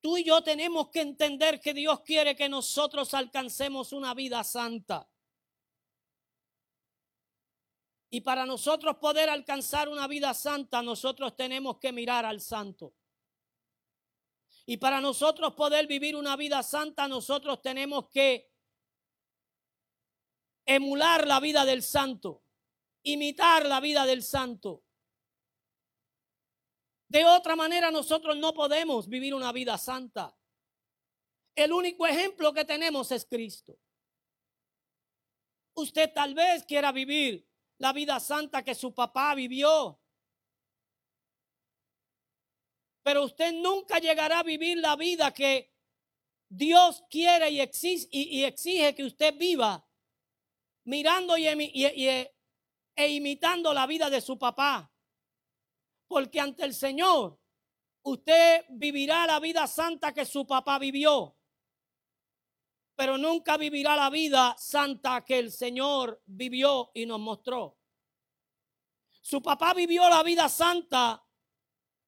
tú 0.01 0.16
y 0.16 0.24
yo 0.24 0.43
tenemos 0.43 0.89
que 0.89 1.03
entender 1.03 1.61
que 1.61 1.74
Dios 1.74 2.01
quiere 2.01 2.35
que 2.35 2.49
nosotros 2.49 3.12
alcancemos 3.12 3.93
una 3.93 4.14
vida 4.14 4.43
santa. 4.43 5.07
Y 8.15 8.21
para 8.21 8.45
nosotros 8.45 8.99
poder 8.99 9.31
alcanzar 9.31 9.89
una 9.89 10.07
vida 10.07 10.35
santa, 10.35 10.83
nosotros 10.83 11.35
tenemos 11.35 11.79
que 11.79 11.93
mirar 11.93 12.27
al 12.27 12.43
santo. 12.43 12.95
Y 14.67 14.77
para 14.77 15.01
nosotros 15.01 15.55
poder 15.55 15.87
vivir 15.87 16.15
una 16.15 16.37
vida 16.37 16.63
santa, 16.63 17.09
nosotros 17.09 17.63
tenemos 17.63 18.11
que 18.11 18.53
emular 20.67 21.27
la 21.27 21.41
vida 21.41 21.65
del 21.65 21.83
santo, 21.83 22.45
imitar 23.03 23.65
la 23.65 23.81
vida 23.81 24.05
del 24.05 24.23
santo. 24.23 24.85
De 27.09 27.25
otra 27.25 27.57
manera 27.57 27.91
nosotros 27.91 28.37
no 28.37 28.53
podemos 28.53 29.09
vivir 29.09 29.35
una 29.35 29.53
vida 29.53 29.79
santa. 29.79 30.37
El 31.55 31.73
único 31.73 32.07
ejemplo 32.07 32.53
que 32.53 32.67
tenemos 32.67 33.11
es 33.11 33.25
Cristo. 33.25 33.79
Usted 35.73 36.13
tal 36.13 36.35
vez 36.35 36.63
quiera 36.67 36.93
vivir 36.93 37.51
la 37.79 37.93
vida 37.93 38.20
santa 38.20 38.62
que 38.62 38.75
su 38.75 38.95
papá 38.95 39.35
vivió. 39.35 40.01
Pero 43.03 43.25
usted 43.25 43.53
nunca 43.53 43.99
llegará 43.99 44.41
a 44.41 44.45
vivir 44.45 44.79
la 44.79 44.97
vida 44.97 45.33
que 45.33 45.73
Dios 46.49 47.03
quiere 47.09 47.51
y 47.51 47.61
exige, 47.61 48.95
que 48.95 49.05
usted 49.05 49.37
viva 49.37 49.87
mirando 50.85 51.37
y, 51.37 51.47
e 51.47 53.09
imitando 53.09 53.73
la 53.73 53.87
vida 53.87 54.11
de 54.11 54.20
su 54.20 54.39
papá. 54.39 54.93
Porque 56.07 56.41
ante 56.41 56.64
el 56.64 56.75
Señor 56.75 57.41
usted 58.03 58.64
vivirá 58.68 59.27
la 59.27 59.41
vida 59.41 59.66
santa 59.66 60.12
que 60.12 60.25
su 60.25 60.47
papá 60.47 60.79
vivió. 60.79 61.37
Pero 63.03 63.19
nunca 63.19 63.57
vivirá 63.57 63.97
la 63.97 64.11
vida 64.11 64.55
santa 64.57 65.25
que 65.25 65.37
el 65.37 65.51
Señor 65.51 66.23
vivió 66.25 66.93
y 66.95 67.05
nos 67.05 67.19
mostró. 67.19 67.77
Su 69.21 69.43
papá 69.43 69.75
vivió 69.75 70.09
la 70.09 70.23
vida 70.23 70.49
santa 70.49 71.21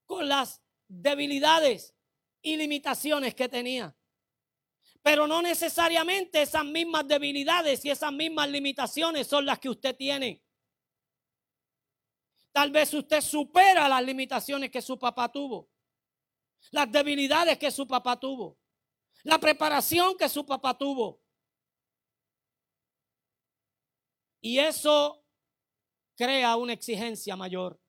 con 0.06 0.28
las 0.28 0.62
debilidades 0.86 1.96
y 2.40 2.56
limitaciones 2.56 3.34
que 3.34 3.48
tenía. 3.48 3.92
Pero 5.02 5.26
no 5.26 5.42
necesariamente 5.42 6.42
esas 6.42 6.64
mismas 6.64 7.08
debilidades 7.08 7.84
y 7.84 7.90
esas 7.90 8.12
mismas 8.12 8.48
limitaciones 8.48 9.26
son 9.26 9.46
las 9.46 9.58
que 9.58 9.70
usted 9.70 9.96
tiene. 9.96 10.44
Tal 12.52 12.70
vez 12.70 12.94
usted 12.94 13.20
supera 13.20 13.88
las 13.88 14.04
limitaciones 14.04 14.70
que 14.70 14.80
su 14.80 14.96
papá 14.96 15.28
tuvo, 15.32 15.68
las 16.70 16.88
debilidades 16.92 17.58
que 17.58 17.72
su 17.72 17.84
papá 17.84 18.16
tuvo, 18.20 18.60
la 19.24 19.38
preparación 19.38 20.16
que 20.16 20.28
su 20.28 20.46
papá 20.46 20.76
tuvo. 20.76 21.20
Y 24.40 24.58
eso 24.58 25.24
crea 26.14 26.56
una 26.56 26.74
exigencia 26.74 27.34
mayor. 27.34 27.80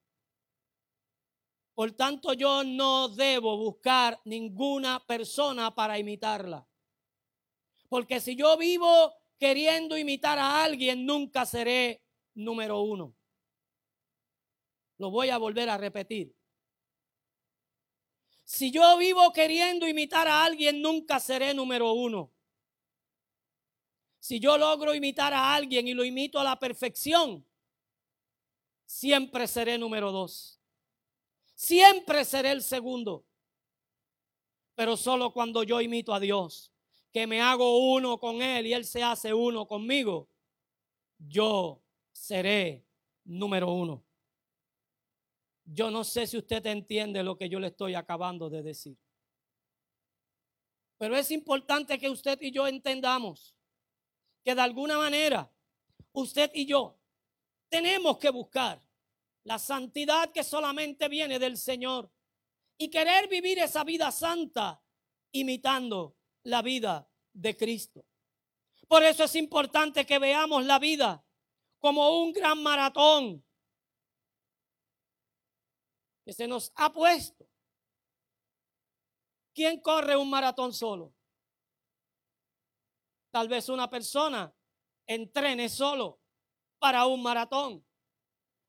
Por 1.74 1.92
tanto, 1.92 2.32
yo 2.32 2.64
no 2.64 3.10
debo 3.10 3.58
buscar 3.58 4.20
ninguna 4.24 5.06
persona 5.06 5.76
para 5.76 6.00
imitarla. 6.00 6.66
Porque 7.90 8.22
si 8.22 8.38
yo 8.38 8.58
vivo 8.58 9.14
queriendo 9.38 9.98
imitar 9.98 10.40
a 10.40 10.64
alguien, 10.64 11.06
nunca 11.06 11.46
seré 11.46 12.02
número 12.34 12.80
uno. 12.80 13.14
Lo 14.98 15.12
voy 15.12 15.30
a 15.30 15.38
volver 15.38 15.70
a 15.70 15.78
repetir. 15.78 16.34
Si 18.46 18.70
yo 18.70 18.98
vivo 19.00 19.34
queriendo 19.34 19.88
imitar 19.88 20.28
a 20.28 20.46
alguien, 20.46 20.80
nunca 20.80 21.20
seré 21.20 21.54
número 21.56 21.92
uno. 21.94 22.32
Si 24.20 24.40
yo 24.40 24.58
logro 24.58 24.94
imitar 24.94 25.34
a 25.34 25.56
alguien 25.56 25.88
y 25.88 25.96
lo 25.96 26.06
imito 26.06 26.40
a 26.40 26.44
la 26.44 26.60
perfección, 26.60 27.44
siempre 28.86 29.48
seré 29.48 29.80
número 29.80 30.12
dos. 30.12 30.62
Siempre 31.56 32.24
seré 32.24 32.52
el 32.52 32.62
segundo. 32.62 33.26
Pero 34.76 34.96
solo 34.96 35.34
cuando 35.34 35.64
yo 35.64 35.82
imito 35.82 36.14
a 36.14 36.20
Dios, 36.20 36.72
que 37.12 37.26
me 37.26 37.42
hago 37.42 37.94
uno 37.94 38.20
con 38.20 38.44
Él 38.44 38.68
y 38.68 38.74
Él 38.74 38.86
se 38.86 39.02
hace 39.02 39.34
uno 39.34 39.66
conmigo, 39.68 40.30
yo 41.18 41.82
seré 42.12 42.86
número 43.24 43.72
uno. 43.72 44.05
Yo 45.66 45.90
no 45.90 46.04
sé 46.04 46.28
si 46.28 46.38
usted 46.38 46.66
entiende 46.68 47.24
lo 47.24 47.38
que 47.38 47.50
yo 47.50 47.60
le 47.60 47.68
estoy 47.68 47.96
acabando 47.96 48.50
de 48.50 48.62
decir. 48.62 48.98
Pero 50.98 51.18
es 51.18 51.32
importante 51.32 52.00
que 52.00 52.10
usted 52.10 52.40
y 52.42 52.52
yo 52.52 52.68
entendamos 52.68 53.56
que 54.44 54.56
de 54.56 54.62
alguna 54.62 54.98
manera 54.98 55.52
usted 56.14 56.52
y 56.54 56.66
yo 56.66 56.98
tenemos 57.68 58.18
que 58.18 58.30
buscar 58.30 58.82
la 59.44 59.60
santidad 59.60 60.32
que 60.32 60.44
solamente 60.44 61.10
viene 61.10 61.40
del 61.40 61.58
Señor 61.58 62.12
y 62.78 62.90
querer 62.90 63.28
vivir 63.28 63.60
esa 63.60 63.84
vida 63.84 64.12
santa 64.12 64.82
imitando 65.32 66.16
la 66.44 66.62
vida 66.62 67.10
de 67.34 67.58
Cristo. 67.58 68.06
Por 68.88 69.04
eso 69.04 69.24
es 69.24 69.36
importante 69.36 70.06
que 70.06 70.20
veamos 70.20 70.64
la 70.66 70.80
vida 70.80 71.26
como 71.80 72.22
un 72.22 72.32
gran 72.32 72.62
maratón 72.62 73.44
que 76.26 76.34
se 76.34 76.48
nos 76.48 76.74
ha 76.76 76.92
puesto. 76.92 77.48
¿Quién 79.54 79.80
corre 79.80 80.18
un 80.18 80.30
maratón 80.30 80.74
solo? 80.74 81.14
Tal 83.32 83.48
vez 83.48 83.70
una 83.70 83.90
persona 83.90 84.54
entrene 85.06 85.70
solo 85.70 86.20
para 86.80 87.06
un 87.06 87.22
maratón. 87.22 87.86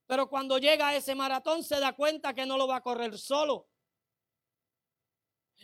Pero 0.07 0.29
cuando 0.29 0.59
llega 0.59 0.89
a 0.89 0.97
ese 0.97 1.15
maratón 1.15 1.65
se 1.65 1.81
da 1.81 1.95
cuenta 1.95 2.35
que 2.35 2.45
no 2.45 2.59
lo 2.59 2.69
va 2.69 2.77
a 2.77 2.83
correr 2.83 3.19
solo. 3.19 3.69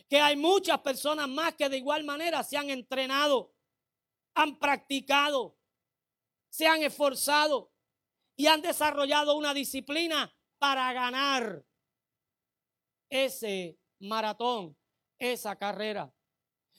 Que 0.09 0.19
hay 0.19 0.37
muchas 0.37 0.81
personas 0.81 1.29
más 1.29 1.55
que 1.55 1.69
de 1.69 1.77
igual 1.77 2.05
manera 2.05 2.43
se 2.43 2.57
han 2.57 2.71
entrenado, 2.71 3.55
han 4.35 4.59
practicado, 4.59 5.59
se 6.49 6.67
han 6.67 6.83
esforzado 6.83 7.71
y 8.35 8.47
han 8.47 8.63
desarrollado 8.63 9.37
una 9.37 9.53
disciplina 9.53 10.35
para 10.59 10.93
ganar 10.93 11.65
ese 13.13 13.79
maratón, 14.01 14.75
esa 15.19 15.55
carrera. 15.57 16.13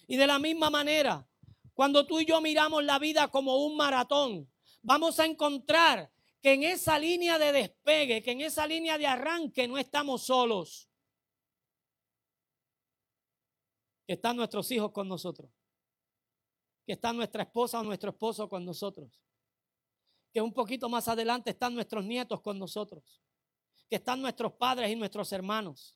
Y 0.07 0.17
de 0.17 0.25
la 0.25 0.39
misma 0.39 0.71
manera, 0.71 1.27
cuando 1.75 2.07
tú 2.07 2.19
y 2.19 2.25
yo 2.25 2.41
miramos 2.41 2.83
la 2.83 2.97
vida 2.97 3.27
como 3.29 3.63
un 3.63 3.77
maratón, 3.77 4.51
vamos 4.81 5.19
a 5.19 5.25
encontrar 5.25 6.11
que 6.41 6.53
en 6.53 6.63
esa 6.63 6.97
línea 6.97 7.37
de 7.37 7.51
despegue, 7.51 8.23
que 8.23 8.31
en 8.31 8.41
esa 8.41 8.65
línea 8.65 8.97
de 8.97 9.05
arranque 9.05 9.67
no 9.67 9.77
estamos 9.77 10.23
solos. 10.23 10.89
Que 14.07 14.13
están 14.13 14.35
nuestros 14.35 14.69
hijos 14.71 14.91
con 14.91 15.07
nosotros. 15.07 15.51
Que 16.85 16.93
está 16.93 17.13
nuestra 17.13 17.43
esposa 17.43 17.79
o 17.79 17.83
nuestro 17.83 18.09
esposo 18.09 18.49
con 18.49 18.65
nosotros. 18.65 19.21
Que 20.33 20.41
un 20.41 20.51
poquito 20.51 20.89
más 20.89 21.07
adelante 21.07 21.51
están 21.51 21.75
nuestros 21.75 22.03
nietos 22.03 22.41
con 22.41 22.57
nosotros. 22.57 23.21
Que 23.87 23.97
están 23.97 24.19
nuestros 24.19 24.53
padres 24.53 24.89
y 24.89 24.95
nuestros 24.95 25.31
hermanos 25.31 25.95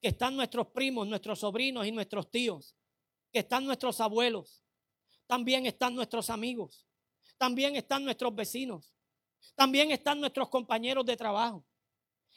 que 0.00 0.08
están 0.08 0.36
nuestros 0.36 0.68
primos, 0.68 1.06
nuestros 1.06 1.40
sobrinos 1.40 1.86
y 1.86 1.92
nuestros 1.92 2.30
tíos, 2.30 2.76
que 3.32 3.40
están 3.40 3.64
nuestros 3.64 4.00
abuelos, 4.00 4.62
también 5.26 5.66
están 5.66 5.94
nuestros 5.94 6.30
amigos, 6.30 6.86
también 7.38 7.76
están 7.76 8.04
nuestros 8.04 8.34
vecinos, 8.34 8.94
también 9.54 9.90
están 9.90 10.20
nuestros 10.20 10.48
compañeros 10.48 11.04
de 11.04 11.16
trabajo. 11.16 11.66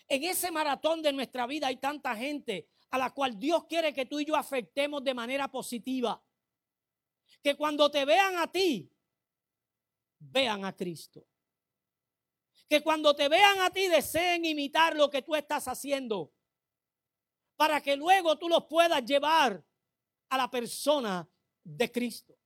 En 0.07 0.23
ese 0.23 0.51
maratón 0.51 1.01
de 1.01 1.13
nuestra 1.13 1.45
vida 1.45 1.67
hay 1.67 1.77
tanta 1.77 2.15
gente 2.15 2.67
a 2.89 2.97
la 2.97 3.11
cual 3.13 3.37
Dios 3.39 3.65
quiere 3.65 3.93
que 3.93 4.05
tú 4.05 4.19
y 4.19 4.25
yo 4.25 4.35
afectemos 4.35 5.03
de 5.03 5.13
manera 5.13 5.49
positiva. 5.49 6.23
Que 7.43 7.55
cuando 7.55 7.91
te 7.91 8.03
vean 8.05 8.37
a 8.37 8.51
ti, 8.51 8.91
vean 10.17 10.65
a 10.65 10.75
Cristo. 10.75 11.25
Que 12.67 12.81
cuando 12.81 13.15
te 13.15 13.29
vean 13.29 13.61
a 13.61 13.69
ti 13.69 13.87
deseen 13.87 14.45
imitar 14.45 14.95
lo 14.95 15.09
que 15.09 15.21
tú 15.21 15.35
estás 15.35 15.67
haciendo 15.67 16.33
para 17.59 17.81
que 17.81 17.97
luego 17.97 18.37
tú 18.37 18.47
los 18.47 18.67
puedas 18.67 19.03
llevar 19.03 19.61
a 20.29 20.37
la 20.37 20.49
persona 20.49 21.29
de 21.61 21.91
Cristo. 21.91 22.39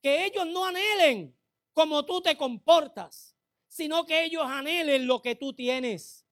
Que 0.00 0.24
ellos 0.24 0.46
no 0.46 0.64
anhelen 0.64 1.38
como 1.74 2.06
tú 2.06 2.22
te 2.22 2.34
comportas, 2.34 3.36
sino 3.68 4.06
que 4.06 4.24
ellos 4.24 4.42
anhelen 4.46 5.06
lo 5.06 5.20
que 5.20 5.34
tú 5.34 5.52
tienes. 5.52 6.26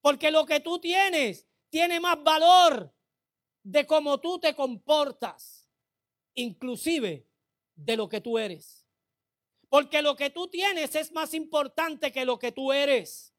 Porque 0.00 0.30
lo 0.30 0.46
que 0.46 0.60
tú 0.60 0.78
tienes 0.78 1.48
tiene 1.68 1.98
más 1.98 2.22
valor 2.22 2.94
de 3.64 3.84
cómo 3.84 4.20
tú 4.20 4.38
te 4.38 4.54
comportas, 4.54 5.68
inclusive 6.34 7.26
de 7.74 7.96
lo 7.96 8.08
que 8.08 8.20
tú 8.20 8.38
eres. 8.38 8.86
Porque 9.68 10.00
lo 10.00 10.14
que 10.14 10.30
tú 10.30 10.46
tienes 10.46 10.94
es 10.94 11.10
más 11.10 11.34
importante 11.34 12.12
que 12.12 12.24
lo 12.24 12.38
que 12.38 12.52
tú 12.52 12.72
eres. 12.72 13.34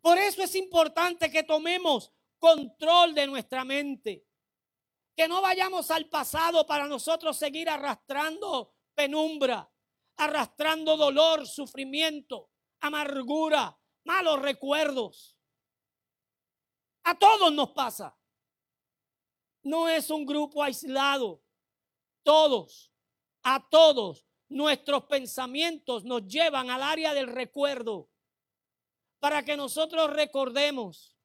Por 0.00 0.18
eso 0.18 0.42
es 0.42 0.54
importante 0.54 1.30
que 1.30 1.42
tomemos 1.42 2.12
control 2.38 3.14
de 3.14 3.26
nuestra 3.26 3.64
mente. 3.64 4.26
Que 5.14 5.28
no 5.28 5.42
vayamos 5.42 5.90
al 5.90 6.08
pasado 6.08 6.66
para 6.66 6.86
nosotros 6.86 7.36
seguir 7.36 7.68
arrastrando 7.68 8.74
penumbra, 8.94 9.70
arrastrando 10.16 10.96
dolor, 10.96 11.46
sufrimiento, 11.46 12.50
amargura, 12.80 13.78
malos 14.04 14.40
recuerdos. 14.40 15.36
A 17.04 17.18
todos 17.18 17.52
nos 17.52 17.70
pasa. 17.70 18.16
No 19.62 19.88
es 19.88 20.10
un 20.10 20.24
grupo 20.24 20.62
aislado. 20.62 21.42
Todos, 22.22 22.92
a 23.42 23.68
todos, 23.68 24.26
nuestros 24.48 25.04
pensamientos 25.04 26.04
nos 26.04 26.26
llevan 26.26 26.70
al 26.70 26.82
área 26.82 27.14
del 27.14 27.26
recuerdo 27.26 28.10
para 29.20 29.44
que 29.44 29.56
nosotros 29.56 30.10
recordemos. 30.10 31.16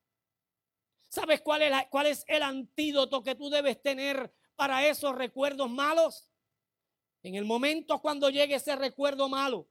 ¿Sabes 1.08 1.42
cuál 1.42 1.62
es, 1.64 1.72
cuál 1.90 2.08
es 2.08 2.26
el 2.28 2.44
antídoto 2.44 3.24
que 3.24 3.36
tú 3.36 3.50
debes 3.50 3.82
tener 3.82 4.34
para 4.56 4.86
esos 4.88 5.16
recuerdos 5.16 5.70
malos? 5.70 6.30
En 7.24 7.36
el 7.36 7.46
momento 7.46 8.02
cuando 8.02 8.30
llegue 8.30 8.56
ese 8.56 8.76
recuerdo 8.76 9.30
malo, 9.30 9.68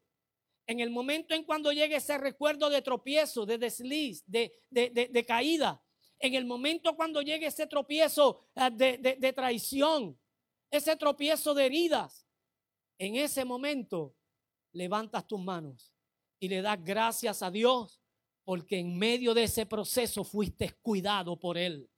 en 0.67 0.81
el 0.81 0.91
momento 0.91 1.35
en 1.35 1.45
cuando 1.45 1.71
llegue 1.71 1.97
ese 1.97 2.17
recuerdo 2.17 2.71
de 2.71 2.81
tropiezo, 2.81 3.45
de 3.45 3.59
desliz, 3.59 4.25
de, 4.27 4.53
de, 4.71 5.27
caída, 5.27 5.85
en 6.19 6.35
el 6.35 6.47
momento 6.47 6.97
cuando 6.97 7.21
llegue 7.21 7.47
ese 7.47 7.67
tropiezo 7.67 8.41
ah, 8.55 8.71
de 8.71 9.33
traición, 9.37 10.19
ese 10.71 10.97
tropiezo 10.97 11.53
de 11.53 11.67
heridas, 11.67 12.27
en 12.99 13.17
ese 13.17 13.45
momento 13.45 14.17
levantas 14.73 15.27
tus 15.27 15.41
manos 15.41 15.93
y 16.41 16.49
le 16.49 16.63
das 16.63 16.83
gracias 16.83 17.43
a 17.43 17.51
Dios 17.51 18.04
porque 18.45 18.79
en 18.79 18.99
medio 18.99 19.35
de 19.35 19.45
ese 19.45 19.67
proceso 19.67 20.25
fuiste 20.25 20.71
cuidado 20.83 21.39
por 21.39 21.59
Él. 21.59 21.89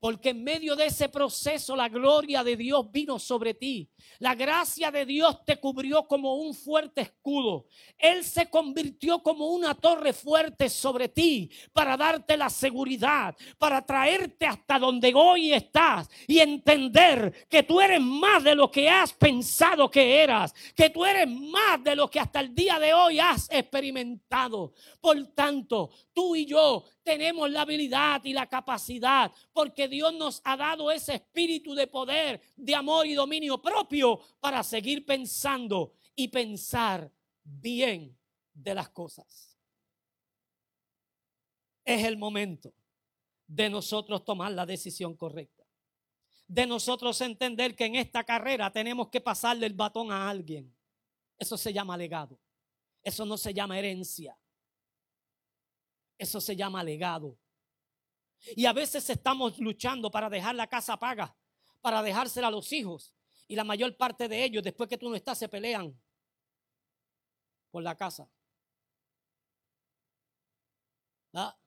Porque 0.00 0.30
en 0.30 0.42
medio 0.42 0.74
de 0.76 0.86
ese 0.86 1.10
proceso 1.10 1.76
la 1.76 1.90
gloria 1.90 2.42
de 2.42 2.56
Dios 2.56 2.90
vino 2.90 3.18
sobre 3.18 3.52
ti. 3.52 3.90
La 4.18 4.34
gracia 4.34 4.90
de 4.90 5.04
Dios 5.04 5.44
te 5.44 5.58
cubrió 5.58 6.06
como 6.08 6.36
un 6.36 6.54
fuerte 6.54 7.02
escudo. 7.02 7.66
Él 7.98 8.24
se 8.24 8.48
convirtió 8.48 9.22
como 9.22 9.48
una 9.48 9.74
torre 9.74 10.14
fuerte 10.14 10.70
sobre 10.70 11.08
ti 11.08 11.50
para 11.74 11.98
darte 11.98 12.38
la 12.38 12.48
seguridad, 12.48 13.36
para 13.58 13.84
traerte 13.84 14.46
hasta 14.46 14.78
donde 14.78 15.12
hoy 15.14 15.52
estás 15.52 16.08
y 16.26 16.38
entender 16.38 17.46
que 17.50 17.62
tú 17.62 17.78
eres 17.78 18.00
más 18.00 18.42
de 18.42 18.54
lo 18.54 18.70
que 18.70 18.88
has 18.88 19.12
pensado 19.12 19.90
que 19.90 20.22
eras, 20.22 20.54
que 20.74 20.88
tú 20.88 21.04
eres 21.04 21.28
más 21.28 21.84
de 21.84 21.94
lo 21.94 22.10
que 22.10 22.20
hasta 22.20 22.40
el 22.40 22.54
día 22.54 22.78
de 22.78 22.94
hoy 22.94 23.20
has 23.20 23.50
experimentado. 23.50 24.72
Por 25.00 25.26
tanto, 25.34 25.90
tú 26.14 26.34
y 26.36 26.46
yo 26.46 26.84
tenemos 27.10 27.50
la 27.50 27.62
habilidad 27.62 28.24
y 28.24 28.32
la 28.32 28.48
capacidad, 28.48 29.32
porque 29.52 29.88
Dios 29.88 30.14
nos 30.14 30.40
ha 30.44 30.56
dado 30.56 30.92
ese 30.92 31.16
espíritu 31.16 31.74
de 31.74 31.88
poder, 31.88 32.40
de 32.56 32.72
amor 32.72 33.04
y 33.04 33.14
dominio 33.14 33.60
propio 33.60 34.20
para 34.38 34.62
seguir 34.62 35.04
pensando 35.04 35.92
y 36.14 36.28
pensar 36.28 37.10
bien 37.42 38.16
de 38.54 38.74
las 38.76 38.90
cosas. 38.90 39.58
Es 41.84 42.04
el 42.04 42.16
momento 42.16 42.72
de 43.44 43.68
nosotros 43.68 44.24
tomar 44.24 44.52
la 44.52 44.64
decisión 44.64 45.16
correcta. 45.16 45.66
De 46.46 46.64
nosotros 46.64 47.20
entender 47.22 47.74
que 47.74 47.86
en 47.86 47.96
esta 47.96 48.22
carrera 48.22 48.70
tenemos 48.70 49.08
que 49.08 49.20
pasarle 49.20 49.66
el 49.66 49.74
batón 49.74 50.12
a 50.12 50.30
alguien. 50.30 50.72
Eso 51.36 51.56
se 51.56 51.72
llama 51.72 51.96
legado. 51.96 52.38
Eso 53.02 53.24
no 53.24 53.36
se 53.36 53.52
llama 53.52 53.80
herencia. 53.80 54.38
Eso 56.20 56.38
se 56.38 56.54
llama 56.54 56.84
legado. 56.84 57.38
Y 58.54 58.66
a 58.66 58.74
veces 58.74 59.08
estamos 59.08 59.58
luchando 59.58 60.10
para 60.10 60.28
dejar 60.28 60.54
la 60.54 60.66
casa 60.66 60.98
paga, 60.98 61.34
para 61.80 62.02
dejársela 62.02 62.48
a 62.48 62.50
los 62.50 62.70
hijos. 62.74 63.14
Y 63.48 63.56
la 63.56 63.64
mayor 63.64 63.96
parte 63.96 64.28
de 64.28 64.44
ellos, 64.44 64.62
después 64.62 64.86
que 64.86 64.98
tú 64.98 65.08
no 65.08 65.16
estás, 65.16 65.38
se 65.38 65.48
pelean 65.48 65.98
por 67.70 67.82
la 67.82 67.96
casa. 67.96 68.30
¿Ah? 71.32 71.58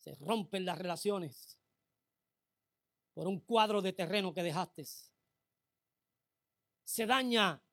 Se 0.00 0.14
rompen 0.16 0.66
las 0.66 0.76
relaciones 0.76 1.58
por 3.14 3.26
un 3.26 3.40
cuadro 3.40 3.80
de 3.80 3.94
terreno 3.94 4.34
que 4.34 4.42
dejaste. 4.42 4.84
Se 6.84 7.06
daña 7.06 7.64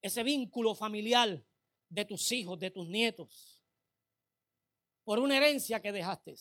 ese 0.00 0.22
vínculo 0.22 0.74
familiar 0.74 1.44
de 1.88 2.04
tus 2.04 2.30
hijos, 2.32 2.58
de 2.58 2.70
tus 2.70 2.88
nietos, 2.88 3.62
por 5.04 5.18
una 5.18 5.36
herencia 5.36 5.80
que 5.80 5.92
dejaste. 5.92 6.34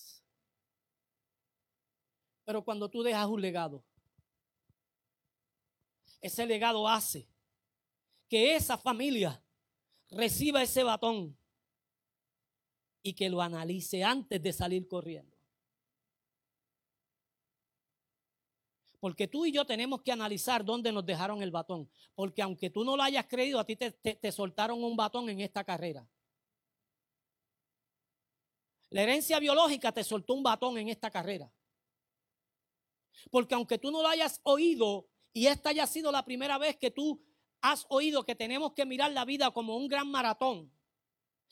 Pero 2.43 2.63
cuando 2.63 2.89
tú 2.89 3.03
dejas 3.03 3.27
un 3.27 3.41
legado, 3.41 3.83
ese 6.21 6.45
legado 6.45 6.87
hace 6.87 7.29
que 8.27 8.55
esa 8.55 8.77
familia 8.77 9.41
reciba 10.09 10.61
ese 10.63 10.83
batón 10.83 11.37
y 13.01 13.13
que 13.13 13.29
lo 13.29 13.41
analice 13.41 14.03
antes 14.03 14.41
de 14.41 14.51
salir 14.51 14.87
corriendo. 14.87 15.36
Porque 19.07 19.29
tú 19.29 19.45
y 19.45 19.53
yo 19.53 19.63
tenemos 19.63 20.01
que 20.01 20.11
analizar 20.11 20.65
dónde 20.65 20.91
nos 20.91 21.05
dejaron 21.05 21.41
el 21.41 21.49
batón. 21.49 21.89
Porque 22.13 22.41
aunque 22.41 22.69
tú 22.69 22.83
no 22.83 22.97
lo 22.97 23.03
hayas 23.03 23.25
creído, 23.25 23.57
a 23.57 23.63
ti 23.63 23.77
te, 23.77 24.31
soltaron 24.33 24.83
un 24.83 24.97
batón 24.97 25.29
en 25.29 25.39
esta 25.39 25.63
carrera. 25.63 26.05
La 28.89 29.03
herencia 29.03 29.39
biológica 29.39 29.93
te 29.93 30.03
soltó 30.03 30.33
un 30.33 30.43
batón 30.43 30.77
en 30.77 30.89
esta 30.89 31.09
carrera. 31.09 31.49
Porque 33.31 33.55
aunque 33.55 33.77
tú 33.77 33.91
no 33.91 34.01
lo 34.01 34.09
hayas 34.09 34.41
oído 34.43 35.07
y 35.31 35.47
esta 35.47 35.69
haya 35.69 35.87
sido 35.87 36.11
la 36.11 36.25
primera 36.25 36.57
vez 36.57 36.75
que 36.75 36.91
tú 36.91 37.25
has 37.61 37.85
oído 37.87 38.25
que 38.25 38.35
tenemos 38.35 38.73
que 38.73 38.85
mirar 38.85 39.13
la 39.13 39.23
vida 39.23 39.51
como 39.51 39.77
un 39.77 39.87
gran 39.87 40.11
maratón, 40.11 40.69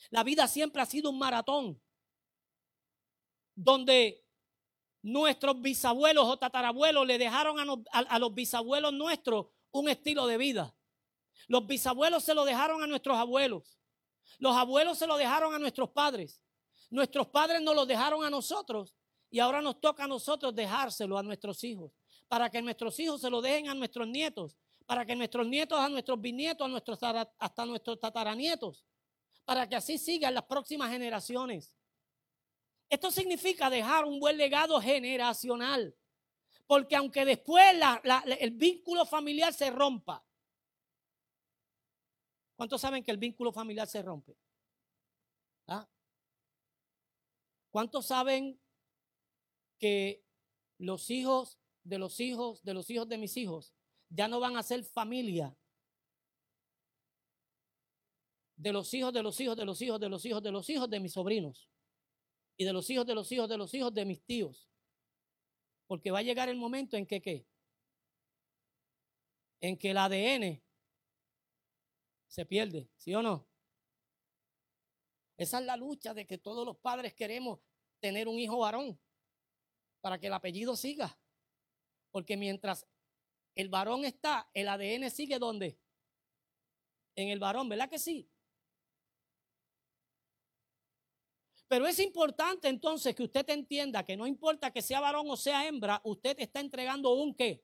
la 0.10 0.26
vida 0.26 0.49
siempre 0.49 0.82
ha 0.82 0.86
sido 0.86 1.10
un 1.10 1.20
maratón 1.20 1.82
donde 3.56 4.24
nuestros 5.06 5.62
bisabuelos 5.62 6.26
o 6.26 6.36
tatarabuelos 6.36 7.06
le 7.06 7.20
dejaron 7.20 7.58
a, 7.60 8.18
los 8.20 8.34
bisabuelos 8.34 8.91
nuestros 8.91 9.45
un 9.70 9.88
estilo 9.88 10.26
de 10.26 10.36
vida. 10.36 10.76
Los 11.47 11.68
bisabuelos 11.68 12.24
se 12.24 12.34
lo 12.34 12.43
dejaron 12.43 12.82
a 12.82 12.88
nuestros 12.88 13.16
abuelos. 13.16 13.78
Los 14.39 14.58
abuelos 14.58 14.97
se 14.97 15.06
lo 15.06 15.16
dejaron 15.18 15.53
a 15.53 15.60
nuestros 15.60 15.91
padres. 15.91 16.41
Nuestros 16.89 17.28
padres 17.28 17.62
nos 17.62 17.76
lo 17.76 17.86
dejaron 17.86 18.24
a 18.24 18.32
nosotros 18.32 18.95
y 19.30 19.38
ahora 19.38 19.62
nos 19.62 19.80
toca 19.80 20.06
a 20.06 20.08
nosotros 20.08 20.56
dejárselo 20.56 21.20
a 21.20 21.24
nuestros 21.24 21.64
hijos. 21.64 21.91
Para 22.28 22.49
que 22.49 22.60
nuestros 22.64 22.99
hijos 22.99 23.22
se 23.22 23.30
lo 23.30 23.43
dejen 23.43 23.70
a 23.70 23.76
nuestros 23.76 24.08
nietos. 24.08 24.58
Para 24.88 25.06
que 25.06 25.16
nuestros 25.16 25.45
nietos 25.45 25.78
a 25.78 25.88
nuestros 25.88 26.20
bisnietos, 26.20 26.66
a 26.66 26.68
nuestros, 26.68 26.97
hasta 27.38 27.66
nuestros 27.68 27.99
tataranietos. 27.99 28.84
Para 29.45 29.70
que 29.70 29.76
así 29.76 29.99
sigan 29.99 30.34
las 30.34 30.45
próximas 30.45 30.89
generaciones. 30.89 31.76
Esto 32.89 33.11
significa 33.11 33.69
dejar 33.69 34.05
un 34.05 34.19
buen 34.19 34.38
legado 34.38 34.79
generacional. 34.79 35.95
Porque 36.67 36.95
aunque 36.95 37.25
después 37.25 37.75
el 38.39 38.51
vínculo 38.51 39.05
familiar 39.05 39.53
se 39.53 39.69
rompa. 39.69 40.25
¿Cuántos 42.55 42.81
saben 42.81 43.03
que 43.03 43.11
el 43.11 43.17
vínculo 43.17 43.51
familiar 43.51 43.88
se 43.88 44.01
rompe? 44.01 44.38
¿Ah? 45.67 45.88
¿Cuántos 47.69 48.05
saben 48.07 48.59
que 49.77 50.23
los 50.77 51.09
hijos 51.09 51.59
de 51.83 51.99
los 51.99 52.19
hijos 52.19 52.63
de 52.63 52.73
los 52.73 52.89
hijos 52.89 53.07
de 53.07 53.17
mis 53.17 53.36
hijos 53.38 53.73
ya 54.09 54.27
no 54.27 54.39
van 54.39 54.57
a 54.57 54.63
ser 54.63 54.83
familia? 54.83 55.55
De 58.55 58.71
los 58.71 58.93
hijos 58.93 59.11
de 59.11 59.21
los 59.21 59.39
hijos 59.41 59.57
de 59.57 59.65
los 59.65 59.81
hijos 59.81 59.99
de 59.99 60.09
los 60.09 60.25
hijos 60.25 60.41
de 60.41 60.51
los 60.51 60.69
hijos 60.69 60.89
de 60.89 60.99
mis 61.01 61.13
sobrinos 61.13 61.69
y 62.58 62.66
de 62.66 62.74
los 62.74 62.89
hijos 62.89 63.06
de 63.06 63.16
los 63.16 63.32
hijos 63.32 63.49
de 63.49 63.58
los 63.58 63.74
hijos 63.74 63.93
de 63.93 64.06
mis 64.06 64.24
tíos. 64.24 64.70
Porque 65.88 66.12
va 66.12 66.20
a 66.20 66.24
llegar 66.24 66.49
el 66.49 66.58
momento 66.58 66.97
en 66.97 67.06
que 67.06 67.22
qué? 67.22 67.47
En 69.62 69.78
que 69.78 69.91
el 69.91 69.97
ADN 69.97 70.62
se 72.28 72.45
pierde, 72.45 72.89
¿sí 72.95 73.14
o 73.14 73.22
no? 73.22 73.47
Esa 75.38 75.60
es 75.60 75.66
la 75.66 75.76
lucha 75.76 76.14
de 76.14 76.26
que 76.26 76.38
todos 76.38 76.66
los 76.66 76.78
padres 76.78 77.14
queremos 77.14 77.60
tener 77.99 78.28
un 78.28 78.39
hijo 78.39 78.60
varón 78.60 78.99
para 80.01 80.20
que 80.20 80.28
el 80.28 80.34
apellido 80.34 80.76
siga. 80.76 81.18
Porque 82.12 82.38
mientras 82.38 82.88
el 83.56 83.70
varón 83.70 84.06
está, 84.06 84.49
el 84.53 84.70
ADN 84.70 85.10
sigue 85.12 85.39
¿dónde? 85.39 85.80
En 87.16 87.30
el 87.30 87.39
varón, 87.39 87.68
¿verdad 87.70 87.89
que 87.89 87.99
sí? 87.99 88.30
Pero 91.68 91.88
es 91.88 91.99
importante 91.99 92.68
entonces 92.68 93.16
que 93.16 93.24
usted 93.24 93.49
entienda 93.49 94.05
que 94.05 94.16
no 94.16 94.28
importa 94.28 94.72
que 94.72 94.82
sea 94.82 94.99
varón 94.99 95.26
o 95.30 95.38
sea 95.38 95.68
hembra, 95.68 95.99
usted 96.03 96.36
está 96.39 96.59
entregando 96.59 97.13
un 97.13 97.34
qué? 97.34 97.63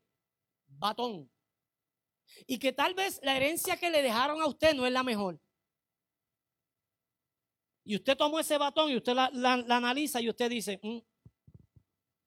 Batón. 0.67 1.29
Y 2.47 2.57
que 2.57 2.73
tal 2.73 2.93
vez 2.93 3.19
la 3.21 3.35
herencia 3.35 3.77
que 3.77 3.89
le 3.89 4.01
dejaron 4.01 4.41
a 4.41 4.47
usted 4.47 4.73
no 4.73 4.87
es 4.87 4.93
la 4.93 5.03
mejor. 5.03 5.39
Y 7.83 7.95
usted 7.95 8.15
tomó 8.15 8.39
ese 8.39 8.57
batón 8.57 8.89
y 8.89 8.97
usted 8.97 9.13
la, 9.13 9.53
analiza 9.53 10.21
y 10.21 10.29
usted 10.29 10.49
dice, 10.49 10.79
mm, 10.81 10.99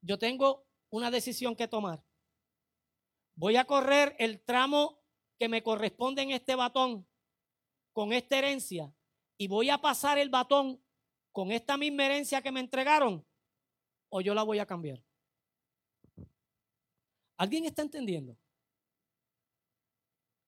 yo 0.02 0.18
tengo 0.18 0.66
una 0.90 1.10
decisión 1.10 1.56
que 1.56 1.68
tomar. 1.68 2.04
Voy 3.36 3.56
a 3.56 3.64
correr 3.64 4.14
el 4.18 4.44
tramo 4.44 5.02
que 5.38 5.48
me 5.48 5.62
corresponde 5.62 6.22
en 6.22 6.30
este 6.30 6.54
batón 6.54 7.08
con 7.92 8.12
esta 8.12 8.38
herencia 8.38 8.94
y 9.36 9.48
voy 9.48 9.70
a 9.70 9.78
pasar 9.78 10.18
el 10.18 10.28
batón 10.28 10.83
con 11.34 11.50
esta 11.50 11.76
misma 11.76 12.06
herencia 12.06 12.40
que 12.40 12.52
me 12.52 12.60
entregaron 12.60 13.26
o 14.08 14.20
yo 14.20 14.34
la 14.34 14.44
voy 14.44 14.60
a 14.60 14.66
cambiar. 14.66 15.02
¿Alguien 17.36 17.64
está 17.64 17.82
entendiendo? 17.82 18.38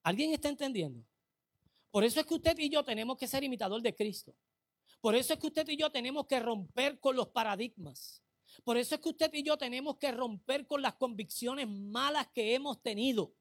¿Alguien 0.05 0.33
está 0.33 0.49
entendiendo? 0.49 1.05
Por 1.91 2.05
eso 2.05 2.21
es 2.21 2.27
que 2.27 2.35
usted 2.35 2.57
y 2.61 2.69
yo 2.69 2.85
tenemos 2.85 3.19
que 3.19 3.27
ser 3.27 3.43
imitador 3.43 3.83
de 3.83 3.97
Cristo. 3.97 4.33
Por 5.01 5.17
eso 5.17 5.35
es 5.35 5.41
que 5.41 5.49
usted 5.49 5.69
y 5.71 5.77
yo 5.77 5.91
tenemos 5.91 6.29
que 6.29 6.39
romper 6.39 7.01
con 7.01 7.17
los 7.17 7.31
paradigmas. 7.31 8.23
Por 8.63 8.77
eso 8.77 8.95
es 8.95 9.01
que 9.01 9.09
usted 9.09 9.35
y 9.35 9.43
yo 9.43 9.59
tenemos 9.59 9.97
que 9.97 10.13
romper 10.13 10.69
con 10.69 10.83
las 10.83 10.95
convicciones 10.95 11.69
malas 11.69 12.29
que 12.29 12.55
hemos 12.55 12.81
tenido. 12.81 13.35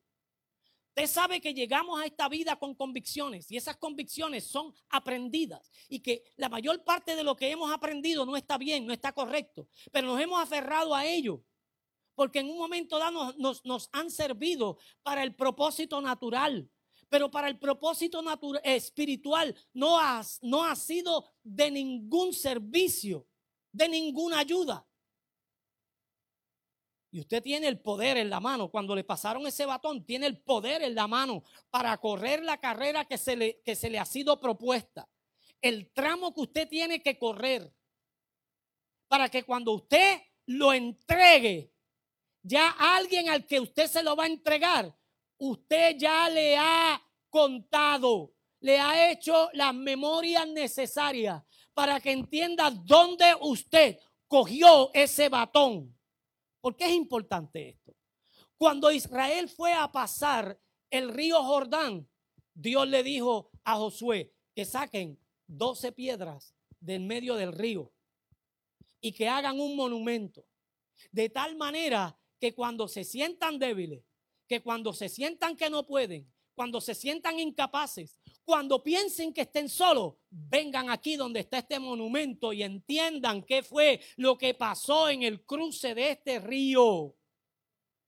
Usted 0.97 1.07
sabe 1.11 1.41
que 1.41 1.53
llegamos 1.53 1.99
a 1.99 2.05
esta 2.05 2.29
vida 2.29 2.55
con 2.55 2.73
convicciones 2.73 3.51
y 3.51 3.57
esas 3.57 3.75
convicciones 3.75 4.45
son 4.47 4.73
aprendidas 4.87 5.69
y 5.89 5.99
que 5.99 6.23
la 6.37 6.47
mayor 6.47 6.85
parte 6.85 7.17
de 7.17 7.23
lo 7.23 7.35
que 7.35 7.51
hemos 7.51 7.69
aprendido 7.69 8.25
no 8.25 8.37
está 8.37 8.57
bien, 8.57 8.85
no 8.85 8.93
está 8.93 9.11
correcto, 9.11 9.67
pero 9.91 10.07
nos 10.07 10.21
hemos 10.21 10.41
aferrado 10.41 10.95
a 10.95 11.05
ello 11.05 11.43
porque 12.15 12.39
en 12.39 12.49
un 12.49 12.57
momento 12.57 12.97
dado 12.97 13.33
nos, 13.33 13.65
nos 13.65 13.89
han 13.91 14.09
servido 14.09 14.77
para 15.03 15.21
el 15.23 15.35
propósito 15.35 15.99
natural, 15.99 16.71
pero 17.09 17.29
para 17.29 17.49
el 17.49 17.59
propósito 17.59 18.23
espiritual 18.63 19.53
no 19.73 19.99
no 20.43 20.63
ha 20.63 20.75
sido 20.77 21.29
de 21.43 21.71
ningún 21.71 22.31
servicio, 22.31 23.27
de 23.73 23.89
ninguna 23.89 24.39
ayuda. 24.39 24.84
Y 27.15 27.21
usted 27.21 27.41
tiene 27.41 27.69
el 27.69 27.79
poder 27.79 28.17
en 28.17 28.29
la 28.29 28.41
mano. 28.41 28.67
Cuando 28.67 28.93
le 28.93 29.05
pasaron 29.05 29.47
ese 29.47 29.65
batón, 29.65 30.05
tiene 30.05 30.25
el 30.25 30.37
poder 30.37 30.81
en 30.81 30.93
la 30.95 31.07
mano 31.07 31.45
para 31.69 31.97
correr 31.97 32.43
la 32.43 32.57
carrera 32.57 33.05
que 33.05 33.17
se 33.17 33.37
le, 33.37 33.61
que 33.61 33.73
se 33.73 33.89
le 33.89 33.99
ha 33.99 34.03
sido 34.03 34.37
propuesta. 34.37 35.07
El 35.61 35.93
tramo 35.93 36.33
que 36.33 36.41
usted 36.41 36.67
tiene 36.67 37.01
que 37.01 37.17
correr. 37.17 37.73
Para 39.07 39.29
que 39.29 39.43
cuando 39.43 39.71
usted 39.71 40.23
lo 40.47 40.73
entregue, 40.73 41.71
ya 42.41 42.75
alguien 42.77 43.29
al 43.29 43.45
que 43.47 43.61
usted 43.61 43.87
se 43.87 44.03
lo 44.03 44.17
va 44.17 44.25
a 44.25 44.27
entregar, 44.27 44.93
usted 45.37 45.95
ya 45.97 46.29
le 46.29 46.57
ha 46.57 47.01
contado, 47.29 48.33
le 48.59 48.77
ha 48.77 49.09
hecho 49.09 49.49
las 49.53 49.73
memorias 49.73 50.49
necesarias 50.49 51.41
para 51.73 52.01
que 52.01 52.11
entienda 52.11 52.71
dónde 52.71 53.33
usted 53.39 53.99
cogió 54.27 54.91
ese 54.93 55.29
batón 55.29 55.94
¿Por 56.65 56.75
qué 56.75 56.85
es 56.85 56.93
importante 56.93 57.69
esto? 57.69 57.95
Cuando 58.57 58.91
Israel 58.91 59.47
fue 59.49 59.71
a 59.73 59.91
pasar 59.91 60.59
el 60.89 61.13
río 61.13 61.43
Jordán, 61.43 62.09
Dios 62.55 62.87
le 62.87 63.03
dijo 63.03 63.51
a 63.63 63.75
Josué 63.75 64.33
que 64.55 64.65
saquen 64.65 65.19
12 65.45 65.91
piedras 65.91 66.55
del 66.79 67.01
medio 67.01 67.35
del 67.35 67.53
río 67.53 67.93
y 68.99 69.11
que 69.11 69.29
hagan 69.29 69.59
un 69.59 69.75
monumento. 69.75 70.43
De 71.11 71.29
tal 71.29 71.55
manera 71.55 72.19
que 72.39 72.55
cuando 72.55 72.87
se 72.87 73.03
sientan 73.03 73.59
débiles, 73.59 74.03
que 74.47 74.63
cuando 74.63 74.91
se 74.91 75.07
sientan 75.07 75.55
que 75.55 75.69
no 75.69 75.85
pueden, 75.85 76.33
cuando 76.55 76.81
se 76.81 76.95
sientan 76.95 77.39
incapaces, 77.39 78.19
cuando 78.43 78.81
piensen 78.81 79.33
que 79.33 79.41
estén 79.41 79.69
solos, 79.69 80.15
vengan 80.29 80.89
aquí 80.89 81.15
donde 81.15 81.41
está 81.41 81.59
este 81.59 81.79
monumento 81.79 82.53
y 82.53 82.63
entiendan 82.63 83.43
qué 83.43 83.61
fue 83.61 84.01
lo 84.15 84.37
que 84.37 84.53
pasó 84.53 85.09
en 85.09 85.23
el 85.23 85.43
cruce 85.45 85.93
de 85.93 86.11
este 86.11 86.39
río, 86.39 87.15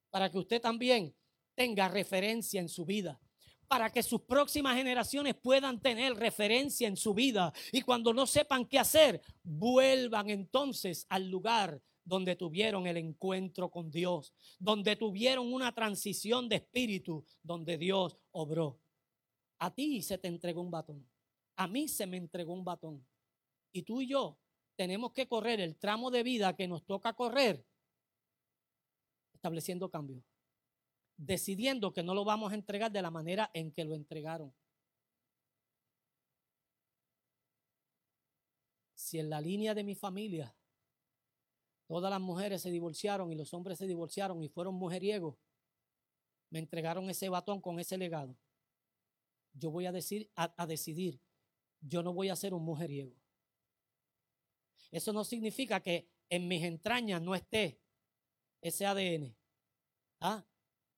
para 0.09 0.31
que 0.31 0.39
usted 0.39 0.61
también 0.61 1.15
tenga 1.53 1.87
referencia 1.89 2.61
en 2.61 2.69
su 2.69 2.85
vida 2.85 3.19
para 3.67 3.91
que 3.91 4.01
sus 4.01 4.21
próximas 4.21 4.77
generaciones 4.77 5.35
puedan 5.35 5.81
tener 5.81 6.15
referencia 6.15 6.87
en 6.87 6.95
su 6.95 7.13
vida 7.13 7.53
y 7.71 7.81
cuando 7.81 8.13
no 8.13 8.25
sepan 8.25 8.65
qué 8.65 8.79
hacer, 8.79 9.21
vuelvan 9.43 10.29
entonces 10.29 11.05
al 11.09 11.29
lugar 11.29 11.81
donde 12.07 12.37
tuvieron 12.37 12.87
el 12.87 12.95
encuentro 12.95 13.69
con 13.69 13.91
Dios, 13.91 14.33
donde 14.59 14.95
tuvieron 14.95 15.53
una 15.53 15.75
transición 15.75 16.47
de 16.47 16.55
espíritu, 16.55 17.25
donde 17.43 17.77
Dios 17.77 18.17
obró. 18.31 18.79
A 19.59 19.73
ti 19.75 20.01
se 20.01 20.17
te 20.17 20.29
entregó 20.29 20.61
un 20.61 20.71
batón, 20.71 21.05
a 21.57 21.67
mí 21.67 21.89
se 21.89 22.07
me 22.07 22.15
entregó 22.15 22.53
un 22.53 22.63
batón. 22.63 23.05
Y 23.73 23.81
tú 23.83 24.01
y 24.01 24.07
yo 24.07 24.39
tenemos 24.77 25.11
que 25.11 25.27
correr 25.27 25.59
el 25.59 25.75
tramo 25.75 26.09
de 26.09 26.23
vida 26.23 26.55
que 26.55 26.67
nos 26.67 26.85
toca 26.85 27.13
correr, 27.13 27.65
estableciendo 29.33 29.91
cambios, 29.91 30.23
decidiendo 31.17 31.91
que 31.91 32.03
no 32.03 32.13
lo 32.13 32.23
vamos 32.23 32.53
a 32.53 32.55
entregar 32.55 32.89
de 32.89 33.01
la 33.01 33.11
manera 33.11 33.51
en 33.53 33.73
que 33.73 33.83
lo 33.83 33.95
entregaron. 33.95 34.53
Si 38.95 39.19
en 39.19 39.29
la 39.29 39.41
línea 39.41 39.73
de 39.73 39.83
mi 39.83 39.95
familia 39.95 40.55
Todas 41.88 42.11
las 42.11 42.19
mujeres 42.19 42.61
se 42.61 42.69
divorciaron 42.69 43.31
y 43.31 43.35
los 43.35 43.53
hombres 43.53 43.77
se 43.77 43.88
divorciaron 43.88 44.43
y 44.43 44.49
fueron 44.49 44.75
mujeriegos. 44.75 45.38
Me 46.49 46.59
entregaron 46.59 47.09
ese 47.09 47.29
batón 47.29 47.61
con 47.61 47.79
ese 47.79 47.97
legado. 47.97 48.35
Yo 49.53 49.71
voy 49.71 49.85
a, 49.85 49.91
decir, 49.91 50.29
a, 50.35 50.67
decidir, 50.67 51.19
yo 51.79 52.03
no 52.03 52.13
voy 52.13 52.29
a 52.29 52.35
ser 52.35 52.53
un 52.53 52.63
mujeriego. 52.63 53.15
Eso 54.91 55.13
no 55.13 55.23
significa 55.23 55.79
que 55.81 56.09
en 56.29 56.47
mis 56.47 56.63
entrañas 56.63 57.21
no 57.21 57.33
esté 57.33 57.79
ese 58.61 58.85
ADN. 58.85 59.35
¿ah? 60.19 60.45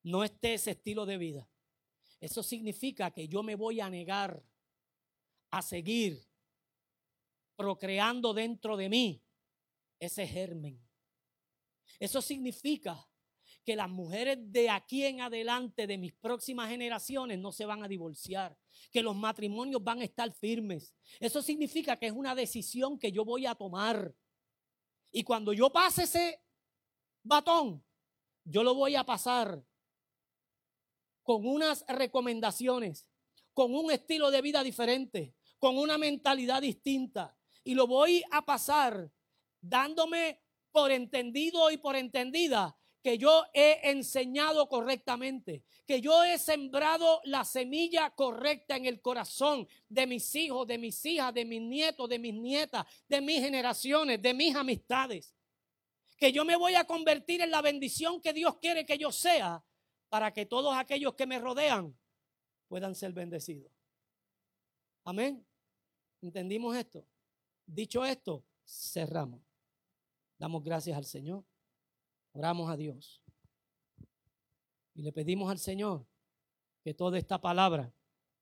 No 0.04 0.24
esté 0.24 0.56
ese 0.56 0.72
estilo 0.72 1.06
de 1.06 1.18
vida. 1.18 1.48
Eso 2.20 2.42
significa 2.42 3.12
que 3.12 3.28
yo 3.28 3.44
me 3.44 3.56
voy 3.56 3.80
a 3.80 3.90
negar 3.90 4.44
a 5.52 5.62
seguir 5.62 6.28
procreando 7.56 8.34
dentro 8.34 8.76
de 8.76 8.90
mí 8.90 9.24
ese 10.00 10.28
germen. 10.28 10.82
Eso 12.00 12.22
significa 12.22 13.06
que 13.66 13.76
las 13.76 13.90
mujeres 13.90 14.38
de 14.52 14.70
aquí 14.70 15.06
en 15.06 15.22
adelante, 15.22 15.86
de 15.86 15.98
mis 15.98 16.14
próximas 16.14 16.70
generaciones, 16.70 17.38
no 17.40 17.52
se 17.52 17.66
van 17.66 17.84
a 17.84 17.88
divorciar, 17.88 18.58
que 18.92 19.04
los 19.04 19.16
matrimonios 19.16 19.84
van 19.84 20.02
a 20.02 20.06
estar 20.06 20.34
firmes. 20.34 20.96
Eso 21.20 21.42
significa 21.42 21.98
que 21.98 22.08
es 22.08 22.14
una 22.14 22.36
decisión 22.36 22.98
que 22.98 23.12
yo 23.12 23.26
voy 23.26 23.46
a 23.46 23.56
tomar. 23.56 24.16
Y 25.12 25.24
cuando 25.24 25.54
yo 25.54 25.72
pase 25.72 26.04
ese 26.04 26.42
batón, 27.24 27.84
yo 28.44 28.64
lo 28.64 28.74
voy 28.74 28.96
a 28.96 29.04
pasar 29.04 29.64
con 31.22 31.46
unas 31.46 31.86
recomendaciones, 31.88 33.08
con 33.54 33.76
un 33.76 33.92
estilo 33.92 34.32
de 34.32 34.42
vida 34.42 34.64
diferente, 34.64 35.36
con 35.60 35.78
una 35.78 35.98
mentalidad 35.98 36.62
distinta. 36.62 37.38
Y 37.64 37.76
lo 37.76 37.86
voy 37.86 38.24
a 38.32 38.44
pasar 38.44 39.12
dándome 39.62 40.42
por 40.72 40.92
entendido 40.92 41.72
y 41.72 41.78
por 41.78 41.96
entendida 41.96 42.76
que 43.02 43.18
yo 43.18 43.46
he 43.54 43.90
enseñado 43.90 44.68
correctamente, 44.68 45.64
que 45.86 46.02
yo 46.02 46.24
he 46.24 46.38
sembrado 46.38 47.22
la 47.24 47.46
semilla 47.46 48.10
correcta 48.12 48.76
en 48.76 48.86
el 48.86 49.02
corazón 49.02 49.68
de 49.88 50.06
mis 50.06 50.36
hijos, 50.36 50.68
de 50.68 50.78
mis 50.78 51.04
hijas, 51.06 51.34
de 51.34 51.46
mis 51.46 51.62
nietos, 51.62 52.10
de 52.10 52.20
mis 52.20 52.34
nietas, 52.34 52.86
de 53.08 53.22
mis 53.22 53.40
generaciones, 53.40 54.22
de 54.22 54.34
mis 54.34 54.56
amistades. 54.56 55.34
Que 56.18 56.34
yo 56.34 56.44
me 56.44 56.58
voy 56.58 56.76
a 56.76 56.84
convertir 56.84 57.42
en 57.42 57.52
la 57.52 57.62
bendición 57.62 58.22
que 58.22 58.34
Dios 58.34 58.58
quiere 58.58 58.86
que 58.86 58.98
yo 58.98 59.12
sea 59.12 59.64
para 60.10 60.34
que 60.34 60.46
todos 60.46 60.76
aquellos 60.76 61.14
que 61.14 61.26
me 61.26 61.40
rodean 61.40 61.98
puedan 62.68 62.96
ser 62.96 63.14
bendecidos. 63.14 63.72
Amén. 65.06 65.46
¿Entendimos 66.22 66.76
esto? 66.76 67.08
Dicho 67.66 68.04
esto, 68.04 68.44
cerramos. 68.66 69.49
Damos 70.40 70.64
gracias 70.64 70.98
al 70.98 71.06
Señor. 71.06 71.44
Oramos 72.32 72.70
a 72.70 72.78
Dios. 72.78 73.22
Y 74.96 75.02
le 75.02 75.12
pedimos 75.12 75.52
al 75.52 75.60
Señor 75.60 76.08
que 76.82 76.94
toda 76.94 77.18
esta 77.18 77.40
palabra 77.40 77.94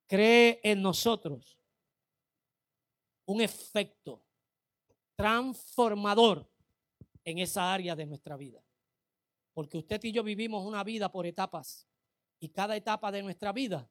cree 0.06 0.62
en 0.64 0.82
nosotros 0.82 1.60
un 3.26 3.41
efecto 3.41 4.24
transformador 5.16 6.48
en 7.26 7.39
esa 7.39 7.74
área 7.74 7.95
de 7.95 8.06
nuestra 8.06 8.38
vida. 8.38 8.64
Porque 9.54 9.78
usted 9.78 10.02
y 10.04 10.12
yo 10.12 10.24
vivimos 10.24 10.66
una 10.66 10.84
vida 10.84 11.12
por 11.12 11.26
etapas 11.26 11.88
y 12.39 12.50
cada 12.50 12.76
etapa 12.76 13.12
de 13.12 13.24
nuestra 13.24 13.52
vida 13.52 13.89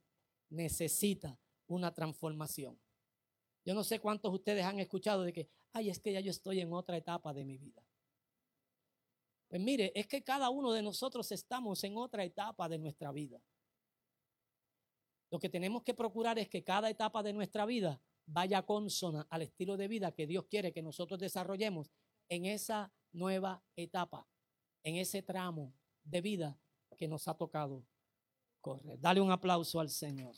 necesita 0.48 1.38
una 1.66 1.92
transformación. 1.92 2.80
Yo 3.64 3.74
no 3.74 3.82
sé 3.82 3.98
cuántos 3.98 4.30
de 4.30 4.36
ustedes 4.36 4.64
han 4.64 4.78
escuchado 4.78 5.24
de 5.24 5.32
que, 5.32 5.50
ay, 5.72 5.90
es 5.90 5.98
que 5.98 6.12
ya 6.12 6.20
yo 6.20 6.30
estoy 6.30 6.60
en 6.60 6.72
otra 6.72 6.96
etapa 6.96 7.34
de 7.34 7.44
mi 7.44 7.58
vida. 7.58 7.85
Pues 9.48 9.60
mire, 9.60 9.92
es 9.94 10.06
que 10.06 10.22
cada 10.22 10.50
uno 10.50 10.72
de 10.72 10.82
nosotros 10.82 11.30
estamos 11.32 11.82
en 11.84 11.96
otra 11.96 12.24
etapa 12.24 12.68
de 12.68 12.78
nuestra 12.78 13.12
vida. 13.12 13.40
Lo 15.30 15.38
que 15.38 15.48
tenemos 15.48 15.82
que 15.82 15.94
procurar 15.94 16.38
es 16.38 16.48
que 16.48 16.64
cada 16.64 16.90
etapa 16.90 17.22
de 17.22 17.32
nuestra 17.32 17.66
vida 17.66 18.00
vaya 18.26 18.62
consona 18.62 19.26
al 19.30 19.42
estilo 19.42 19.76
de 19.76 19.88
vida 19.88 20.12
que 20.12 20.26
Dios 20.26 20.46
quiere 20.46 20.72
que 20.72 20.82
nosotros 20.82 21.20
desarrollemos 21.20 21.90
en 22.28 22.46
esa 22.46 22.92
nueva 23.12 23.62
etapa, 23.76 24.26
en 24.82 24.96
ese 24.96 25.22
tramo 25.22 25.72
de 26.04 26.20
vida 26.20 26.58
que 26.96 27.08
nos 27.08 27.28
ha 27.28 27.34
tocado 27.34 27.84
correr. 28.60 29.00
Dale 29.00 29.20
un 29.20 29.30
aplauso 29.30 29.78
al 29.80 29.90
Señor. 29.90 30.34